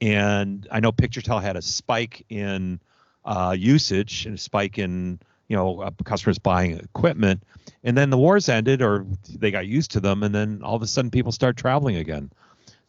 And 0.00 0.66
I 0.70 0.80
know 0.80 0.92
PictureTel 0.92 1.42
had 1.42 1.56
a 1.56 1.62
spike 1.62 2.24
in 2.28 2.80
uh, 3.24 3.56
usage 3.58 4.26
and 4.26 4.36
a 4.36 4.38
spike 4.38 4.78
in 4.78 5.20
you 5.48 5.56
know 5.56 5.80
uh, 5.80 5.90
customers 6.04 6.38
buying 6.38 6.72
equipment. 6.78 7.42
And 7.84 7.96
then 7.96 8.10
the 8.10 8.18
wars 8.18 8.48
ended 8.48 8.82
or 8.82 9.06
they 9.38 9.50
got 9.50 9.66
used 9.66 9.90
to 9.92 10.00
them 10.00 10.22
and 10.22 10.34
then 10.34 10.60
all 10.62 10.74
of 10.76 10.82
a 10.82 10.86
sudden 10.86 11.10
people 11.10 11.32
start 11.32 11.56
traveling 11.56 11.96
again. 11.96 12.30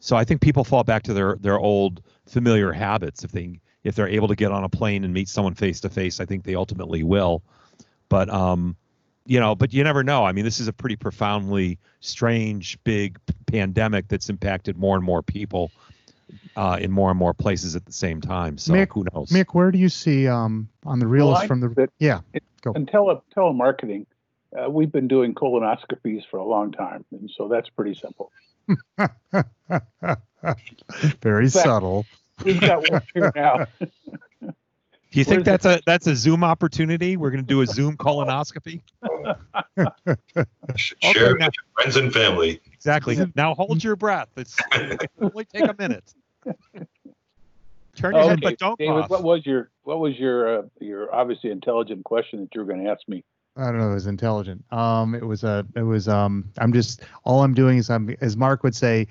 So 0.00 0.16
i 0.16 0.24
think 0.24 0.40
people 0.40 0.64
fall 0.64 0.84
back 0.84 1.02
to 1.04 1.14
their 1.14 1.36
their 1.40 1.58
old 1.58 2.02
familiar 2.26 2.72
habits. 2.72 3.24
If 3.24 3.32
they 3.32 3.60
if 3.84 3.94
they're 3.94 4.08
able 4.08 4.28
to 4.28 4.36
get 4.36 4.52
on 4.52 4.64
a 4.64 4.68
plane 4.68 5.04
and 5.04 5.14
meet 5.14 5.28
someone 5.28 5.54
face 5.54 5.80
to 5.80 5.88
face 5.88 6.20
i 6.20 6.24
think 6.24 6.44
they 6.44 6.54
ultimately 6.54 7.02
will. 7.02 7.42
But 8.08 8.28
um 8.30 8.76
you 9.26 9.38
know 9.40 9.54
but 9.54 9.72
you 9.72 9.84
never 9.84 10.02
know. 10.02 10.24
I 10.24 10.32
mean 10.32 10.44
this 10.44 10.58
is 10.60 10.68
a 10.68 10.72
pretty 10.72 10.96
profoundly 10.96 11.78
strange 12.00 12.78
big 12.84 13.18
p- 13.26 13.34
pandemic 13.46 14.08
that's 14.08 14.28
impacted 14.28 14.76
more 14.76 14.96
and 14.96 15.04
more 15.04 15.22
people 15.22 15.70
uh, 16.56 16.76
in 16.80 16.90
more 16.90 17.10
and 17.10 17.18
more 17.18 17.32
places 17.32 17.76
at 17.76 17.84
the 17.86 17.92
same 17.92 18.20
time. 18.20 18.58
So 18.58 18.72
Mick- 18.72 18.92
who 18.92 19.04
knows? 19.12 19.30
Mick, 19.30 19.54
where 19.54 19.70
do 19.70 19.78
you 19.78 19.88
see 19.88 20.26
um, 20.28 20.68
on 20.84 20.98
the 20.98 21.06
reels 21.06 21.38
I 21.38 21.46
from 21.46 21.60
the? 21.60 21.68
that- 21.70 21.90
Yeah, 21.98 22.20
Go. 22.62 22.72
And 22.74 22.88
tele 22.88 23.20
telemarketing, 23.36 24.06
uh, 24.58 24.70
we've 24.70 24.92
been 24.92 25.08
doing 25.08 25.34
colonoscopies 25.34 26.22
for 26.30 26.38
a 26.38 26.44
long 26.44 26.72
time, 26.72 27.04
and 27.12 27.30
so 27.36 27.48
that's 27.48 27.68
pretty 27.70 27.94
simple. 27.94 28.32
very 31.22 31.48
fact- 31.48 31.64
subtle. 31.64 32.06
We've 32.44 32.60
got 32.60 32.88
one 32.90 33.02
here 33.14 33.32
now. 33.36 33.66
Do 35.10 35.18
you 35.18 35.24
think 35.24 35.46
Where's 35.46 35.62
that's 35.62 35.66
a 35.66 35.80
that's 35.86 36.06
a 36.06 36.14
Zoom 36.14 36.44
opportunity? 36.44 37.16
We're 37.16 37.30
going 37.30 37.42
to 37.42 37.48
do 37.48 37.62
a 37.62 37.66
Zoom 37.66 37.96
colonoscopy. 37.96 38.82
Sh- 40.76 40.92
Okay, 41.02 41.12
Share 41.12 41.32
with 41.32 41.40
your 41.40 41.50
friends 41.74 41.96
and 41.96 42.12
family. 42.12 42.60
Exactly. 42.74 43.18
Now 43.34 43.54
hold 43.54 43.82
your 43.82 43.96
breath. 43.96 44.28
It's 44.36 44.56
it 44.74 45.10
only 45.20 45.46
take 45.46 45.64
a 45.66 45.74
minute. 45.78 46.12
Turn 47.98 48.14
your 48.14 48.28
head, 48.28 48.40
but 48.40 48.58
don't 48.58 48.78
David, 48.78 49.02
cough. 49.02 49.10
what 49.10 49.22
was 49.24 49.44
your 49.44 49.70
what 49.82 49.98
was 49.98 50.16
your 50.16 50.58
uh, 50.58 50.62
your 50.80 51.12
obviously 51.14 51.50
intelligent 51.50 52.04
question 52.04 52.40
that 52.40 52.48
you 52.54 52.60
were 52.60 52.66
going 52.66 52.84
to 52.84 52.90
ask 52.90 53.00
me? 53.08 53.24
I 53.56 53.64
don't 53.64 53.78
know. 53.78 53.90
It 53.90 53.94
was 53.94 54.06
intelligent. 54.06 54.64
Um, 54.70 55.16
it 55.16 55.24
was 55.24 55.42
a. 55.42 55.66
It 55.74 55.82
was 55.82 56.08
um. 56.08 56.50
I'm 56.58 56.72
just. 56.72 57.02
All 57.24 57.42
I'm 57.42 57.54
doing 57.54 57.78
is 57.78 57.90
I'm. 57.90 58.14
As 58.20 58.36
Mark 58.36 58.62
would 58.62 58.76
say, 58.76 59.08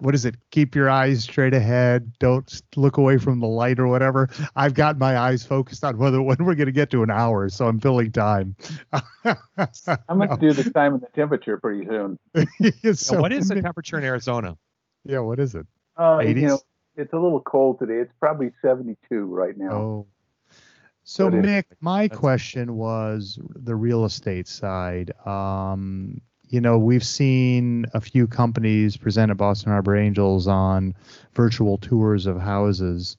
what 0.00 0.14
is 0.14 0.24
it? 0.24 0.34
Keep 0.50 0.74
your 0.74 0.90
eyes 0.90 1.22
straight 1.22 1.54
ahead. 1.54 2.12
Don't 2.18 2.62
look 2.76 2.98
away 2.98 3.16
from 3.16 3.40
the 3.40 3.46
light 3.46 3.78
or 3.78 3.86
whatever. 3.86 4.28
I've 4.54 4.74
got 4.74 4.98
my 4.98 5.16
eyes 5.16 5.44
focused 5.44 5.82
on 5.84 5.96
whether 5.96 6.20
when 6.22 6.36
we're 6.40 6.54
going 6.54 6.66
to 6.66 6.72
get 6.72 6.90
to 6.90 7.02
an 7.02 7.10
hour, 7.10 7.48
so 7.48 7.66
I'm 7.66 7.80
filling 7.80 8.12
time. 8.12 8.54
I'm 8.92 10.18
going 10.18 10.28
to 10.28 10.36
do 10.36 10.52
the 10.52 10.70
time 10.70 10.94
and 10.94 11.02
the 11.02 11.08
temperature 11.14 11.56
pretty 11.58 11.86
soon. 11.86 12.18
Yeah, 12.60 13.18
what 13.18 13.32
is 13.32 13.48
the 13.48 13.60
temperature 13.62 13.96
in 13.98 14.04
Arizona? 14.04 14.56
Yeah. 15.04 15.20
What 15.20 15.38
is 15.38 15.54
it? 15.54 15.66
Uh, 15.96 16.18
you 16.18 16.34
80s? 16.34 16.42
know, 16.42 16.60
it's 16.96 17.12
a 17.12 17.18
little 17.18 17.40
cold 17.40 17.78
today. 17.78 17.98
It's 17.98 18.12
probably 18.20 18.52
72 18.62 19.24
right 19.26 19.56
now. 19.56 19.72
Oh. 19.72 20.06
So 21.04 21.30
But 21.30 21.38
it- 21.38 21.44
Mick, 21.44 21.64
my 21.80 22.02
That's- 22.04 22.18
question 22.18 22.76
was 22.76 23.38
the 23.54 23.76
real 23.76 24.04
estate 24.04 24.48
side. 24.48 25.12
Um, 25.26 26.20
you 26.48 26.60
know, 26.60 26.78
we've 26.78 27.04
seen 27.04 27.86
a 27.94 28.00
few 28.00 28.26
companies 28.26 28.96
present 28.96 29.30
at 29.30 29.36
Boston 29.36 29.70
Harbor 29.72 29.96
Angels 29.96 30.46
on 30.48 30.94
virtual 31.34 31.78
tours 31.78 32.26
of 32.26 32.40
houses, 32.40 33.16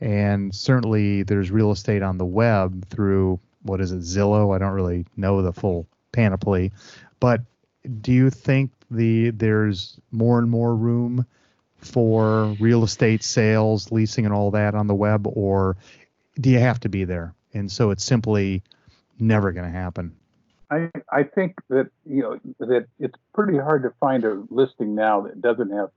and 0.00 0.54
certainly 0.54 1.22
there's 1.22 1.50
real 1.50 1.70
estate 1.72 2.02
on 2.02 2.18
the 2.18 2.24
web 2.26 2.86
through 2.88 3.38
what 3.62 3.80
is 3.80 3.90
it, 3.92 4.00
Zillow? 4.00 4.54
I 4.54 4.58
don't 4.58 4.72
really 4.72 5.04
know 5.16 5.42
the 5.42 5.52
full 5.52 5.86
panoply, 6.12 6.72
but 7.20 7.42
do 8.00 8.12
you 8.12 8.30
think 8.30 8.70
the 8.90 9.30
there's 9.30 10.00
more 10.12 10.38
and 10.38 10.48
more 10.48 10.74
room 10.74 11.26
for 11.80 12.56
real 12.60 12.84
estate 12.84 13.22
sales, 13.22 13.90
leasing, 13.92 14.24
and 14.24 14.34
all 14.34 14.50
that 14.50 14.74
on 14.74 14.86
the 14.86 14.94
web, 14.94 15.26
or 15.26 15.76
do 16.40 16.50
you 16.50 16.58
have 16.58 16.80
to 16.80 16.88
be 16.88 17.04
there? 17.04 17.34
And 17.54 17.70
so 17.70 17.90
it's 17.90 18.04
simply 18.04 18.62
never 19.18 19.52
going 19.52 19.66
to 19.66 19.76
happen. 19.76 20.14
I, 20.70 20.90
I 21.10 21.22
think 21.22 21.56
that 21.70 21.90
you 22.04 22.22
know 22.22 22.40
that 22.58 22.86
it's 22.98 23.14
pretty 23.32 23.56
hard 23.56 23.82
to 23.84 23.92
find 24.00 24.24
a 24.24 24.42
listing 24.50 24.94
now 24.94 25.22
that 25.22 25.40
doesn't 25.40 25.70
have 25.70 25.90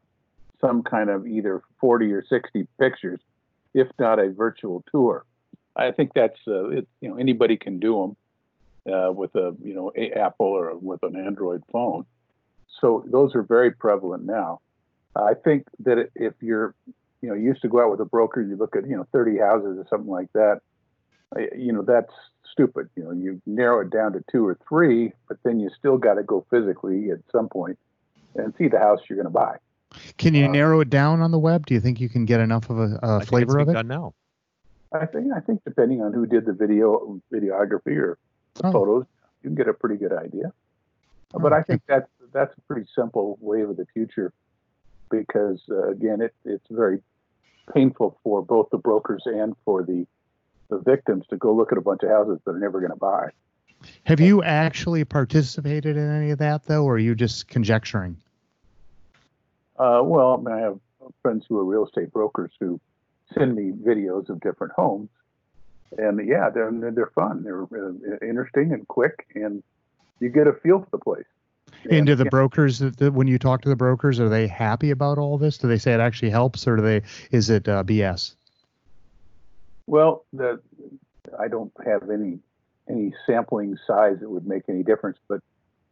some 0.62 0.84
kind 0.84 1.10
of 1.10 1.28
either 1.28 1.62
40 1.80 2.14
or 2.14 2.24
60 2.26 2.68
pictures, 2.80 3.20
if 3.74 3.88
not 4.00 4.20
a 4.20 4.30
virtual 4.30 4.84
tour. 4.90 5.26
I 5.76 5.92
think 5.92 6.14
that's 6.14 6.40
uh, 6.48 6.70
it, 6.70 6.88
you 7.02 7.10
know 7.10 7.18
anybody 7.18 7.58
can 7.58 7.80
do 7.80 8.16
them 8.86 8.94
uh, 8.94 9.12
with 9.12 9.36
a 9.36 9.56
you 9.62 9.74
know 9.74 9.92
a 9.96 10.12
Apple 10.12 10.48
or 10.48 10.76
with 10.78 11.04
an 11.04 11.18
Android 11.18 11.64
phone. 11.72 12.06
So 12.80 13.04
those 13.06 13.36
are 13.36 13.44
very 13.44 13.72
prevalent 13.72 14.26
now. 14.26 14.62
I 15.16 15.34
think 15.34 15.68
that 15.80 16.10
if 16.16 16.34
you're 16.42 16.74
you 17.22 17.30
know 17.30 17.36
used 17.36 17.62
to 17.64 17.68
go 17.68 17.82
out 17.84 17.92
with 17.92 18.00
a 18.00 18.06
broker, 18.06 18.42
you 18.42 18.56
look 18.56 18.76
at 18.76 18.88
you 18.88 18.96
know 18.96 19.06
30 19.12 19.38
houses 19.40 19.78
or 19.78 19.86
something 19.90 20.10
like 20.12 20.32
that. 20.34 20.62
You 21.58 21.72
know 21.74 21.82
that's 21.82 22.12
stupid. 22.52 22.90
You 22.96 23.04
know, 23.04 23.12
you 23.12 23.42
narrow 23.46 23.82
it 23.82 23.90
down 23.90 24.14
to 24.14 24.24
two 24.32 24.46
or 24.46 24.58
three, 24.68 25.14
but 25.28 25.38
then 25.44 25.60
you 25.60 25.70
still 25.78 25.98
got 25.98 26.16
to 26.16 26.24
go 26.24 26.46
physically 26.50 27.12
at 27.12 27.20
some 27.32 27.48
point 27.48 27.78
and 28.36 28.54
see 28.58 28.68
the 28.68 28.80
house 28.80 29.00
you're 29.08 29.16
going 29.16 29.26
to 29.26 29.30
buy. 29.30 29.58
Can 30.18 30.34
you 30.34 30.46
Uh, 30.46 30.52
narrow 30.52 30.80
it 30.82 30.90
down 30.90 31.22
on 31.22 31.32
the 31.32 31.40
web? 31.40 31.66
Do 31.66 31.74
you 31.74 31.80
think 31.82 32.00
you 32.02 32.10
can 32.10 32.26
get 32.26 32.40
enough 32.42 32.70
of 32.70 32.80
a, 32.80 33.00
I 33.02 33.16
a 33.16 33.20
think 33.20 33.22
it's 33.22 33.30
flavor 33.30 33.60
of 33.60 33.70
it? 33.70 33.74
done 33.74 33.88
now. 33.88 34.14
I 34.94 35.06
think 35.06 35.32
I 35.34 35.40
think 35.40 35.64
depending 35.64 36.02
on 36.02 36.12
who 36.12 36.26
did 36.26 36.46
the 36.46 36.54
video 36.54 37.22
videography 37.32 37.96
or 37.98 38.18
the 38.56 38.68
Oh. 38.68 38.72
photos, 38.74 39.06
you 39.42 39.50
can 39.50 39.56
get 39.56 39.68
a 39.70 39.74
pretty 39.74 39.96
good 39.96 40.12
idea. 40.14 40.52
But 41.34 41.54
I 41.54 41.62
think 41.64 41.82
that's 41.88 42.10
that's 42.34 42.54
a 42.58 42.62
pretty 42.62 42.88
simple 42.94 43.38
wave 43.42 43.70
of 43.70 43.78
the 43.78 43.86
future 43.94 44.34
because 45.12 45.62
uh, 45.70 45.90
again, 45.90 46.22
it, 46.22 46.34
it's 46.46 46.66
very 46.70 47.02
painful 47.74 48.18
for 48.24 48.42
both 48.42 48.70
the 48.72 48.78
brokers 48.78 49.24
and 49.26 49.56
for 49.66 49.84
the 49.84 50.06
the 50.70 50.80
victims 50.80 51.26
to 51.30 51.36
go 51.36 51.54
look 51.54 51.72
at 51.74 51.78
a 51.78 51.82
bunch 51.82 52.02
of 52.02 52.10
houses 52.10 52.40
that 52.46 52.52
are 52.52 52.60
never 52.60 52.80
going 52.80 52.92
to 52.92 52.98
buy. 52.98 53.28
Have 54.06 54.22
you 54.22 54.42
actually 54.42 55.04
participated 55.04 55.98
in 55.98 56.10
any 56.10 56.32
of 56.32 56.40
that 56.40 56.64
though, 56.66 56.86
or 56.86 56.96
are 56.96 57.00
you 57.00 57.14
just 57.14 57.48
conjecturing? 57.48 58.16
Uh, 59.78 60.02
well, 60.04 60.36
I, 60.36 60.38
mean, 60.38 60.54
I 60.54 60.62
have 60.62 60.80
friends 61.22 61.46
who 61.50 61.58
are 61.58 61.66
real 61.66 61.86
estate 61.86 62.14
brokers 62.14 62.52
who 62.60 62.80
send 63.34 63.56
me 63.56 63.72
videos 63.72 64.30
of 64.30 64.40
different 64.40 64.74
homes, 64.74 65.10
and 65.98 66.26
yeah, 66.26 66.50
they're 66.50 66.72
they're 66.72 67.12
fun. 67.14 67.44
They're 67.44 67.64
uh, 67.64 68.18
interesting 68.22 68.72
and 68.72 68.88
quick, 68.88 69.28
and 69.36 69.64
you 70.20 70.30
get 70.30 70.48
a 70.48 70.54
feel 70.54 70.80
for 70.80 70.88
the 70.92 71.00
place. 71.00 71.26
And 71.90 72.06
do 72.06 72.16
the 72.16 72.26
yeah, 72.26 72.30
brokers, 72.30 72.80
that- 72.80 73.14
when 73.14 73.28
you 73.28 73.40
talk 73.40 73.62
to 73.62 73.70
the 73.70 73.76
brokers, 73.76 74.20
are 74.20 74.30
they 74.30 74.48
happy 74.48 74.92
about 74.92 75.18
all 75.18 75.38
this? 75.38 75.58
Do 75.58 75.68
they 75.68 75.78
say 75.78 75.94
it 75.94 76.00
actually 76.00 76.30
helps, 76.30 76.68
or 76.68 76.76
do 76.76 76.82
they? 76.82 77.02
Is 77.32 77.50
it 77.50 77.68
uh, 77.68 77.84
BS? 77.84 78.36
well, 79.88 80.26
the 80.32 80.62
I 81.38 81.48
don't 81.48 81.72
have 81.86 82.10
any 82.10 82.40
any 82.90 83.14
sampling 83.26 83.78
size 83.86 84.18
that 84.22 84.30
would 84.30 84.48
make 84.48 84.64
any 84.70 84.84
difference, 84.84 85.18
but 85.28 85.42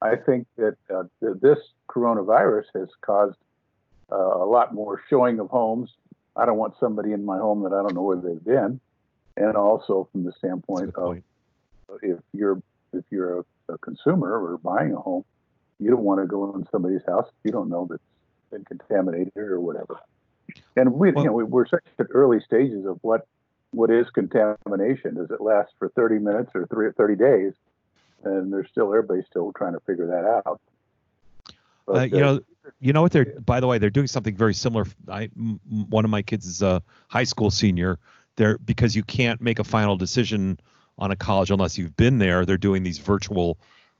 I 0.02 0.16
think 0.16 0.48
that 0.58 0.78
uh, 0.94 1.04
th- 1.22 1.38
this 1.42 1.60
coronavirus 1.90 2.66
has 2.76 2.88
caused 3.02 3.38
uh, 4.12 4.16
a 4.16 4.46
lot 4.46 4.74
more 4.74 5.02
showing 5.10 5.40
of 5.40 5.50
homes. 5.50 5.94
I 6.36 6.46
don't 6.46 6.58
want 6.58 6.76
somebody 6.80 7.12
in 7.12 7.26
my 7.26 7.38
home 7.38 7.64
that 7.64 7.74
I 7.74 7.82
don't 7.82 7.94
know 7.94 8.04
where 8.04 8.18
they've 8.18 8.44
been, 8.44 8.80
and 9.36 9.56
also 9.56 10.08
from 10.12 10.24
the 10.24 10.32
standpoint 10.38 10.96
of 10.96 11.18
if 12.02 12.20
you're 12.34 12.62
if 12.94 13.04
you're 13.12 13.40
a, 13.40 13.74
a 13.74 13.78
consumer 13.80 14.40
or 14.40 14.58
buying 14.58 14.94
a 14.94 15.00
home, 15.00 15.26
you 15.80 15.90
don't 15.90 16.04
want 16.04 16.20
to 16.22 16.28
go 16.28 16.54
in 16.56 16.68
somebody's 16.72 17.02
house 17.08 17.28
if 17.28 17.34
you 17.46 17.52
don't 17.52 17.70
know 17.70 17.88
that's 17.90 18.04
been 18.52 18.66
contaminated 18.66 19.36
or 19.38 19.60
whatever. 19.60 20.00
And 20.76 20.94
we, 20.94 21.12
Well- 21.12 21.24
you 21.24 21.30
know, 21.30 21.36
we, 21.36 21.44
we're 21.44 21.68
such 21.68 21.84
at 22.00 22.08
early 22.12 22.40
stages 22.42 22.86
of 22.86 23.00
what 23.02 23.28
what 23.72 23.92
is 23.92 24.10
contamination. 24.10 25.16
Does 25.16 25.30
it 25.30 25.40
last 25.42 25.74
for 25.78 25.90
30 25.90 26.18
minutes 26.20 26.50
or 26.56 26.66
three, 26.66 26.92
30 26.92 27.16
days? 27.16 27.54
And 28.24 28.52
there's 28.52 28.68
still 28.70 28.88
everybody's 28.88 29.28
still 29.28 29.54
trying 29.56 29.74
to 29.74 29.80
figure 29.82 30.08
that 30.08 30.26
out. 30.26 30.60
But, 31.86 31.96
Uh, 31.96 32.02
you 32.04 32.18
uh, 32.18 32.20
know, 32.20 32.40
you 32.80 32.94
know 32.94 33.02
what 33.04 33.12
they're. 33.12 33.40
By 33.46 33.60
the 33.60 33.68
way, 33.68 33.78
they're 33.78 33.90
doing 33.90 34.08
something 34.08 34.36
very 34.36 34.54
similar. 34.54 34.86
I, 35.08 35.30
m- 35.38 35.60
one 35.70 36.04
of 36.04 36.12
my 36.12 36.22
kids 36.24 36.46
is 36.46 36.62
a 36.62 36.82
high 37.10 37.24
school 37.24 37.52
senior. 37.52 38.00
They're 38.36 38.58
because 38.58 38.96
you 38.96 39.04
can't 39.04 39.40
make 39.42 39.60
a 39.60 39.64
final 39.64 39.98
decision 39.98 40.60
on 40.98 41.12
a 41.12 41.16
college 41.16 41.52
unless 41.52 41.78
you've 41.78 41.96
been 41.96 42.18
there. 42.18 42.46
They're 42.46 42.58
doing 42.58 42.84
these 42.84 42.98
virtual 42.98 43.58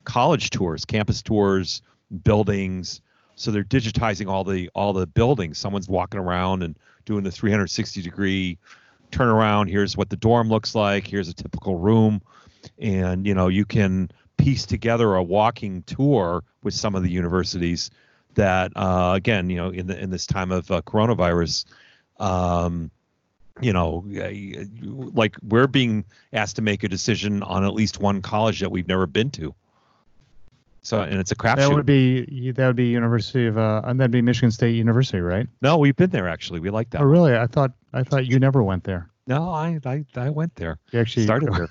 college 0.10 0.50
tours, 0.50 0.86
campus 0.86 1.22
tours, 1.22 1.84
buildings. 2.24 3.00
So 3.36 3.52
they're 3.52 3.64
digitizing 3.64 4.28
all 4.28 4.44
the 4.44 4.68
all 4.74 4.92
the 4.92 5.06
buildings. 5.06 5.60
Someone's 5.60 5.88
walking 5.88 6.20
around 6.20 6.64
and 6.64 6.76
doing 7.06 7.24
the 7.24 7.32
360 7.32 8.02
degree 8.02 8.58
turnaround. 9.12 9.70
Here's 9.70 9.96
what 9.96 10.10
the 10.10 10.16
dorm 10.16 10.50
looks 10.50 10.74
like. 10.74 11.06
Here's 11.06 11.30
a 11.30 11.34
typical 11.34 11.76
room, 11.76 12.24
and 12.80 13.28
you 13.28 13.36
know 13.36 13.50
you 13.50 13.66
can 13.66 14.10
piece 14.38 14.66
together 14.66 15.14
a 15.14 15.22
walking 15.22 15.84
tour 15.84 16.44
with 16.64 16.74
some 16.74 16.96
of 16.96 17.04
the 17.04 17.12
universities 17.12 17.92
that 18.34 18.72
uh, 18.76 19.14
again 19.16 19.48
you 19.52 19.58
know 19.58 19.70
in 19.70 19.86
the 19.86 20.02
in 20.02 20.10
this 20.10 20.26
time 20.26 20.52
of 20.52 20.72
uh, 20.72 20.82
coronavirus 20.82 21.66
um, 22.20 22.90
you 23.62 23.74
know 23.74 24.04
like 25.14 25.36
we're 25.48 25.68
being 25.68 26.04
asked 26.34 26.56
to 26.56 26.64
make 26.64 26.84
a 26.84 26.88
decision 26.88 27.44
on 27.44 27.64
at 27.64 27.76
least 27.76 28.00
one 28.00 28.24
college 28.24 28.60
that 28.60 28.72
we've 28.72 28.88
never 28.88 29.06
been 29.06 29.30
to 29.30 29.54
so 30.82 31.02
and 31.02 31.20
it's 31.20 31.32
a 31.32 31.36
craft 31.36 31.58
That 31.58 31.70
crapshoot 31.70 31.76
would 31.76 31.86
be 31.86 32.52
that 32.52 32.68
would 32.68 32.76
be 32.76 32.86
University 32.88 33.48
of 33.48 33.58
uh, 33.58 33.82
and 33.86 34.00
that'd 34.00 34.12
be 34.12 34.22
Michigan 34.22 34.52
State 34.52 34.76
University, 34.76 35.20
right? 35.20 35.48
no 35.62 35.78
we've 35.78 35.96
been 35.96 36.10
there 36.10 36.28
actually 36.28 36.60
we 36.60 36.70
like 36.70 36.90
that 36.92 37.02
Oh, 37.02 37.06
really? 37.06 37.36
I 37.36 37.48
thought 37.48 37.72
I 37.94 38.04
thought 38.04 38.26
you 38.26 38.40
never 38.40 38.64
went 38.64 38.84
there. 38.84 39.10
no 39.28 39.50
I, 39.50 39.80
I 39.86 40.06
i 40.16 40.30
went 40.30 40.56
there 40.56 40.80
You 40.92 41.00
actually 41.00 41.26
started 41.26 41.54
there 41.54 41.70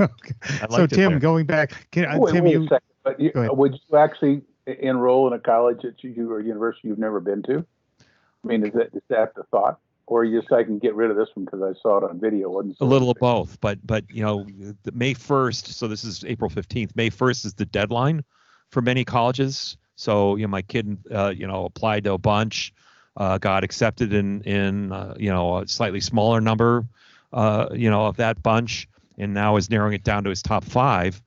okay. 0.00 0.34
So 0.70 0.86
Tim, 0.86 1.12
there. 1.12 1.18
going 1.20 1.46
back, 1.46 1.88
can, 1.92 2.04
uh, 2.06 2.18
Wait, 2.18 2.32
Tim, 2.32 2.44
wait 2.44 2.52
you 2.52 2.60
a 2.62 2.64
second. 2.64 2.80
But 3.04 3.20
you, 3.20 3.32
would 3.34 3.78
you 3.88 3.96
actually 3.96 4.42
enroll 4.66 5.26
in 5.28 5.32
a 5.32 5.38
college 5.38 5.82
that 5.82 6.02
you 6.02 6.30
or 6.30 6.40
university 6.40 6.88
you've 6.88 6.98
never 6.98 7.20
been 7.20 7.42
to? 7.44 7.64
I 8.00 8.46
mean, 8.46 8.64
is 8.66 8.72
that 8.74 8.88
is 8.94 9.02
that 9.08 9.34
the 9.34 9.44
thought, 9.44 9.78
or 10.10 10.24
you 10.24 10.40
just 10.40 10.52
I 10.52 10.64
can 10.64 10.78
get 10.78 10.94
rid 10.96 11.10
of 11.10 11.16
this 11.16 11.28
one 11.34 11.44
because 11.44 11.62
I 11.62 11.72
saw 11.80 11.98
it 11.98 12.04
on 12.04 12.20
video? 12.20 12.50
Wasn't 12.50 12.74
a 12.74 12.78
so 12.78 12.84
little 12.84 13.10
of 13.10 13.16
both 13.18 13.58
but 13.60 13.78
but 13.86 14.04
you 14.10 14.22
know 14.22 14.44
may 14.92 15.14
1st 15.14 15.68
so 15.68 15.86
this 15.86 16.04
is 16.04 16.24
april 16.24 16.50
15th 16.50 16.94
may 16.96 17.08
1st 17.08 17.46
is 17.46 17.54
the 17.54 17.64
deadline 17.64 18.24
for 18.70 18.82
many 18.82 19.04
colleges. 19.04 19.78
So 19.94 20.36
you 20.36 20.42
know 20.42 20.48
my 20.48 20.62
kid 20.62 20.98
uh, 21.10 21.32
you 21.34 21.46
know 21.46 21.64
applied 21.64 22.04
to 22.04 22.12
a 22.12 22.18
bunch 22.18 22.74
uh, 23.16 23.38
got 23.38 23.64
accepted 23.64 24.12
in 24.12 24.42
in 24.42 24.92
uh, 24.92 25.14
you 25.16 25.30
know 25.30 25.58
a 25.58 25.68
slightly 25.68 26.00
smaller 26.00 26.40
number 26.40 26.86
uh, 27.32 27.68
you 27.72 27.88
know 27.88 28.06
of 28.06 28.16
that 28.16 28.42
bunch 28.42 28.88
and 29.16 29.32
now 29.32 29.56
is 29.56 29.70
narrowing 29.70 29.92
it 29.92 30.02
down 30.02 30.24
to 30.24 30.30
his 30.30 30.42
top 30.42 30.64
five. 30.64 31.22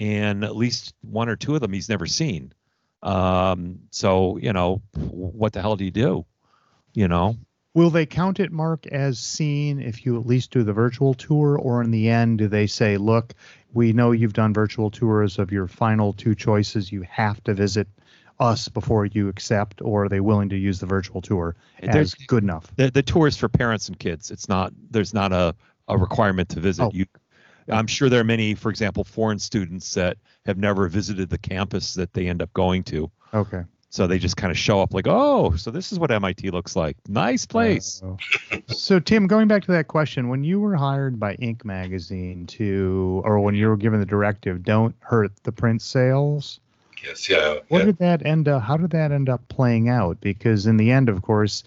And 0.00 0.44
at 0.44 0.54
least 0.54 0.94
one 1.00 1.28
or 1.28 1.34
two 1.34 1.56
of 1.56 1.60
them 1.60 1.72
he's 1.72 1.88
never 1.88 2.06
seen. 2.06 2.52
Um, 3.02 3.80
so 3.90 4.36
you 4.36 4.52
know 4.52 4.82
what 4.94 5.54
the 5.54 5.60
hell 5.60 5.76
do 5.76 5.84
you 5.84 5.90
do? 5.90 6.26
You 6.92 7.08
know 7.08 7.36
will 7.74 7.90
they 7.90 8.06
count 8.06 8.40
it, 8.40 8.50
Mark, 8.52 8.86
as 8.88 9.18
seen 9.18 9.80
if 9.80 10.04
you 10.04 10.18
at 10.18 10.26
least 10.26 10.50
do 10.50 10.62
the 10.62 10.72
virtual 10.72 11.14
tour, 11.14 11.56
or 11.58 11.82
in 11.82 11.90
the 11.90 12.08
end, 12.08 12.38
do 12.38 12.48
they 12.48 12.66
say, 12.66 12.96
look, 12.96 13.34
we 13.72 13.92
know 13.92 14.12
you've 14.12 14.32
done 14.32 14.52
virtual 14.54 14.90
tours 14.90 15.38
of 15.38 15.52
your 15.52 15.68
final 15.68 16.12
two 16.12 16.34
choices. 16.34 16.90
You 16.90 17.02
have 17.02 17.42
to 17.44 17.54
visit 17.54 17.86
us 18.40 18.68
before 18.68 19.04
you 19.06 19.28
accept, 19.28 19.82
or 19.82 20.04
are 20.04 20.08
they 20.08 20.20
willing 20.20 20.48
to 20.48 20.56
use 20.56 20.80
the 20.80 20.86
virtual 20.86 21.20
tour 21.20 21.56
as 21.82 21.92
There's- 21.92 22.14
good 22.14 22.42
enough? 22.42 22.72
the, 22.76 22.90
the 22.90 23.02
tour 23.02 23.26
is 23.26 23.36
for 23.36 23.48
parents 23.48 23.88
and 23.88 23.98
kids. 23.98 24.30
It's 24.30 24.48
not 24.48 24.72
there's 24.90 25.12
not 25.12 25.32
a, 25.32 25.54
a 25.88 25.98
requirement 25.98 26.48
to 26.50 26.60
visit. 26.60 26.84
Oh. 26.84 26.90
You 26.94 27.06
I'm 27.70 27.86
sure 27.86 28.08
there 28.08 28.20
are 28.20 28.24
many, 28.24 28.54
for 28.54 28.70
example, 28.70 29.04
foreign 29.04 29.38
students 29.38 29.92
that 29.94 30.16
have 30.46 30.56
never 30.56 30.88
visited 30.88 31.28
the 31.28 31.36
campus 31.36 31.94
that 31.94 32.14
they 32.14 32.26
end 32.26 32.40
up 32.40 32.50
going 32.54 32.82
to. 32.84 33.10
Okay. 33.34 33.62
So 33.90 34.06
they 34.06 34.18
just 34.18 34.36
kind 34.36 34.50
of 34.50 34.58
show 34.58 34.82
up 34.82 34.92
like, 34.92 35.06
oh, 35.08 35.56
so 35.56 35.70
this 35.70 35.92
is 35.92 35.98
what 35.98 36.10
MIT 36.10 36.50
looks 36.50 36.76
like. 36.76 36.96
Nice 37.08 37.46
place. 37.46 38.02
Oh. 38.04 38.18
so 38.66 39.00
Tim, 39.00 39.26
going 39.26 39.48
back 39.48 39.64
to 39.64 39.72
that 39.72 39.88
question, 39.88 40.28
when 40.28 40.44
you 40.44 40.60
were 40.60 40.76
hired 40.76 41.18
by 41.18 41.36
Inc. 41.36 41.64
magazine 41.64 42.46
to, 42.48 43.22
or 43.24 43.40
when 43.40 43.54
you 43.54 43.66
were 43.68 43.78
given 43.78 43.98
the 43.98 44.06
directive, 44.06 44.62
don't 44.62 44.94
hurt 45.00 45.32
the 45.44 45.52
print 45.52 45.80
sales. 45.80 46.60
Yes, 47.02 47.30
yeah. 47.30 47.54
What 47.68 47.78
yeah. 47.78 47.84
did 47.86 47.98
that 47.98 48.26
end 48.26 48.48
up? 48.48 48.62
How 48.62 48.76
did 48.76 48.90
that 48.90 49.12
end 49.12 49.28
up 49.28 49.46
playing 49.48 49.88
out? 49.88 50.20
Because 50.20 50.66
in 50.66 50.76
the 50.76 50.90
end, 50.90 51.08
of 51.08 51.22
course, 51.22 51.64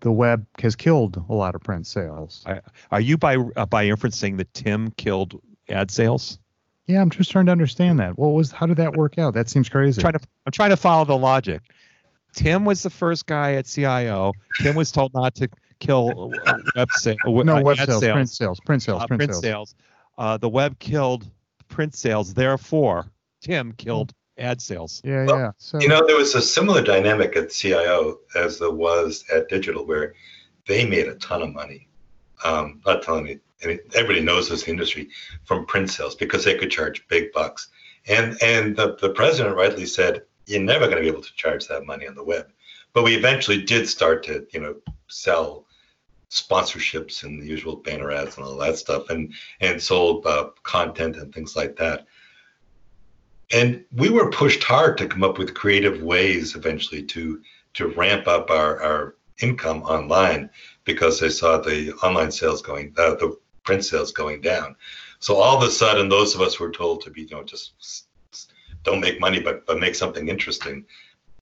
the 0.00 0.12
web 0.12 0.44
has 0.58 0.74
killed 0.74 1.22
a 1.28 1.32
lot 1.32 1.54
of 1.54 1.62
print 1.62 1.86
sales. 1.86 2.44
Are 2.90 3.00
you 3.00 3.16
by 3.18 3.36
uh, 3.36 3.66
by 3.66 3.86
inference 3.86 4.18
saying 4.18 4.38
that 4.38 4.52
Tim 4.54 4.90
killed 4.92 5.40
ad 5.68 5.90
sales? 5.90 6.38
Yeah, 6.86 7.00
I'm 7.00 7.10
just 7.10 7.30
trying 7.30 7.46
to 7.46 7.52
understand 7.52 8.00
that. 8.00 8.18
What 8.18 8.28
was? 8.30 8.50
How 8.50 8.66
did 8.66 8.76
that 8.78 8.96
work 8.96 9.18
out? 9.18 9.34
That 9.34 9.48
seems 9.48 9.68
crazy. 9.68 10.00
trying 10.00 10.14
to 10.14 10.20
I'm 10.46 10.52
trying 10.52 10.70
to 10.70 10.76
follow 10.76 11.04
the 11.04 11.16
logic. 11.16 11.62
Tim 12.34 12.64
was 12.64 12.82
the 12.82 12.90
first 12.90 13.26
guy 13.26 13.54
at 13.54 13.66
CIO. 13.66 14.32
Tim 14.60 14.74
was 14.74 14.90
told 14.90 15.12
not 15.14 15.34
to 15.36 15.48
kill 15.80 16.32
uh, 16.46 16.54
web 16.76 16.88
sa- 16.92 17.10
uh, 17.10 17.30
no 17.42 17.56
uh, 17.58 17.62
web 17.62 17.78
ad 17.78 17.88
sales, 17.88 18.02
print 18.04 18.30
sales, 18.30 18.60
print 18.60 18.82
sales, 18.82 19.02
uh, 19.02 19.06
print, 19.06 19.20
print 19.20 19.32
sales. 19.34 19.42
sales. 19.42 19.74
Uh, 20.18 20.36
the 20.38 20.48
web 20.48 20.78
killed 20.78 21.30
print 21.68 21.94
sales. 21.94 22.34
Therefore, 22.34 23.06
Tim 23.42 23.72
killed 23.72 24.12
ad 24.38 24.60
sales. 24.60 25.00
Yeah, 25.04 25.26
Well, 25.26 25.38
yeah. 25.38 25.50
So 25.58 25.78
You 25.80 25.88
know, 25.88 26.04
there 26.06 26.16
was 26.16 26.34
a 26.34 26.42
similar 26.42 26.82
dynamic 26.82 27.36
at 27.36 27.50
CIO 27.50 28.18
as 28.34 28.58
there 28.58 28.70
was 28.70 29.24
at 29.32 29.48
Digital, 29.48 29.84
where 29.86 30.14
they 30.66 30.84
made 30.86 31.06
a 31.08 31.14
ton 31.16 31.42
of 31.42 31.52
money. 31.52 31.88
Um, 32.44 32.80
not 32.86 33.02
telling 33.02 33.26
you, 33.28 33.40
I 33.62 33.66
mean, 33.66 33.78
everybody 33.94 34.20
knows 34.20 34.48
this 34.48 34.68
industry 34.68 35.08
from 35.44 35.66
print 35.66 35.90
sales 35.90 36.14
because 36.14 36.44
they 36.44 36.56
could 36.56 36.70
charge 36.70 37.06
big 37.08 37.32
bucks. 37.32 37.68
And 38.08 38.36
and 38.42 38.76
the, 38.76 38.96
the 39.00 39.10
president 39.10 39.56
rightly 39.56 39.86
said, 39.86 40.22
you're 40.46 40.60
never 40.60 40.86
going 40.86 40.96
to 40.96 41.02
be 41.02 41.08
able 41.08 41.22
to 41.22 41.34
charge 41.34 41.68
that 41.68 41.86
money 41.86 42.06
on 42.06 42.14
the 42.14 42.24
web. 42.24 42.46
But 42.92 43.04
we 43.04 43.14
eventually 43.14 43.62
did 43.62 43.88
start 43.88 44.22
to, 44.24 44.46
you 44.52 44.60
know, 44.60 44.76
sell 45.08 45.66
sponsorships 46.30 47.22
and 47.22 47.40
the 47.40 47.46
usual 47.46 47.76
banner 47.76 48.10
ads 48.10 48.36
and 48.36 48.46
all 48.46 48.56
that 48.56 48.76
stuff, 48.76 49.10
and 49.10 49.32
and 49.60 49.80
sold 49.80 50.26
uh, 50.26 50.48
content 50.62 51.16
and 51.16 51.32
things 51.32 51.54
like 51.56 51.76
that. 51.76 52.06
And 53.52 53.84
we 53.92 54.08
were 54.08 54.30
pushed 54.30 54.64
hard 54.64 54.96
to 54.98 55.06
come 55.06 55.22
up 55.22 55.38
with 55.38 55.54
creative 55.54 56.02
ways 56.02 56.56
eventually 56.56 57.02
to 57.04 57.40
to 57.74 57.88
ramp 57.88 58.26
up 58.26 58.50
our, 58.50 58.82
our 58.82 59.16
income 59.40 59.82
online 59.82 60.50
because 60.84 61.20
they 61.20 61.30
saw 61.30 61.58
the 61.58 61.92
online 62.02 62.30
sales 62.30 62.62
going, 62.62 62.94
uh, 62.98 63.14
the 63.14 63.36
print 63.64 63.84
sales 63.84 64.12
going 64.12 64.40
down. 64.40 64.76
So 65.18 65.36
all 65.36 65.56
of 65.56 65.62
a 65.62 65.70
sudden, 65.70 66.08
those 66.08 66.34
of 66.34 66.40
us 66.40 66.58
were 66.58 66.70
told 66.70 67.02
to 67.02 67.10
be, 67.10 67.22
you 67.22 67.28
know, 67.30 67.44
just 67.44 68.06
don't 68.82 69.00
make 69.00 69.20
money, 69.20 69.40
but 69.40 69.66
but 69.66 69.78
make 69.78 69.94
something 69.94 70.28
interesting. 70.28 70.84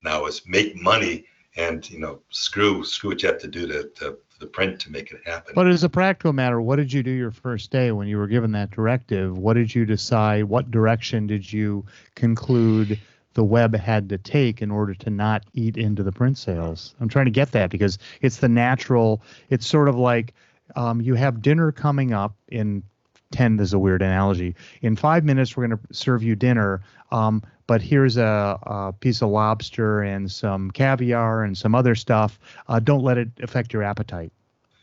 Now 0.03 0.25
is 0.25 0.41
make 0.45 0.75
money 0.81 1.25
and 1.57 1.87
you 1.89 1.99
know 1.99 2.21
screw 2.29 2.83
screw 2.83 3.11
what 3.11 3.21
you 3.21 3.29
have 3.29 3.39
to 3.41 3.47
do 3.47 3.67
to, 3.67 3.89
to 3.95 4.17
the 4.39 4.47
print 4.47 4.79
to 4.81 4.91
make 4.91 5.11
it 5.11 5.21
happen. 5.25 5.53
But 5.55 5.67
as 5.67 5.83
a 5.83 5.89
practical 5.89 6.33
matter, 6.33 6.61
what 6.61 6.77
did 6.77 6.91
you 6.91 7.03
do 7.03 7.11
your 7.11 7.31
first 7.31 7.71
day 7.71 7.91
when 7.91 8.07
you 8.07 8.17
were 8.17 8.27
given 8.27 8.51
that 8.53 8.71
directive? 8.71 9.37
What 9.37 9.53
did 9.53 9.73
you 9.73 9.85
decide? 9.85 10.45
What 10.45 10.71
direction 10.71 11.27
did 11.27 11.51
you 11.51 11.85
conclude 12.15 12.99
the 13.33 13.43
web 13.43 13.75
had 13.75 14.09
to 14.09 14.17
take 14.17 14.61
in 14.61 14.71
order 14.71 14.93
to 14.95 15.09
not 15.09 15.45
eat 15.53 15.77
into 15.77 16.03
the 16.03 16.11
print 16.11 16.37
sales? 16.37 16.95
I'm 16.99 17.07
trying 17.07 17.25
to 17.25 17.31
get 17.31 17.51
that 17.51 17.69
because 17.69 17.97
it's 18.21 18.37
the 18.37 18.49
natural. 18.49 19.21
It's 19.49 19.67
sort 19.67 19.87
of 19.87 19.95
like 19.95 20.33
um, 20.75 21.01
you 21.01 21.15
have 21.15 21.41
dinner 21.41 21.71
coming 21.71 22.13
up 22.13 22.35
in 22.49 22.83
10 23.31 23.59
is 23.59 23.73
a 23.73 23.79
weird 23.79 24.01
analogy. 24.01 24.55
In 24.81 24.95
five 24.95 25.23
minutes, 25.23 25.55
we're 25.55 25.67
going 25.67 25.79
to 25.79 25.93
serve 25.93 26.21
you 26.21 26.35
dinner. 26.35 26.81
Um, 27.11 27.41
but 27.67 27.81
here's 27.81 28.17
a, 28.17 28.59
a 28.63 28.93
piece 28.99 29.21
of 29.21 29.29
lobster 29.29 30.01
and 30.01 30.29
some 30.29 30.71
caviar 30.71 31.43
and 31.43 31.57
some 31.57 31.73
other 31.73 31.95
stuff. 31.95 32.39
Uh, 32.67 32.79
don't 32.79 33.03
let 33.03 33.17
it 33.17 33.29
affect 33.41 33.73
your 33.73 33.83
appetite. 33.83 34.31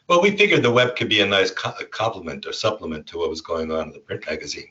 Well, 0.08 0.22
we 0.22 0.34
figured 0.34 0.62
the 0.62 0.70
web 0.70 0.96
could 0.96 1.10
be 1.10 1.20
a 1.20 1.26
nice 1.26 1.50
co- 1.50 1.74
complement 1.90 2.46
or 2.46 2.52
supplement 2.54 3.06
to 3.08 3.18
what 3.18 3.28
was 3.28 3.42
going 3.42 3.70
on 3.70 3.88
in 3.88 3.92
the 3.92 3.98
print 3.98 4.24
magazine. 4.26 4.70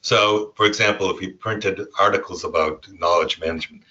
So, 0.00 0.52
for 0.56 0.64
example, 0.64 1.10
if 1.10 1.20
we 1.20 1.32
printed 1.32 1.80
articles 1.98 2.44
about 2.44 2.86
knowledge 2.92 3.38
management, 3.38 3.82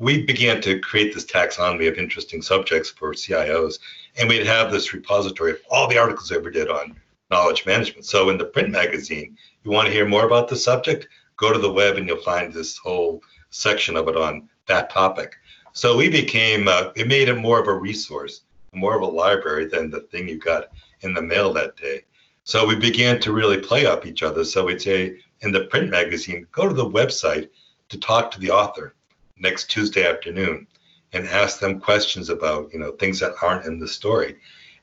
we 0.00 0.22
began 0.22 0.60
to 0.62 0.80
create 0.80 1.14
this 1.14 1.26
taxonomy 1.26 1.86
of 1.86 1.98
interesting 1.98 2.42
subjects 2.42 2.90
for 2.90 3.12
CIOs, 3.12 3.78
and 4.16 4.28
we'd 4.28 4.46
have 4.46 4.72
this 4.72 4.92
repository 4.92 5.52
of 5.52 5.60
all 5.70 5.86
the 5.86 5.98
articles 5.98 6.30
we 6.30 6.38
ever 6.38 6.50
did 6.50 6.68
on 6.68 6.96
knowledge 7.30 7.66
management. 7.66 8.06
So, 8.06 8.30
in 8.30 8.38
the 8.38 8.46
print 8.46 8.70
magazine, 8.70 9.36
you 9.62 9.70
want 9.70 9.86
to 9.86 9.92
hear 9.92 10.08
more 10.08 10.26
about 10.26 10.48
the 10.48 10.56
subject, 10.56 11.06
go 11.36 11.52
to 11.52 11.58
the 11.58 11.72
web 11.72 11.96
and 11.96 12.08
you'll 12.08 12.22
find 12.22 12.52
this 12.52 12.78
whole 12.78 13.22
section 13.50 13.96
of 13.96 14.08
it 14.08 14.16
on 14.16 14.48
that 14.66 14.90
topic. 14.90 15.36
So, 15.74 15.96
we 15.96 16.08
became, 16.08 16.66
uh, 16.66 16.90
it 16.96 17.06
made 17.06 17.28
it 17.28 17.36
more 17.36 17.60
of 17.60 17.68
a 17.68 17.74
resource 17.74 18.42
more 18.72 18.96
of 18.96 19.02
a 19.02 19.06
library 19.06 19.66
than 19.66 19.90
the 19.90 20.00
thing 20.00 20.28
you 20.28 20.38
got 20.38 20.68
in 21.00 21.14
the 21.14 21.22
mail 21.22 21.52
that 21.52 21.76
day. 21.76 22.04
So 22.44 22.66
we 22.66 22.76
began 22.76 23.20
to 23.20 23.32
really 23.32 23.58
play 23.58 23.86
off 23.86 24.06
each 24.06 24.22
other. 24.22 24.44
So 24.44 24.64
we'd 24.64 24.80
say 24.80 25.18
in 25.40 25.52
the 25.52 25.64
print 25.64 25.90
magazine, 25.90 26.46
go 26.52 26.68
to 26.68 26.74
the 26.74 26.88
website 26.88 27.48
to 27.88 27.98
talk 27.98 28.30
to 28.30 28.40
the 28.40 28.50
author 28.50 28.94
next 29.40 29.70
Tuesday 29.70 30.06
afternoon 30.06 30.66
and 31.12 31.26
ask 31.26 31.58
them 31.58 31.80
questions 31.80 32.30
about 32.30 32.72
you 32.72 32.78
know 32.78 32.92
things 32.92 33.18
that 33.20 33.34
aren't 33.42 33.66
in 33.66 33.78
the 33.78 33.88
story. 33.88 34.36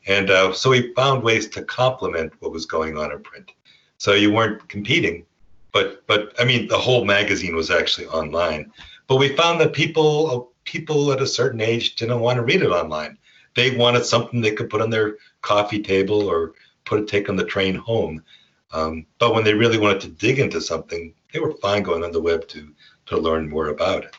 And 0.08 0.30
uh, 0.30 0.53
so 0.53 0.70
we 0.70 0.93
found 0.93 1.24
ways 1.24 1.47
to 1.49 1.64
complement 1.64 2.34
what 2.39 2.51
was 2.51 2.66
going 2.66 2.97
on 2.97 3.12
in 3.12 3.22
print. 3.22 3.51
So 3.97 4.14
you 4.14 4.32
weren't 4.32 4.68
competing, 4.68 5.26
but 5.72 6.05
but 6.08 6.34
I 6.39 6.45
mean 6.45 6.68
the 6.68 6.78
whole 6.78 7.05
magazine 7.05 7.55
was 7.55 7.72
actually 7.72 8.08
online. 8.08 8.72
But 9.08 9.18
we 9.18 9.36
found 9.36 9.62
that 9.62 9.74
people 9.74 10.51
people 10.66 11.12
at 11.14 11.22
a 11.22 11.28
certain 11.28 11.62
age 11.62 11.95
didn't 11.95 12.20
want 12.20 12.38
to 12.38 12.43
read 12.43 12.62
it 12.62 12.70
online 12.70 13.18
they 13.58 13.76
wanted 13.76 14.05
something 14.05 14.39
they 14.39 14.53
could 14.53 14.70
put 14.70 14.82
on 14.82 14.91
their 14.91 15.18
coffee 15.41 15.82
table 15.82 16.22
or 16.22 16.53
put 16.86 17.01
a 17.01 17.05
take 17.05 17.28
on 17.28 17.36
the 17.36 17.43
train 17.43 17.74
home. 17.74 18.24
Um, 18.72 19.08
but 19.18 19.34
when 19.34 19.43
they 19.43 19.55
really 19.55 19.80
wanted 19.80 20.01
to 20.01 20.10
dig 20.10 20.38
into 20.38 20.62
something, 20.62 21.14
they 21.34 21.39
were 21.39 21.53
fine 21.53 21.82
going 21.82 22.03
on 22.03 22.12
the 22.12 22.22
web 22.22 22.47
to 22.49 22.72
to 23.08 23.18
learn 23.18 23.49
more 23.49 23.70
about 23.70 24.03
it. 24.03 24.16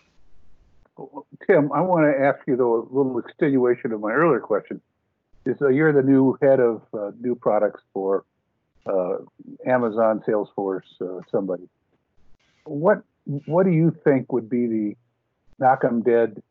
Tim, 1.46 1.70
I 1.72 1.80
want 1.80 2.04
to 2.12 2.24
ask 2.24 2.40
you 2.46 2.56
though 2.56 2.74
a 2.74 2.82
little 2.90 3.18
extenuation 3.18 3.92
of 3.92 4.00
my 4.00 4.12
earlier 4.12 4.40
question. 4.40 4.80
Is 5.44 5.56
uh, 5.62 5.68
you're 5.68 5.92
the 5.92 6.02
new 6.02 6.36
head 6.42 6.60
of 6.60 6.82
uh, 6.92 7.12
new 7.20 7.34
products 7.34 7.80
for 7.94 8.24
uh, 8.86 9.18
Amazon, 9.66 10.22
Salesforce, 10.26 10.82
uh, 11.00 11.20
somebody. 11.30 11.68
What 12.64 13.02
what 13.46 13.64
do 13.64 13.72
you 13.72 13.96
think 14.04 14.32
would 14.32 14.50
be 14.50 14.66
the 14.66 14.96
knock 15.58 15.84
'em 15.84 16.02
dead 16.02 16.42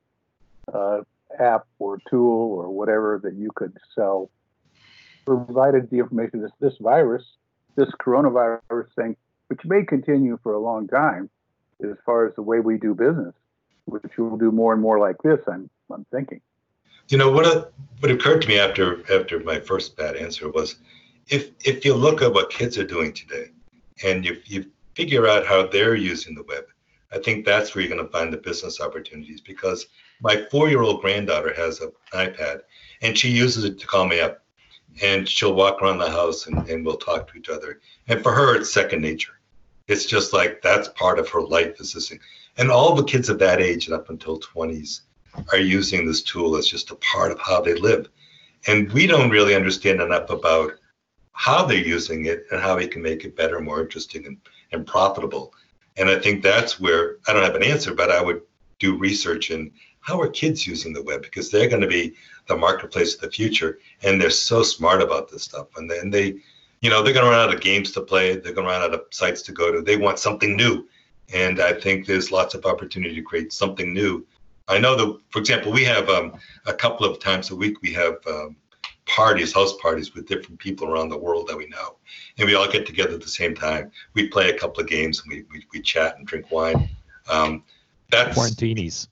uh, 0.73 1.01
app 1.39 1.67
or 1.79 1.99
tool 2.09 2.53
or 2.53 2.69
whatever 2.69 3.19
that 3.23 3.33
you 3.35 3.49
could 3.55 3.75
sell, 3.93 4.29
provided 5.25 5.89
the 5.89 5.99
information 5.99 6.41
this 6.41 6.51
this 6.59 6.77
virus, 6.79 7.23
this 7.75 7.89
coronavirus 7.99 8.87
thing, 8.95 9.15
which 9.47 9.61
may 9.65 9.83
continue 9.83 10.39
for 10.41 10.53
a 10.53 10.59
long 10.59 10.87
time, 10.87 11.29
as 11.83 11.97
far 12.05 12.25
as 12.25 12.33
the 12.35 12.41
way 12.41 12.59
we 12.59 12.77
do 12.77 12.93
business, 12.93 13.33
which 13.87 14.03
we'll 14.17 14.37
do 14.37 14.51
more 14.51 14.73
and 14.73 14.81
more 14.81 14.99
like 14.99 15.17
this. 15.23 15.39
I'm 15.47 15.69
I'm 15.91 16.05
thinking. 16.11 16.41
You 17.09 17.17
know 17.17 17.31
what? 17.31 17.45
uh, 17.45 17.65
What 17.99 18.11
occurred 18.11 18.41
to 18.43 18.47
me 18.47 18.59
after 18.59 18.85
after 19.15 19.39
my 19.39 19.59
first 19.59 19.97
bad 19.97 20.15
answer 20.17 20.49
was, 20.51 20.75
if 21.29 21.51
if 21.65 21.85
you 21.85 21.93
look 21.95 22.21
at 22.21 22.33
what 22.33 22.49
kids 22.49 22.77
are 22.77 22.83
doing 22.95 23.13
today, 23.13 23.47
and 24.03 24.25
you 24.25 24.37
you 24.45 24.65
figure 24.95 25.27
out 25.27 25.45
how 25.45 25.67
they're 25.67 25.95
using 25.95 26.35
the 26.35 26.43
web, 26.43 26.65
I 27.11 27.19
think 27.19 27.45
that's 27.45 27.73
where 27.73 27.83
you're 27.83 27.95
going 27.95 28.05
to 28.05 28.11
find 28.11 28.31
the 28.31 28.37
business 28.37 28.81
opportunities. 28.81 29.41
Because 29.41 29.87
my 30.21 30.45
four-year-old 30.51 31.01
granddaughter 31.01 31.53
has 31.53 31.79
an 31.79 31.91
iPad, 32.13 32.61
and 33.01 33.17
she 33.17 33.29
uses 33.29 33.63
it 33.63 33.79
to 33.79 33.87
call 33.87 34.05
me 34.05 34.19
up, 34.19 34.43
and 35.01 35.29
she'll 35.29 35.53
walk 35.53 35.81
around 35.81 35.99
the 35.99 36.11
house 36.11 36.47
and, 36.47 36.67
and 36.69 36.85
we'll 36.85 36.97
talk 36.97 37.31
to 37.31 37.37
each 37.37 37.49
other. 37.49 37.79
And 38.07 38.21
for 38.21 38.33
her, 38.33 38.55
it's 38.55 38.71
second 38.73 39.01
nature. 39.01 39.39
It's 39.87 40.05
just 40.05 40.33
like 40.33 40.61
that's 40.61 40.89
part 40.89 41.19
of 41.19 41.29
her 41.29 41.41
life 41.41 41.79
is 41.79 41.93
this. 41.93 42.11
And 42.57 42.71
all 42.71 42.95
the 42.95 43.03
kids 43.03 43.29
of 43.29 43.39
that 43.39 43.61
age 43.61 43.85
and 43.87 43.95
up 43.95 44.09
until 44.09 44.39
20s 44.39 45.01
are 45.51 45.59
using 45.59 46.05
this 46.05 46.23
tool 46.23 46.55
as 46.55 46.67
just 46.67 46.91
a 46.91 46.95
part 46.95 47.31
of 47.31 47.39
how 47.39 47.61
they 47.61 47.75
live. 47.75 48.09
And 48.65 48.91
we 48.91 49.05
don't 49.05 49.29
really 49.29 49.55
understand 49.55 50.01
enough 50.01 50.29
about 50.29 50.73
how 51.33 51.65
they're 51.65 51.77
using 51.77 52.25
it 52.25 52.45
and 52.51 52.59
how 52.59 52.77
we 52.77 52.87
can 52.87 53.01
make 53.01 53.23
it 53.23 53.35
better, 53.35 53.59
more 53.59 53.81
interesting, 53.81 54.25
and, 54.25 54.37
and 54.71 54.87
profitable. 54.87 55.53
And 55.97 56.09
I 56.09 56.19
think 56.19 56.41
that's 56.41 56.79
where 56.79 57.17
I 57.27 57.33
don't 57.33 57.43
have 57.43 57.55
an 57.55 57.63
answer, 57.63 57.93
but 57.93 58.09
I 58.09 58.21
would 58.21 58.41
do 58.79 58.97
research 58.97 59.51
in 59.51 59.71
how 60.07 60.19
are 60.21 60.29
kids 60.29 60.65
using 60.65 60.93
the 60.93 61.03
web 61.03 61.21
because 61.21 61.51
they're 61.51 61.69
going 61.69 61.81
to 61.81 61.87
be 61.87 62.13
the 62.47 62.55
marketplace 62.55 63.15
of 63.15 63.21
the 63.21 63.29
future 63.29 63.79
and 64.03 64.21
they're 64.21 64.29
so 64.29 64.63
smart 64.63 65.01
about 65.01 65.29
this 65.29 65.43
stuff 65.43 65.67
and 65.75 65.89
then 65.89 66.09
they 66.09 66.35
you 66.81 66.89
know 66.89 67.03
they're 67.03 67.13
going 67.13 67.25
to 67.25 67.31
run 67.31 67.49
out 67.49 67.53
of 67.53 67.59
games 67.59 67.91
to 67.91 68.01
play 68.01 68.35
they're 68.35 68.53
going 68.53 68.65
to 68.65 68.71
run 68.71 68.81
out 68.81 68.93
of 68.93 69.01
sites 69.09 69.41
to 69.41 69.51
go 69.51 69.71
to 69.71 69.81
they 69.81 69.97
want 69.97 70.17
something 70.17 70.55
new 70.55 70.87
and 71.33 71.59
i 71.59 71.73
think 71.73 72.05
there's 72.05 72.31
lots 72.31 72.53
of 72.53 72.65
opportunity 72.65 73.15
to 73.15 73.21
create 73.21 73.51
something 73.51 73.93
new 73.93 74.25
i 74.67 74.77
know 74.77 74.95
that 74.95 75.19
for 75.29 75.39
example 75.39 75.71
we 75.71 75.83
have 75.83 76.09
um, 76.09 76.33
a 76.65 76.73
couple 76.73 77.05
of 77.05 77.19
times 77.19 77.51
a 77.51 77.55
week 77.55 77.81
we 77.81 77.91
have 77.91 78.15
um, 78.27 78.55
parties 79.05 79.53
house 79.53 79.75
parties 79.77 80.13
with 80.13 80.27
different 80.27 80.59
people 80.59 80.87
around 80.87 81.09
the 81.09 81.17
world 81.17 81.47
that 81.47 81.57
we 81.57 81.67
know 81.67 81.97
and 82.37 82.47
we 82.47 82.55
all 82.55 82.69
get 82.69 82.85
together 82.85 83.15
at 83.15 83.21
the 83.21 83.27
same 83.27 83.55
time 83.55 83.91
we 84.13 84.27
play 84.27 84.49
a 84.49 84.57
couple 84.57 84.81
of 84.81 84.87
games 84.87 85.21
and 85.21 85.31
we, 85.31 85.43
we, 85.51 85.63
we 85.73 85.81
chat 85.81 86.17
and 86.17 86.27
drink 86.27 86.51
wine 86.51 86.89
um, 87.29 87.63
that's 88.09 88.37
Quarantinis. 88.37 89.07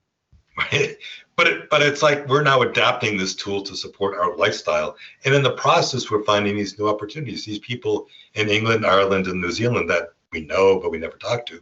Right? 0.57 0.97
But 1.37 1.47
it, 1.47 1.69
but 1.69 1.81
it's 1.81 2.01
like 2.01 2.29
we're 2.29 2.43
now 2.43 2.61
adapting 2.61 3.17
this 3.17 3.35
tool 3.35 3.61
to 3.63 3.75
support 3.75 4.17
our 4.17 4.37
lifestyle, 4.37 4.95
and 5.25 5.35
in 5.35 5.43
the 5.43 5.51
process, 5.51 6.09
we're 6.09 6.23
finding 6.23 6.55
these 6.55 6.79
new 6.79 6.87
opportunities. 6.87 7.43
These 7.43 7.59
people 7.59 8.07
in 8.35 8.47
England, 8.47 8.85
Ireland, 8.85 9.27
and 9.27 9.41
New 9.41 9.51
Zealand 9.51 9.89
that 9.89 10.13
we 10.31 10.45
know 10.45 10.79
but 10.79 10.91
we 10.91 10.97
never 10.97 11.17
talk 11.17 11.45
to, 11.47 11.61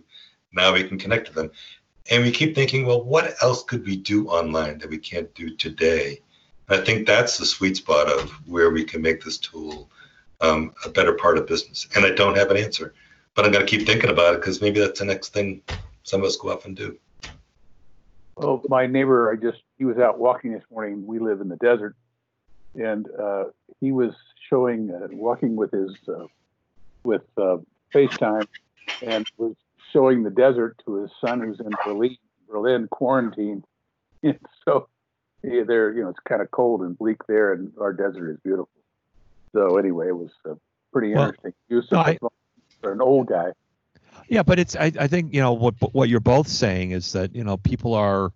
now 0.53 0.73
we 0.73 0.83
can 0.83 0.97
connect 0.97 1.27
to 1.27 1.33
them, 1.33 1.51
and 2.09 2.23
we 2.23 2.31
keep 2.31 2.55
thinking, 2.55 2.85
well, 2.85 3.03
what 3.03 3.35
else 3.41 3.63
could 3.63 3.85
we 3.85 3.95
do 3.95 4.27
online 4.27 4.77
that 4.79 4.89
we 4.89 4.97
can't 4.97 5.33
do 5.35 5.55
today? 5.55 6.19
I 6.69 6.77
think 6.77 7.05
that's 7.05 7.37
the 7.37 7.45
sweet 7.45 7.77
spot 7.77 8.07
of 8.07 8.29
where 8.47 8.71
we 8.71 8.83
can 8.83 9.01
make 9.01 9.23
this 9.23 9.37
tool 9.37 9.89
um, 10.41 10.73
a 10.85 10.89
better 10.89 11.13
part 11.13 11.37
of 11.37 11.47
business. 11.47 11.87
And 11.95 12.05
I 12.05 12.11
don't 12.11 12.37
have 12.37 12.51
an 12.51 12.57
answer, 12.57 12.93
but 13.35 13.45
I'm 13.45 13.51
going 13.51 13.65
to 13.65 13.69
keep 13.69 13.85
thinking 13.85 14.09
about 14.09 14.35
it 14.35 14.41
because 14.41 14.61
maybe 14.61 14.79
that's 14.79 14.99
the 14.99 15.05
next 15.05 15.29
thing 15.29 15.61
some 16.03 16.21
of 16.21 16.27
us 16.27 16.35
go 16.35 16.51
off 16.51 16.65
and 16.65 16.75
do. 16.75 16.97
Well, 18.35 18.61
my 18.67 18.87
neighbor, 18.87 19.31
I 19.31 19.35
just 19.35 19.61
he 19.77 19.85
was 19.85 19.97
out 19.97 20.19
walking 20.19 20.53
this 20.53 20.63
morning. 20.71 21.05
We 21.05 21.19
live 21.19 21.39
in 21.39 21.49
the 21.49 21.57
desert, 21.57 21.95
and 22.75 23.07
uh, 23.19 23.45
he 23.79 23.91
was 23.91 24.13
showing 24.49 24.91
uh, 24.91 25.07
walking 25.11 25.55
with 25.55 25.71
his 25.71 25.95
uh, 26.07 26.25
with 27.03 27.21
uh, 27.37 27.57
FaceTime, 27.93 28.47
and 29.03 29.25
was 29.37 29.55
showing 29.93 30.23
the 30.23 30.29
desert 30.31 30.75
to 30.85 30.95
his 30.95 31.11
son 31.21 31.39
who's 31.39 31.59
in 31.59 31.71
Berlin, 31.85 32.17
Berlin 32.49 32.87
quarantine. 32.91 33.63
And 34.25 34.39
so 34.63 34.87
yeah, 35.43 35.63
there, 35.67 35.93
you 35.93 36.01
know, 36.01 36.07
it's 36.07 36.19
kind 36.25 36.41
of 36.41 36.49
cold 36.51 36.79
and 36.79 36.97
bleak 36.97 37.17
there, 37.27 37.51
and 37.51 37.73
our 37.77 37.91
desert 37.91 38.31
is 38.31 38.37
beautiful. 38.41 38.69
So 39.53 39.75
anyway, 39.77 40.07
it 40.07 40.15
was 40.15 40.31
uh, 40.49 40.53
pretty 40.93 41.13
Well, 41.13 41.25
interesting. 41.25 41.53
Use 41.67 41.87
of 41.91 41.97
I- 41.97 42.17
for 42.81 42.93
an 42.93 43.01
old 43.01 43.27
guy. 43.27 43.51
Yeah, 44.29 44.43
but 44.43 44.59
it's 44.59 44.77
I, 44.77 44.93
I 44.97 45.07
think 45.07 45.33
you 45.33 45.41
know 45.41 45.51
what 45.51 45.75
what 45.93 46.07
you're 46.07 46.21
both 46.21 46.47
saying 46.47 46.91
is 46.91 47.11
that 47.11 47.35
you 47.35 47.43
know 47.43 47.57
people 47.57 47.93
are 47.93 48.31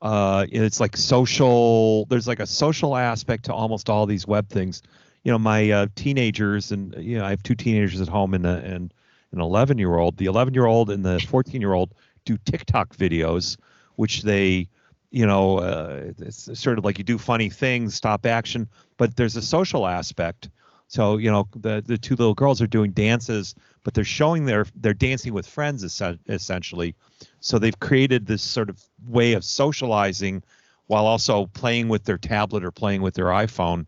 uh 0.00 0.46
it's 0.50 0.80
like 0.80 0.96
social 0.96 2.06
there's 2.06 2.26
like 2.26 2.40
a 2.40 2.46
social 2.46 2.96
aspect 2.96 3.44
to 3.44 3.52
almost 3.52 3.90
all 3.90 4.06
these 4.06 4.26
web 4.26 4.48
things. 4.48 4.82
You 5.24 5.32
know, 5.32 5.38
my 5.38 5.70
uh, 5.70 5.86
teenagers 5.94 6.72
and 6.72 6.94
you 6.98 7.18
know 7.18 7.26
I 7.26 7.30
have 7.30 7.42
two 7.42 7.54
teenagers 7.54 8.00
at 8.00 8.08
home 8.08 8.32
and 8.32 8.46
a, 8.46 8.56
and 8.64 8.94
an 9.32 9.40
11 9.40 9.78
year 9.78 9.96
old. 9.96 10.16
The 10.16 10.26
11 10.26 10.54
year 10.54 10.66
old 10.66 10.90
and 10.90 11.04
the 11.04 11.20
14 11.20 11.60
year 11.60 11.72
old 11.72 11.94
do 12.24 12.36
TikTok 12.38 12.96
videos, 12.96 13.56
which 13.96 14.22
they 14.22 14.68
you 15.10 15.26
know 15.26 15.58
uh, 15.58 16.12
it's 16.18 16.58
sort 16.58 16.78
of 16.78 16.84
like 16.84 16.98
you 16.98 17.04
do 17.04 17.18
funny 17.18 17.50
things, 17.50 17.94
stop 17.94 18.26
action, 18.26 18.68
but 18.96 19.16
there's 19.16 19.36
a 19.36 19.42
social 19.42 19.86
aspect. 19.86 20.50
So 20.88 21.16
you 21.16 21.30
know 21.30 21.48
the 21.54 21.82
the 21.84 21.98
two 21.98 22.16
little 22.16 22.34
girls 22.34 22.60
are 22.60 22.66
doing 22.66 22.92
dances 22.92 23.54
but 23.82 23.94
they're 23.94 24.04
showing 24.04 24.44
their 24.44 24.66
they're 24.76 24.94
dancing 24.94 25.32
with 25.32 25.46
friends 25.46 25.82
essentially 26.28 26.94
so 27.40 27.58
they've 27.58 27.80
created 27.80 28.26
this 28.26 28.42
sort 28.42 28.68
of 28.68 28.82
way 29.06 29.32
of 29.32 29.44
socializing 29.44 30.42
while 30.86 31.06
also 31.06 31.46
playing 31.46 31.88
with 31.88 32.04
their 32.04 32.18
tablet 32.18 32.64
or 32.64 32.70
playing 32.70 33.02
with 33.02 33.14
their 33.14 33.26
iphone 33.26 33.86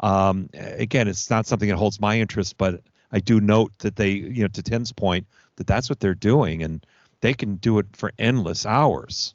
um, 0.00 0.48
again 0.54 1.08
it's 1.08 1.30
not 1.30 1.46
something 1.46 1.68
that 1.68 1.76
holds 1.76 2.00
my 2.00 2.18
interest 2.18 2.56
but 2.56 2.80
i 3.12 3.18
do 3.20 3.40
note 3.40 3.72
that 3.78 3.96
they 3.96 4.10
you 4.10 4.42
know 4.42 4.48
to 4.48 4.62
tim's 4.62 4.92
point 4.92 5.26
that 5.56 5.66
that's 5.66 5.88
what 5.88 6.00
they're 6.00 6.14
doing 6.14 6.62
and 6.62 6.86
they 7.20 7.32
can 7.34 7.56
do 7.56 7.78
it 7.78 7.86
for 7.94 8.12
endless 8.18 8.66
hours 8.66 9.34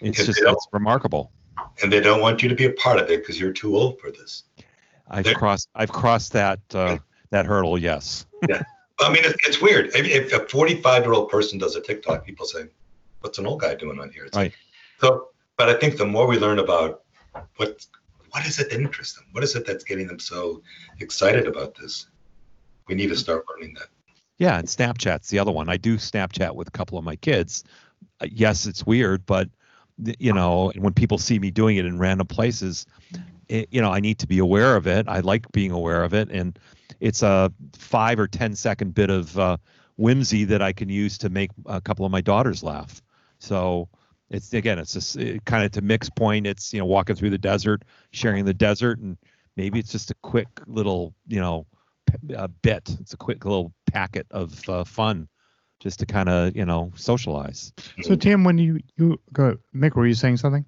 it's 0.00 0.24
just 0.24 0.40
it's 0.40 0.68
remarkable 0.72 1.30
And 1.82 1.92
they 1.92 2.00
don't 2.00 2.20
want 2.20 2.42
you 2.42 2.48
to 2.48 2.54
be 2.54 2.66
a 2.66 2.72
part 2.72 2.98
of 3.00 3.10
it 3.10 3.20
because 3.20 3.38
you're 3.40 3.52
too 3.52 3.76
old 3.76 3.98
for 4.00 4.10
this. 4.10 4.44
i've 5.10 5.24
They're- 5.24 5.34
crossed 5.34 5.68
i've 5.74 5.90
crossed 5.92 6.32
that 6.32 6.60
uh, 6.74 6.98
that 7.30 7.46
hurdle 7.46 7.78
yes 7.78 8.26
yeah. 8.48 8.62
I 9.00 9.12
mean, 9.12 9.22
it's, 9.24 9.36
it's 9.46 9.60
weird. 9.62 9.86
If, 9.94 10.06
if 10.06 10.32
a 10.32 10.48
45 10.48 11.04
year 11.04 11.12
old 11.12 11.28
person 11.28 11.56
does 11.56 11.76
a 11.76 11.80
TikTok, 11.80 12.26
people 12.26 12.46
say, 12.46 12.64
"What's 13.20 13.38
an 13.38 13.46
old 13.46 13.60
guy 13.60 13.76
doing 13.76 14.00
on 14.00 14.10
here?" 14.10 14.24
It's 14.24 14.36
Right. 14.36 14.52
So, 15.00 15.28
but 15.56 15.68
I 15.68 15.74
think 15.74 15.98
the 15.98 16.04
more 16.06 16.26
we 16.26 16.36
learn 16.36 16.58
about 16.58 17.02
what 17.58 17.86
what 18.32 18.44
is 18.44 18.58
it 18.58 18.70
that 18.70 18.80
interests 18.80 19.14
them, 19.14 19.24
what 19.32 19.44
is 19.44 19.54
it 19.54 19.64
that's 19.64 19.84
getting 19.84 20.08
them 20.08 20.18
so 20.18 20.62
excited 20.98 21.46
about 21.46 21.76
this, 21.76 22.08
we 22.88 22.94
need 22.94 23.08
to 23.08 23.16
start 23.16 23.44
learning 23.48 23.74
that. 23.74 23.88
Yeah, 24.38 24.58
and 24.58 24.68
Snapchat's 24.68 25.28
the 25.28 25.38
other 25.38 25.50
one. 25.50 25.68
I 25.68 25.76
do 25.76 25.96
Snapchat 25.96 26.54
with 26.54 26.68
a 26.68 26.72
couple 26.72 26.96
of 26.96 27.04
my 27.04 27.16
kids. 27.16 27.64
Uh, 28.20 28.26
yes, 28.30 28.66
it's 28.66 28.86
weird, 28.86 29.26
but 29.26 29.48
you 30.18 30.32
know, 30.32 30.72
when 30.76 30.92
people 30.92 31.18
see 31.18 31.38
me 31.38 31.50
doing 31.50 31.76
it 31.76 31.84
in 31.84 31.98
random 31.98 32.26
places, 32.26 32.86
it, 33.48 33.68
you 33.72 33.80
know, 33.80 33.90
I 33.90 33.98
need 33.98 34.18
to 34.20 34.28
be 34.28 34.38
aware 34.38 34.76
of 34.76 34.86
it. 34.86 35.08
I 35.08 35.20
like 35.20 35.50
being 35.52 35.72
aware 35.72 36.04
of 36.04 36.14
it, 36.14 36.30
and 36.30 36.58
it's 37.00 37.22
a 37.22 37.52
five 37.76 38.18
or 38.20 38.28
ten 38.28 38.54
second 38.54 38.94
bit 38.94 39.10
of 39.10 39.36
uh, 39.38 39.56
whimsy 39.96 40.44
that 40.44 40.62
I 40.62 40.72
can 40.72 40.88
use 40.88 41.18
to 41.18 41.28
make 41.28 41.50
a 41.66 41.80
couple 41.80 42.06
of 42.06 42.12
my 42.12 42.20
daughters 42.20 42.62
laugh. 42.62 43.02
So 43.40 43.88
it's 44.30 44.52
again, 44.52 44.78
it's 44.78 44.92
just 44.92 45.16
it, 45.16 45.44
kind 45.44 45.64
of 45.64 45.72
to 45.72 45.82
Mick's 45.82 46.10
point. 46.10 46.46
It's 46.46 46.72
you 46.72 46.78
know, 46.78 46.86
walking 46.86 47.16
through 47.16 47.30
the 47.30 47.38
desert, 47.38 47.82
sharing 48.12 48.44
the 48.44 48.54
desert, 48.54 48.98
and 49.00 49.16
maybe 49.56 49.78
it's 49.80 49.90
just 49.90 50.10
a 50.12 50.16
quick 50.22 50.48
little 50.66 51.14
you 51.26 51.40
know 51.40 51.66
uh, 52.36 52.48
bit. 52.62 52.88
It's 53.00 53.12
a 53.14 53.16
quick 53.16 53.44
little 53.44 53.72
packet 53.92 54.26
of 54.30 54.68
uh, 54.68 54.84
fun, 54.84 55.28
just 55.80 55.98
to 56.00 56.06
kind 56.06 56.28
of 56.28 56.56
you 56.56 56.64
know 56.64 56.92
socialize. 56.96 57.72
So 58.02 58.14
Tim, 58.14 58.44
when 58.44 58.58
you 58.58 58.80
you 58.96 59.20
go, 59.32 59.56
Mick, 59.74 59.94
were 59.94 60.06
you 60.06 60.14
saying 60.14 60.38
something? 60.38 60.64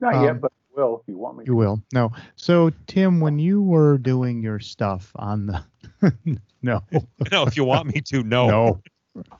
Not 0.00 0.14
Um, 0.14 0.24
yet, 0.24 0.40
but 0.40 0.52
I 0.52 0.80
will 0.80 1.00
if 1.00 1.08
you 1.08 1.16
want 1.18 1.38
me. 1.38 1.44
You 1.46 1.56
will. 1.56 1.82
No. 1.92 2.12
So 2.36 2.70
Tim, 2.86 3.20
when 3.20 3.38
you 3.38 3.62
were 3.62 3.98
doing 3.98 4.42
your 4.42 4.58
stuff 4.60 5.10
on 5.16 5.46
the 5.46 5.64
no, 6.62 6.82
no, 7.32 7.42
if 7.44 7.56
you 7.56 7.64
want 7.64 7.94
me 7.94 8.00
to, 8.02 8.22
no. 8.22 8.48
no. 8.48 8.82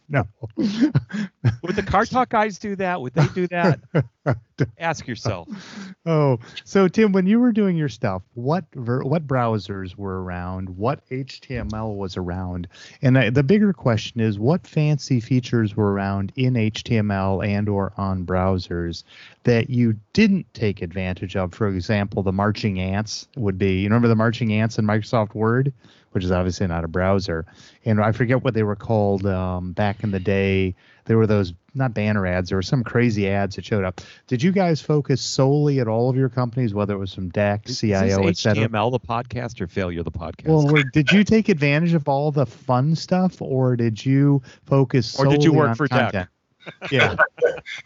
No. 0.08 0.26
Would 0.56 1.76
the 1.76 1.84
car 1.86 2.04
talk 2.04 2.28
guys 2.30 2.58
do 2.58 2.76
that? 2.76 3.00
Would 3.00 3.14
they 3.14 3.26
do 3.28 3.46
that? 3.48 3.80
Ask 4.78 5.06
yourself. 5.06 5.48
Oh, 6.04 6.38
so 6.64 6.88
Tim, 6.88 7.12
when 7.12 7.26
you 7.26 7.40
were 7.40 7.52
doing 7.52 7.76
your 7.76 7.88
stuff, 7.88 8.22
what 8.34 8.64
ver- 8.74 9.02
what 9.02 9.26
browsers 9.26 9.96
were 9.96 10.22
around? 10.22 10.70
What 10.70 11.08
HTML 11.10 11.96
was 11.96 12.16
around? 12.16 12.68
And 13.02 13.16
the, 13.16 13.30
the 13.30 13.42
bigger 13.42 13.72
question 13.72 14.20
is, 14.20 14.38
what 14.38 14.66
fancy 14.66 15.20
features 15.20 15.76
were 15.76 15.92
around 15.92 16.32
in 16.36 16.54
HTML 16.54 17.46
and 17.46 17.68
or 17.68 17.92
on 17.96 18.24
browsers 18.24 19.04
that 19.44 19.70
you 19.70 19.98
didn't 20.12 20.52
take 20.54 20.82
advantage 20.82 21.36
of? 21.36 21.54
For 21.54 21.68
example, 21.68 22.22
the 22.22 22.32
marching 22.32 22.80
ants 22.80 23.28
would 23.36 23.58
be. 23.58 23.80
You 23.80 23.84
remember 23.84 24.08
the 24.08 24.16
marching 24.16 24.52
ants 24.52 24.78
in 24.78 24.86
Microsoft 24.86 25.34
Word, 25.34 25.72
which 26.16 26.24
is 26.24 26.32
obviously 26.32 26.66
not 26.66 26.82
a 26.82 26.88
browser, 26.88 27.44
and 27.84 28.00
I 28.00 28.10
forget 28.10 28.42
what 28.42 28.54
they 28.54 28.62
were 28.62 28.74
called 28.74 29.26
um, 29.26 29.72
back 29.72 30.02
in 30.02 30.12
the 30.12 30.18
day. 30.18 30.74
There 31.04 31.18
were 31.18 31.26
those 31.26 31.52
not 31.74 31.92
banner 31.92 32.26
ads. 32.26 32.48
There 32.48 32.56
were 32.56 32.62
some 32.62 32.82
crazy 32.82 33.28
ads 33.28 33.56
that 33.56 33.66
showed 33.66 33.84
up. 33.84 34.00
Did 34.26 34.42
you 34.42 34.50
guys 34.50 34.80
focus 34.80 35.20
solely 35.20 35.78
at 35.78 35.88
all 35.88 36.08
of 36.08 36.16
your 36.16 36.30
companies, 36.30 36.72
whether 36.72 36.94
it 36.94 36.96
was 36.96 37.12
from 37.12 37.30
DEC, 37.30 37.68
Is 37.68 37.80
CIO, 37.80 38.22
this 38.22 38.46
etc.? 38.46 38.66
HTML 38.66 38.92
the 38.92 38.98
podcast 38.98 39.60
or 39.60 39.66
failure 39.66 40.02
the 40.02 40.10
podcast? 40.10 40.46
Well, 40.46 40.66
were- 40.66 40.84
did 40.84 41.12
you 41.12 41.22
take 41.22 41.50
advantage 41.50 41.92
of 41.92 42.08
all 42.08 42.32
the 42.32 42.46
fun 42.46 42.96
stuff, 42.96 43.42
or 43.42 43.76
did 43.76 44.02
you 44.02 44.40
focus? 44.64 45.20
Or 45.20 45.26
did 45.26 45.44
you 45.44 45.50
solely 45.50 45.58
work 45.58 45.68
on 45.68 45.74
for 45.74 45.86
DEC? 45.86 45.90
content? 46.00 46.28
Yeah. 46.90 47.16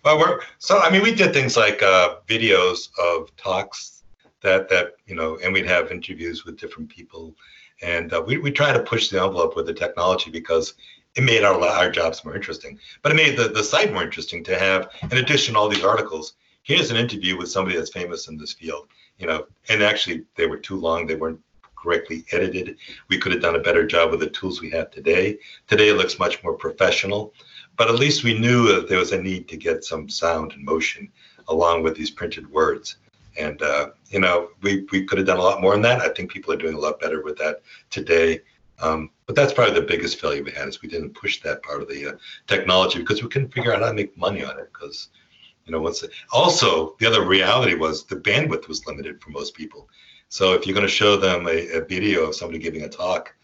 Well, 0.04 0.18
we're 0.18 0.40
so 0.58 0.78
I 0.78 0.90
mean, 0.90 1.02
we 1.02 1.14
did 1.14 1.32
things 1.32 1.56
like 1.56 1.82
uh, 1.82 2.16
videos 2.28 2.90
of 2.98 3.34
talks 3.36 4.02
that 4.42 4.68
that 4.68 4.94
you 5.06 5.14
know, 5.14 5.38
and 5.42 5.52
we'd 5.52 5.66
have 5.66 5.90
interviews 5.90 6.44
with 6.44 6.58
different 6.58 6.88
people, 6.88 7.34
and 7.82 8.12
uh, 8.12 8.22
we 8.26 8.38
we 8.38 8.50
try 8.50 8.72
to 8.72 8.82
push 8.82 9.08
the 9.08 9.22
envelope 9.22 9.56
with 9.56 9.66
the 9.66 9.74
technology 9.74 10.30
because 10.30 10.74
it 11.16 11.22
made 11.22 11.44
our 11.44 11.60
our 11.60 11.90
jobs 11.90 12.24
more 12.24 12.34
interesting. 12.36 12.78
But 13.02 13.12
it 13.12 13.16
made 13.16 13.36
the 13.36 13.48
the 13.48 13.64
site 13.64 13.92
more 13.92 14.02
interesting 14.02 14.44
to 14.44 14.58
have, 14.58 14.90
in 15.10 15.18
addition, 15.18 15.54
to 15.54 15.60
all 15.60 15.68
these 15.68 15.84
articles. 15.84 16.34
Here's 16.62 16.90
an 16.90 16.96
interview 16.96 17.36
with 17.38 17.50
somebody 17.50 17.76
that's 17.76 17.90
famous 17.90 18.28
in 18.28 18.36
this 18.36 18.52
field, 18.52 18.88
you 19.18 19.26
know, 19.26 19.46
and 19.70 19.82
actually 19.82 20.24
they 20.36 20.46
were 20.46 20.58
too 20.58 20.76
long. 20.76 21.06
They 21.06 21.16
weren't 21.16 21.40
correctly 21.74 22.26
edited. 22.32 22.76
We 23.08 23.18
could 23.18 23.32
have 23.32 23.40
done 23.40 23.56
a 23.56 23.60
better 23.60 23.86
job 23.86 24.10
with 24.10 24.20
the 24.20 24.28
tools 24.28 24.60
we 24.60 24.70
have 24.70 24.90
today. 24.90 25.38
Today 25.66 25.88
it 25.88 25.96
looks 25.96 26.18
much 26.18 26.42
more 26.44 26.52
professional 26.52 27.32
but 27.80 27.88
at 27.88 27.94
least 27.94 28.24
we 28.24 28.38
knew 28.38 28.66
that 28.74 28.90
there 28.90 28.98
was 28.98 29.12
a 29.12 29.22
need 29.22 29.48
to 29.48 29.56
get 29.56 29.84
some 29.84 30.06
sound 30.06 30.52
and 30.52 30.62
motion 30.62 31.10
along 31.48 31.82
with 31.82 31.96
these 31.96 32.10
printed 32.10 32.46
words. 32.50 32.96
And 33.38 33.60
uh, 33.62 33.90
you 34.08 34.20
know, 34.20 34.50
we 34.62 34.86
we 34.92 35.04
could 35.04 35.18
have 35.18 35.26
done 35.26 35.38
a 35.38 35.42
lot 35.42 35.60
more 35.60 35.72
than 35.72 35.82
that. 35.82 36.00
I 36.00 36.08
think 36.08 36.30
people 36.30 36.52
are 36.52 36.56
doing 36.56 36.74
a 36.74 36.80
lot 36.80 37.00
better 37.00 37.22
with 37.22 37.38
that 37.38 37.62
today. 37.90 38.40
Um, 38.80 39.10
but 39.26 39.36
that's 39.36 39.52
probably 39.52 39.74
the 39.74 39.86
biggest 39.86 40.18
failure 40.20 40.42
we 40.42 40.52
had 40.52 40.66
is 40.68 40.80
we 40.80 40.88
didn't 40.88 41.14
push 41.14 41.42
that 41.42 41.62
part 41.62 41.82
of 41.82 41.88
the 41.88 42.06
uh, 42.06 42.12
technology 42.46 42.98
because 42.98 43.22
we 43.22 43.28
couldn't 43.28 43.52
figure 43.52 43.74
out 43.74 43.82
how 43.82 43.88
to 43.88 43.94
make 43.94 44.16
money 44.16 44.42
on 44.42 44.58
it. 44.58 44.70
Because 44.72 45.08
you 45.66 45.72
know, 45.72 45.80
once 45.80 46.04
also 46.32 46.96
the 46.98 47.06
other 47.06 47.26
reality 47.26 47.74
was 47.74 48.04
the 48.04 48.16
bandwidth 48.16 48.68
was 48.68 48.86
limited 48.86 49.22
for 49.22 49.30
most 49.30 49.54
people. 49.54 49.88
So 50.28 50.54
if 50.54 50.66
you're 50.66 50.74
going 50.74 50.86
to 50.86 50.92
show 50.92 51.16
them 51.16 51.46
a, 51.46 51.78
a 51.78 51.84
video 51.84 52.24
of 52.24 52.34
somebody 52.34 52.58
giving 52.58 52.82
a 52.82 52.88
talk, 52.88 53.34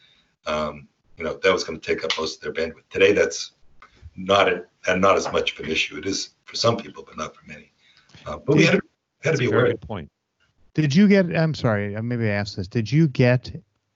um, 0.47 0.89
you 1.17 1.25
know, 1.25 1.39
that 1.43 1.53
was 1.53 1.65
going 1.65 1.79
to 1.79 1.87
take 1.87 2.05
up 2.05 2.13
most 2.19 2.37
of 2.37 2.43
their 2.43 2.53
bandwidth. 2.53 2.89
Today, 2.91 3.13
that's 3.13 3.53
not 4.17 4.49
a, 4.49 4.65
and 4.87 5.01
not 5.01 5.17
as 5.17 5.31
much 5.33 5.59
of 5.59 5.65
an 5.65 5.71
issue. 5.71 5.97
It 5.99 6.07
is 6.07 6.31
for 6.45 6.55
some 6.57 6.77
people, 6.77 7.03
but 7.05 7.17
not 7.17 7.35
for 7.35 7.45
many. 7.47 7.73
Uh, 8.25 8.39
but 8.39 8.57
we 8.57 8.65
had 8.65 8.73
to, 8.73 8.81
had 9.27 9.33
to 9.35 9.39
be 9.39 9.47
a 9.47 9.51
very 9.51 9.61
aware. 9.63 9.73
good 9.73 9.81
point. 9.83 10.11
Did 10.75 10.95
you 10.95 11.09
get? 11.09 11.35
I'm 11.37 11.55
sorry. 11.55 11.97
uh, 11.97 12.03
Maybe 12.03 12.27
I 12.27 12.33
asked 12.35 12.57
this. 12.57 12.69
Did 12.69 12.91
you 12.91 13.09
get 13.09 13.51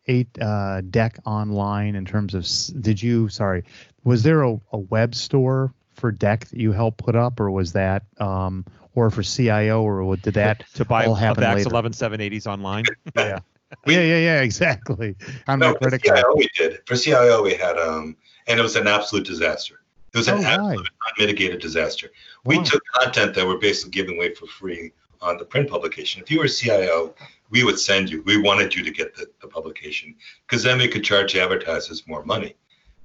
eight 0.06 0.28
uh, 0.40 0.80
DEC 0.82 1.18
online 1.26 1.94
in 1.94 2.04
terms 2.04 2.34
of? 2.34 2.46
Did 2.82 3.02
you? 3.02 3.28
Sorry. 3.28 3.64
Was 4.04 4.22
there 4.22 4.42
a, 4.42 4.58
a 4.72 4.78
web 4.78 5.14
store 5.14 5.74
for 5.94 6.10
DEC 6.12 6.48
that 6.48 6.58
you 6.58 6.72
helped 6.72 6.98
put 6.98 7.14
up, 7.16 7.38
or 7.38 7.50
was 7.50 7.72
that, 7.74 8.04
um, 8.18 8.64
or 8.94 9.10
for 9.10 9.22
CIO, 9.22 9.82
or 9.82 10.02
what- 10.04 10.22
did 10.22 10.34
that? 10.34 10.64
to 10.74 10.84
buy 10.86 11.04
all 11.04 11.14
happen 11.14 11.42
VAX 11.42 11.66
later. 11.66 11.88
11780s 11.90 12.46
online. 12.46 12.84
yeah. 13.16 13.38
Yeah, 13.86 14.00
yeah, 14.00 14.18
yeah, 14.18 14.40
exactly. 14.40 15.14
On 15.46 15.60
my 15.60 15.66
No, 15.66 15.72
for 15.74 15.78
credit 15.90 16.02
card. 16.02 16.16
CIO 16.18 16.34
we 16.34 16.48
did. 16.56 16.78
For 16.88 16.96
CIO 16.96 17.40
we 17.44 17.54
had, 17.54 17.78
um, 17.78 18.16
and 18.48 18.58
it 18.58 18.62
was 18.64 18.74
an 18.74 18.88
absolute 18.88 19.24
disaster. 19.24 19.80
It 20.12 20.18
was 20.18 20.28
Oh, 20.28 20.34
an 20.34 20.42
why? 20.42 20.54
absolute 20.72 20.88
unmitigated 21.16 21.60
disaster. 21.60 22.08
We 22.44 22.60
took 22.64 22.82
content 22.94 23.32
that 23.36 23.46
we're 23.46 23.58
basically 23.58 23.92
giving 23.92 24.16
away 24.16 24.34
for 24.34 24.46
free 24.46 24.90
on 25.22 25.38
the 25.38 25.44
print 25.44 25.68
publication. 25.68 26.22
If 26.22 26.30
you 26.30 26.38
were 26.38 26.48
CIO, 26.48 27.14
we 27.50 27.64
would 27.64 27.78
send 27.78 28.10
you. 28.10 28.22
We 28.22 28.40
wanted 28.40 28.74
you 28.74 28.82
to 28.84 28.90
get 28.90 29.14
the, 29.14 29.26
the 29.40 29.48
publication 29.48 30.14
because 30.46 30.62
then 30.62 30.78
we 30.78 30.88
could 30.88 31.04
charge 31.04 31.36
advertisers 31.36 32.06
more 32.06 32.24
money 32.24 32.54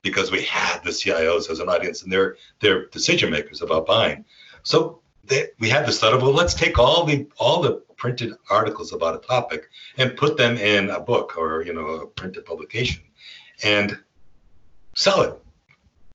because 0.02 0.32
we 0.32 0.44
had 0.44 0.84
the 0.84 0.92
CIOs 0.92 1.50
as 1.50 1.60
an 1.60 1.68
audience 1.68 2.04
and 2.04 2.12
they're 2.12 2.38
they're 2.60 2.86
decision 2.88 3.32
makers 3.32 3.62
about 3.62 3.86
buying. 3.86 4.24
So 4.64 5.02
they, 5.24 5.48
we 5.60 5.70
had 5.70 5.86
this 5.86 6.00
thought 6.00 6.14
of 6.14 6.22
well, 6.22 6.34
let's 6.34 6.54
take 6.54 6.78
all 6.78 7.06
the 7.06 7.28
all 7.38 7.62
the 7.62 7.84
printed 7.98 8.34
articles 8.50 8.94
about 8.94 9.16
a 9.16 9.28
topic 9.28 9.70
and 9.98 10.16
put 10.16 10.38
them 10.38 10.58
in 10.58 10.90
a 10.90 11.00
book 11.00 11.38
or 11.38 11.64
you 11.64 11.74
know 11.74 11.88
a 11.88 12.08
printed 12.08 12.46
publication 12.46 13.04
and 13.64 13.98
sell 14.96 15.22
it. 15.22 15.34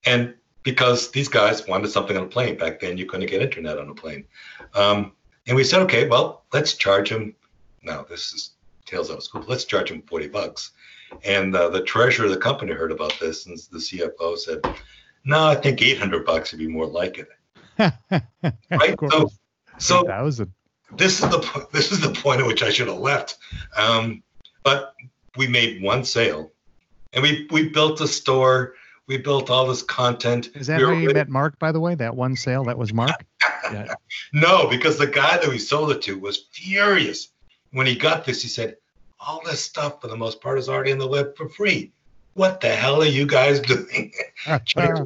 And 0.04 0.34
because 0.62 1.10
these 1.10 1.28
guys 1.28 1.66
wanted 1.66 1.88
something 1.88 2.16
on 2.16 2.24
a 2.24 2.28
plane 2.28 2.56
back 2.56 2.80
then, 2.80 2.98
you 2.98 3.06
couldn't 3.06 3.28
get 3.28 3.42
internet 3.42 3.78
on 3.78 3.88
a 3.88 3.94
plane. 3.94 4.24
Um, 4.74 5.12
and 5.46 5.56
we 5.56 5.64
said, 5.64 5.82
okay, 5.82 6.08
well, 6.08 6.44
let's 6.52 6.74
charge 6.74 7.10
them. 7.10 7.34
Now 7.82 8.04
this 8.08 8.32
is 8.32 8.52
tails 8.86 9.10
out 9.10 9.18
of 9.18 9.22
school. 9.22 9.44
Let's 9.46 9.64
charge 9.64 9.90
them 9.90 10.02
forty 10.02 10.28
bucks. 10.28 10.72
And 11.24 11.54
uh, 11.56 11.68
the 11.70 11.82
treasurer 11.82 12.26
of 12.26 12.32
the 12.32 12.38
company 12.38 12.72
heard 12.72 12.92
about 12.92 13.18
this, 13.18 13.46
and 13.46 13.58
the 13.72 13.78
CFO 13.78 14.38
said, 14.38 14.60
"No, 15.24 15.46
I 15.46 15.54
think 15.54 15.82
eight 15.82 15.98
hundred 15.98 16.24
bucks 16.26 16.52
would 16.52 16.58
be 16.58 16.68
more 16.68 16.86
like 16.86 17.18
it." 17.18 17.28
Right? 18.70 18.94
So, 19.10 19.30
so 19.78 20.02
2000. 20.02 20.52
this 20.96 21.22
is 21.22 21.28
the 21.30 21.66
this 21.72 21.92
is 21.92 22.00
the 22.00 22.12
point 22.12 22.40
at 22.40 22.46
which 22.46 22.62
I 22.62 22.70
should 22.70 22.88
have 22.88 22.98
left. 22.98 23.38
Um, 23.76 24.22
but 24.62 24.94
we 25.36 25.48
made 25.48 25.82
one 25.82 26.04
sale, 26.04 26.52
and 27.12 27.22
we 27.22 27.48
we 27.50 27.68
built 27.68 28.00
a 28.00 28.08
store. 28.08 28.74
We 29.10 29.18
built 29.18 29.50
all 29.50 29.66
this 29.66 29.82
content. 29.82 30.50
Is 30.54 30.68
that 30.68 30.78
We 30.78 30.84
how 30.84 30.90
you 30.92 31.08
ready- 31.08 31.14
met 31.14 31.28
Mark, 31.28 31.58
by 31.58 31.72
the 31.72 31.80
way? 31.80 31.96
That 31.96 32.14
one 32.14 32.36
sale, 32.36 32.62
that 32.64 32.78
was 32.78 32.94
Mark? 32.94 33.10
No, 34.32 34.68
because 34.68 34.98
the 34.98 35.06
guy 35.06 35.36
that 35.36 35.48
we 35.48 35.58
sold 35.58 35.90
it 35.90 36.00
to 36.02 36.16
was 36.18 36.46
furious 36.52 37.28
when 37.72 37.86
he 37.88 37.94
got 37.96 38.24
this. 38.24 38.40
He 38.42 38.48
said, 38.48 38.76
"All 39.18 39.40
this 39.44 39.62
stuff, 39.64 40.00
for 40.00 40.06
the 40.08 40.16
most 40.16 40.40
part, 40.40 40.58
is 40.58 40.68
already 40.68 40.92
on 40.92 40.98
the 40.98 41.06
web 41.08 41.36
for 41.36 41.48
free. 41.48 41.92
What 42.34 42.60
the 42.60 42.68
hell 42.68 43.02
are 43.02 43.06
you 43.06 43.26
guys 43.26 43.58
doing?" 43.74 44.12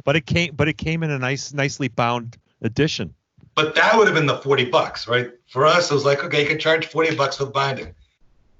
But 0.05 0.15
it 0.15 0.25
came 0.27 0.53
but 0.55 0.67
it 0.67 0.77
came 0.77 1.01
in 1.03 1.09
a 1.11 1.17
nice 1.19 1.53
nicely 1.53 1.87
bound 1.87 2.37
edition. 2.61 3.13
But 3.55 3.73
that 3.75 3.97
would 3.97 4.05
have 4.07 4.15
been 4.15 4.25
the 4.27 4.37
forty 4.37 4.65
bucks, 4.65 5.07
right? 5.07 5.31
For 5.47 5.65
us, 5.65 5.89
it 5.89 5.93
was 5.95 6.05
like, 6.05 6.23
okay, 6.23 6.41
you 6.43 6.47
can 6.47 6.59
charge 6.59 6.85
forty 6.87 7.15
bucks 7.15 7.37
for 7.37 7.45
the 7.45 7.51
binding, 7.51 7.93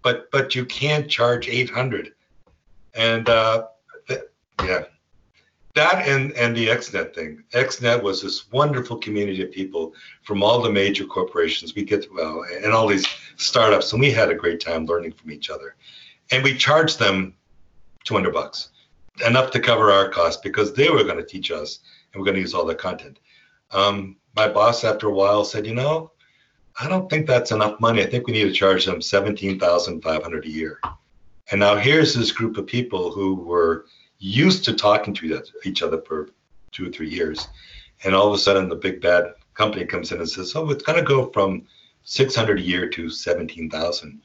but 0.03 0.29
but 0.31 0.55
you 0.55 0.65
can't 0.65 1.07
charge 1.09 1.47
eight 1.47 1.69
hundred. 1.69 2.13
And 2.95 3.27
uh, 3.29 3.67
th- 4.07 4.21
yeah, 4.63 4.85
that 5.75 6.07
and 6.07 6.31
and 6.33 6.55
the 6.55 6.67
XNet 6.67 7.13
thing. 7.13 7.43
XNet 7.53 8.01
was 8.01 8.21
this 8.21 8.51
wonderful 8.51 8.97
community 8.97 9.43
of 9.43 9.51
people 9.51 9.93
from 10.23 10.41
all 10.41 10.61
the 10.61 10.71
major 10.71 11.05
corporations. 11.05 11.75
We 11.75 11.83
get 11.83 12.11
well, 12.13 12.43
and 12.63 12.73
all 12.73 12.87
these 12.87 13.05
startups, 13.35 13.91
and 13.91 14.01
we 14.01 14.09
had 14.09 14.29
a 14.29 14.35
great 14.35 14.59
time 14.59 14.85
learning 14.85 15.11
from 15.11 15.31
each 15.31 15.49
other. 15.49 15.75
And 16.31 16.43
we 16.43 16.57
charged 16.57 16.97
them 16.97 17.35
two 18.05 18.13
hundred 18.13 18.33
bucks, 18.33 18.69
enough 19.27 19.51
to 19.51 19.59
cover 19.59 19.91
our 19.91 20.09
costs 20.09 20.41
because 20.41 20.73
they 20.73 20.89
were 20.89 21.03
going 21.03 21.17
to 21.17 21.25
teach 21.25 21.51
us, 21.51 21.79
and 22.13 22.19
we're 22.19 22.25
going 22.25 22.35
to 22.35 22.41
use 22.41 22.53
all 22.53 22.65
their 22.65 22.75
content. 22.75 23.19
Um, 23.71 24.15
my 24.35 24.47
boss, 24.47 24.83
after 24.83 25.07
a 25.07 25.13
while, 25.13 25.43
said, 25.43 25.67
"You 25.67 25.75
know, 25.75 26.11
I 26.79 26.87
don't 26.87 27.09
think 27.09 27.27
that's 27.27 27.51
enough 27.51 27.79
money. 27.81 28.01
I 28.01 28.09
think 28.09 28.27
we 28.27 28.33
need 28.33 28.45
to 28.45 28.53
charge 28.53 28.85
them 28.85 29.01
seventeen 29.01 29.59
thousand 29.59 30.01
five 30.01 30.23
hundred 30.23 30.45
a 30.45 30.49
year." 30.49 30.79
And 31.51 31.59
now 31.59 31.75
here's 31.75 32.13
this 32.13 32.31
group 32.31 32.57
of 32.57 32.65
people 32.65 33.11
who 33.11 33.35
were 33.35 33.85
used 34.19 34.63
to 34.65 34.73
talking 34.73 35.13
to 35.15 35.43
each 35.63 35.81
other 35.81 36.01
for 36.01 36.29
two 36.71 36.87
or 36.87 36.91
three 36.91 37.09
years, 37.09 37.47
and 38.03 38.15
all 38.15 38.27
of 38.27 38.33
a 38.33 38.37
sudden 38.37 38.69
the 38.69 38.75
big 38.75 39.01
bad 39.01 39.33
company 39.53 39.85
comes 39.85 40.11
in 40.11 40.19
and 40.19 40.29
says, 40.29 40.55
"Oh, 40.55 40.69
it's 40.69 40.83
going 40.83 40.99
to 40.99 41.05
go 41.05 41.29
from 41.31 41.65
six 42.03 42.35
hundred 42.35 42.59
a 42.59 42.63
year 42.63 42.87
to 42.89 43.09
seventeen 43.09 43.69
thousand. 43.69 44.21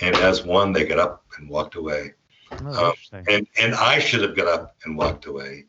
And 0.00 0.14
as 0.16 0.44
one, 0.44 0.72
they 0.72 0.84
got 0.84 0.98
up 0.98 1.24
and 1.36 1.50
walked 1.50 1.74
away 1.74 2.14
Oh, 2.52 2.66
um, 2.66 2.90
interesting. 2.90 3.24
and 3.28 3.46
and 3.60 3.74
I 3.74 3.98
should 3.98 4.22
have 4.22 4.36
got 4.36 4.46
up 4.46 4.76
and 4.84 4.96
walked 4.96 5.26
away. 5.26 5.64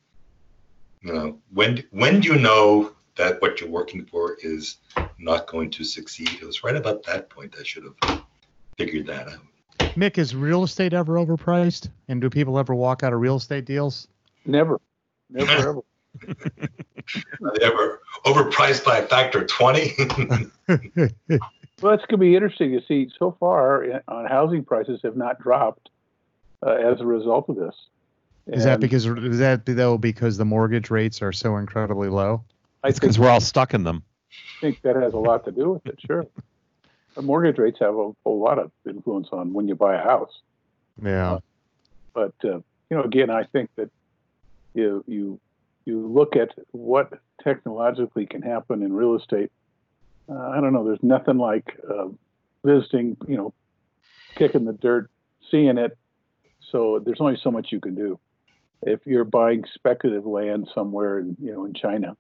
You 1.02 1.14
know, 1.14 1.40
when 1.54 1.84
when 1.92 2.20
do 2.22 2.30
you 2.34 2.40
know 2.40 2.94
that 3.16 3.42
what 3.42 3.60
you're 3.60 3.70
working 3.70 4.06
for 4.06 4.38
is 4.42 4.78
not 5.18 5.48
going 5.48 5.72
to 5.72 5.84
succeed? 5.84 6.30
It 6.42 6.46
was 6.46 6.64
right 6.64 6.76
about 6.76 7.04
that 7.04 7.30
point 7.30 7.56
I 7.60 7.64
should 7.64 7.84
have 7.86 8.24
figured 8.78 9.08
that 9.08 9.28
out. 9.28 9.42
Mick, 9.96 10.18
is 10.18 10.36
real 10.36 10.64
estate 10.64 10.94
ever 10.94 11.16
overpriced? 11.16 11.90
And 12.08 12.22
do 12.22 12.30
people 12.30 12.60
ever 12.60 12.74
walk 12.76 13.04
out 13.04 13.14
of 13.14 13.20
real 13.20 13.38
estate 13.38 13.66
deals? 13.66 14.08
Never, 14.46 14.80
never, 15.30 15.52
ever. 15.70 15.82
They 17.56 17.66
ever 17.66 18.02
overpriced 18.26 18.86
by 18.86 19.00
a 19.00 19.08
factor 19.08 19.42
of 19.42 19.48
twenty? 19.48 19.94
Well, 21.82 21.94
it's 21.94 22.06
going 22.08 22.18
to 22.20 22.26
be 22.26 22.36
interesting 22.36 22.72
to 22.72 22.86
see. 22.86 23.10
So 23.18 23.36
far, 23.40 23.86
uh, 23.86 24.00
on 24.08 24.26
housing 24.26 24.66
prices 24.66 25.00
have 25.04 25.16
not 25.16 25.40
dropped 25.40 25.90
uh, 26.66 26.72
as 26.72 27.00
a 27.00 27.06
result 27.06 27.48
of 27.50 27.56
this. 27.56 27.76
Is 28.48 28.64
that 28.64 28.80
because 28.80 29.06
is 29.06 29.40
that 29.40 29.66
though 29.66 29.98
because 29.98 30.38
the 30.38 30.46
mortgage 30.46 30.90
rates 30.90 31.22
are 31.22 31.32
so 31.32 31.58
incredibly 31.58 32.10
low? 32.10 32.44
I 32.84 32.90
It's 32.90 33.00
because 33.00 33.20
we're 33.20 33.30
all 33.30 33.42
stuck 33.42 33.74
in 33.74 33.84
them. 33.84 34.04
I 34.32 34.62
think 34.62 34.82
that 34.82 34.96
has 34.96 35.14
a 35.14 35.18
lot 35.18 35.46
to 35.46 35.52
do 35.52 35.72
with 35.72 35.86
it. 35.86 36.00
Sure, 36.06 36.24
the 36.24 36.42
mortgage 37.22 37.58
rates 37.58 37.80
have 37.80 37.96
a 37.96 38.12
whole 38.24 38.40
lot 38.40 38.60
of 38.60 38.72
influence 38.88 39.30
on 39.32 39.54
when 39.54 39.68
you 39.68 39.76
buy 39.76 39.96
a 39.96 40.04
house. 40.04 40.32
Yeah. 41.02 41.40
But 42.14 42.34
uh, 42.44 42.60
you 42.90 42.98
know, 42.98 43.04
again, 43.04 43.30
I 43.30 43.44
think 43.44 43.70
that 43.76 43.90
you 44.74 45.04
you 45.08 45.40
you 45.86 46.08
look 46.08 46.36
at 46.36 46.50
what 46.72 47.20
technologically 47.44 48.26
can 48.26 48.42
happen 48.42 48.84
in 48.84 48.94
real 48.94 49.16
estate. 49.16 49.52
Uh, 50.30 50.50
I 50.50 50.62
don't 50.62 50.74
know. 50.74 50.86
There's 50.86 51.04
nothing 51.04 51.38
like 51.38 51.80
uh, 51.90 52.08
visiting. 52.64 53.18
You 53.28 53.38
know, 53.38 53.54
kicking 54.36 54.66
the 54.66 54.74
dirt, 54.74 55.10
seeing 55.50 55.78
it. 55.78 55.98
So 56.72 57.02
there's 57.04 57.22
only 57.22 57.40
so 57.42 57.52
much 57.52 57.72
you 57.72 57.80
can 57.80 57.96
do. 57.96 58.20
If 58.82 59.06
you're 59.06 59.26
buying 59.26 59.66
speculative 59.74 60.26
land 60.26 60.70
somewhere 60.74 61.20
in 61.20 61.36
you 61.42 61.54
know 61.54 61.66
in 61.66 61.74
China, 61.74 62.16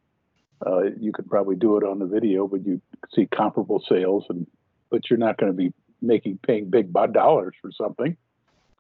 uh, 0.66 0.84
you 1.00 1.12
could 1.12 1.30
probably 1.30 1.56
do 1.56 1.78
it 1.78 1.84
on 1.84 2.00
the 2.00 2.06
video, 2.06 2.48
but 2.48 2.66
you 2.66 2.82
see 3.14 3.28
comparable 3.28 3.84
sales, 3.88 4.26
and 4.30 4.46
but 4.90 5.10
you're 5.10 5.20
not 5.20 5.38
going 5.38 5.52
to 5.52 5.56
be 5.58 5.74
making 6.02 6.40
paying 6.46 6.70
big 6.70 6.92
bo- 6.92 7.08
dollars 7.08 7.56
for 7.62 7.72
something. 7.72 8.16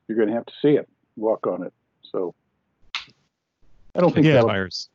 You're 0.07 0.17
going 0.17 0.29
to 0.29 0.35
have 0.35 0.45
to 0.45 0.53
see 0.61 0.69
it, 0.75 0.87
walk 1.15 1.45
on 1.47 1.63
it. 1.63 1.73
So 2.11 2.33
I 3.95 3.99
don't 3.99 4.13
think 4.13 4.25
Yeah. 4.25 4.33
that'll- 4.33 4.49
Buyers. 4.49 4.89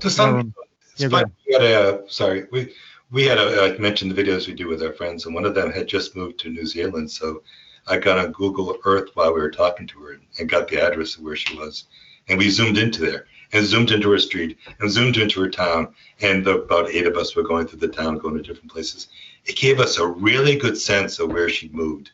To 0.00 0.10
some, 0.10 0.34
Um, 0.36 0.54
it's 0.92 1.02
yeah, 1.02 1.08
go 1.08 1.18
fun. 1.20 1.32
We 1.46 1.52
had 1.54 1.62
a, 1.62 2.02
sorry, 2.08 2.46
we, 2.52 2.72
we 3.10 3.24
had 3.24 3.38
a, 3.38 3.74
I 3.74 3.78
mentioned 3.78 4.10
the 4.12 4.22
videos 4.22 4.46
we 4.46 4.54
do 4.54 4.68
with 4.68 4.82
our 4.82 4.92
friends, 4.92 5.26
and 5.26 5.34
one 5.34 5.44
of 5.44 5.54
them 5.54 5.70
had 5.72 5.88
just 5.88 6.16
moved 6.16 6.38
to 6.40 6.48
New 6.48 6.64
Zealand. 6.64 7.10
So 7.10 7.42
I 7.86 7.98
got 7.98 8.18
on 8.18 8.32
Google 8.32 8.78
Earth 8.84 9.10
while 9.14 9.34
we 9.34 9.40
were 9.40 9.50
talking 9.50 9.86
to 9.88 9.98
her 10.00 10.20
and 10.38 10.48
got 10.48 10.68
the 10.68 10.80
address 10.80 11.16
of 11.16 11.22
where 11.22 11.36
she 11.36 11.56
was. 11.58 11.84
And 12.28 12.38
we 12.38 12.48
zoomed 12.50 12.78
into 12.78 13.00
there 13.02 13.26
and 13.52 13.66
zoomed 13.66 13.90
into 13.90 14.10
her 14.10 14.18
street 14.18 14.58
and 14.78 14.90
zoomed 14.90 15.16
into 15.16 15.40
her 15.40 15.50
town. 15.50 15.94
And 16.20 16.44
the, 16.44 16.58
about 16.58 16.90
eight 16.90 17.06
of 17.06 17.16
us 17.16 17.34
were 17.34 17.42
going 17.42 17.66
through 17.66 17.80
the 17.80 17.88
town, 17.88 18.18
going 18.18 18.36
to 18.36 18.42
different 18.42 18.70
places. 18.70 19.08
It 19.44 19.56
gave 19.56 19.80
us 19.80 19.98
a 19.98 20.06
really 20.06 20.56
good 20.56 20.78
sense 20.78 21.18
of 21.18 21.32
where 21.32 21.48
she 21.48 21.68
moved. 21.70 22.12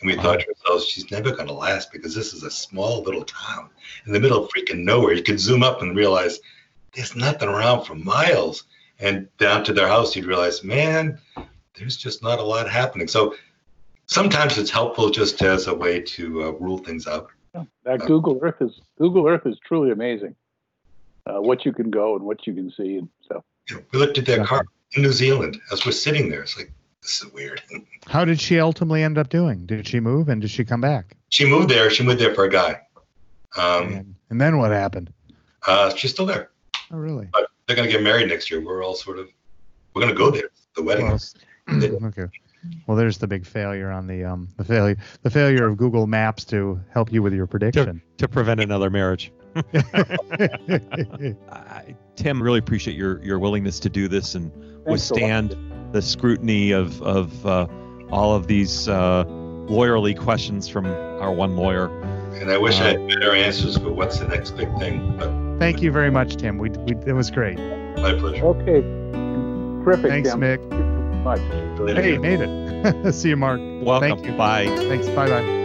And 0.00 0.10
we 0.10 0.16
thought 0.16 0.40
to 0.40 0.48
ourselves, 0.48 0.86
she's 0.86 1.10
never 1.10 1.30
going 1.30 1.46
to 1.46 1.54
last 1.54 1.92
because 1.92 2.14
this 2.14 2.34
is 2.34 2.42
a 2.42 2.50
small 2.50 3.02
little 3.02 3.24
town 3.24 3.68
in 4.06 4.12
the 4.12 4.18
middle 4.18 4.42
of 4.42 4.50
freaking 4.50 4.84
nowhere. 4.84 5.14
You 5.14 5.22
could 5.22 5.38
zoom 5.38 5.62
up 5.62 5.80
and 5.80 5.96
realize 5.96 6.40
there's 6.94 7.14
nothing 7.14 7.48
around 7.48 7.84
for 7.84 7.94
miles. 7.94 8.64
And 8.98 9.28
down 9.38 9.64
to 9.64 9.72
their 9.72 9.88
house, 9.88 10.14
you'd 10.14 10.26
realize, 10.26 10.62
man, 10.64 11.18
there's 11.76 11.96
just 11.96 12.22
not 12.22 12.38
a 12.38 12.42
lot 12.42 12.68
happening. 12.68 13.08
So 13.08 13.34
sometimes 14.06 14.58
it's 14.58 14.70
helpful 14.70 15.10
just 15.10 15.42
as 15.42 15.66
a 15.66 15.74
way 15.74 16.00
to 16.00 16.44
uh, 16.44 16.50
rule 16.52 16.78
things 16.78 17.06
out. 17.06 17.28
that 17.84 18.00
Google 18.00 18.38
Earth 18.42 18.60
is 18.60 18.80
Google 18.98 19.26
Earth 19.28 19.46
is 19.46 19.58
truly 19.64 19.90
amazing. 19.90 20.34
Uh, 21.26 21.40
what 21.40 21.64
you 21.64 21.72
can 21.72 21.90
go 21.90 22.16
and 22.16 22.24
what 22.24 22.46
you 22.46 22.54
can 22.54 22.70
see 22.76 22.96
and 22.96 23.08
stuff. 23.24 23.44
You 23.70 23.76
know, 23.76 23.82
we 23.92 23.98
looked 23.98 24.18
at 24.18 24.26
that 24.26 24.40
Okay. 24.40 24.48
car 24.48 24.64
in 24.94 25.02
New 25.02 25.12
Zealand 25.12 25.60
as 25.70 25.86
we're 25.86 25.92
sitting 25.92 26.28
there. 26.28 26.42
It's 26.42 26.56
like, 26.56 26.72
this 27.00 27.22
is 27.22 27.32
weird. 27.32 27.62
How 28.08 28.24
did 28.24 28.40
she 28.40 28.58
ultimately 28.58 29.02
end 29.04 29.18
up 29.18 29.28
doing? 29.28 29.64
Did 29.66 29.86
she 29.86 30.00
move 30.00 30.28
and 30.28 30.40
did 30.42 30.50
she 30.50 30.64
come 30.64 30.80
back? 30.80 31.16
she 31.30 31.44
moved 31.48 31.70
there. 31.70 31.88
She 31.90 32.02
moved 32.02 32.20
there 32.20 32.34
for 32.34 32.44
a 32.44 32.50
guy. 32.50 32.80
Um, 33.56 33.92
and, 33.92 34.14
and 34.30 34.40
then 34.40 34.58
what 34.58 34.70
happened? 34.72 35.12
uh, 35.66 35.94
she's 35.94 36.10
still 36.10 36.26
there. 36.26 36.50
Oh, 36.90 36.96
really? 36.98 37.28
They're 37.66 37.76
going 37.76 37.88
to 37.88 37.92
get 37.92 38.02
married 38.02 38.28
next 38.28 38.50
year. 38.50 38.60
We're 38.60 38.84
all 38.84 38.94
sort 38.94 39.18
of, 39.18 39.28
we're 39.94 40.02
going 40.02 40.12
to 40.12 40.18
go 40.18 40.30
there. 40.30 40.50
The 40.74 40.82
wedding. 40.82 41.06
Well, 41.06 41.20
okay. 42.06 42.26
Well, 42.86 42.96
there's 42.96 43.18
the 43.18 43.26
big 43.26 43.44
failure 43.46 43.90
on 43.90 44.06
the 44.06 44.24
um 44.24 44.48
the 44.56 44.64
failure 44.64 44.96
the 45.22 45.30
failure 45.30 45.66
of 45.66 45.76
Google 45.76 46.06
Maps 46.06 46.44
to 46.46 46.80
help 46.90 47.12
you 47.12 47.22
with 47.22 47.34
your 47.34 47.46
prediction. 47.46 48.02
to 48.18 48.28
prevent 48.28 48.60
another 48.60 48.90
marriage. 48.90 49.32
I, 51.50 51.94
Tim, 52.16 52.42
really 52.42 52.58
appreciate 52.58 52.96
your 52.96 53.22
your 53.22 53.38
willingness 53.38 53.78
to 53.80 53.88
do 53.88 54.08
this 54.08 54.34
and 54.34 54.52
Thanks 54.52 54.86
withstand 54.86 55.56
the 55.92 56.00
scrutiny 56.02 56.72
of 56.72 57.02
of 57.02 57.46
uh, 57.46 57.66
all 58.10 58.34
of 58.34 58.46
these 58.46 58.88
uh, 58.88 59.24
lawyerly 59.26 60.18
questions 60.18 60.68
from 60.68 60.86
our 60.86 61.32
one 61.32 61.56
lawyer. 61.56 61.86
And 62.34 62.50
I 62.50 62.58
wish 62.58 62.80
I 62.80 62.92
had 62.92 63.08
better 63.08 63.34
answers 63.34 63.76
for 63.76 63.92
what's 63.92 64.18
the 64.18 64.26
next 64.28 64.52
big 64.52 64.68
thing, 64.78 65.16
but 65.16 65.30
Thank 65.58 65.82
you 65.82 65.92
very 65.92 66.10
much, 66.10 66.36
Tim. 66.36 66.58
We, 66.58 66.70
we 66.70 66.94
it 67.06 67.12
was 67.12 67.30
great. 67.30 67.58
my 67.58 68.14
pleasure. 68.14 68.44
Okay, 68.46 68.80
terrific. 69.84 70.10
Thanks, 70.10 70.30
Tim. 70.30 70.40
Mick. 70.40 71.01
You 71.22 71.38
much. 71.86 71.96
Hey, 71.96 72.18
made 72.18 72.40
it. 72.40 73.12
See 73.14 73.28
you, 73.30 73.36
Mark. 73.36 73.60
Welcome. 73.60 74.18
Thank 74.18 74.26
you. 74.26 74.32
Bye. 74.36 74.66
Thanks. 74.66 75.06
Bye 75.08 75.28
bye. 75.28 75.61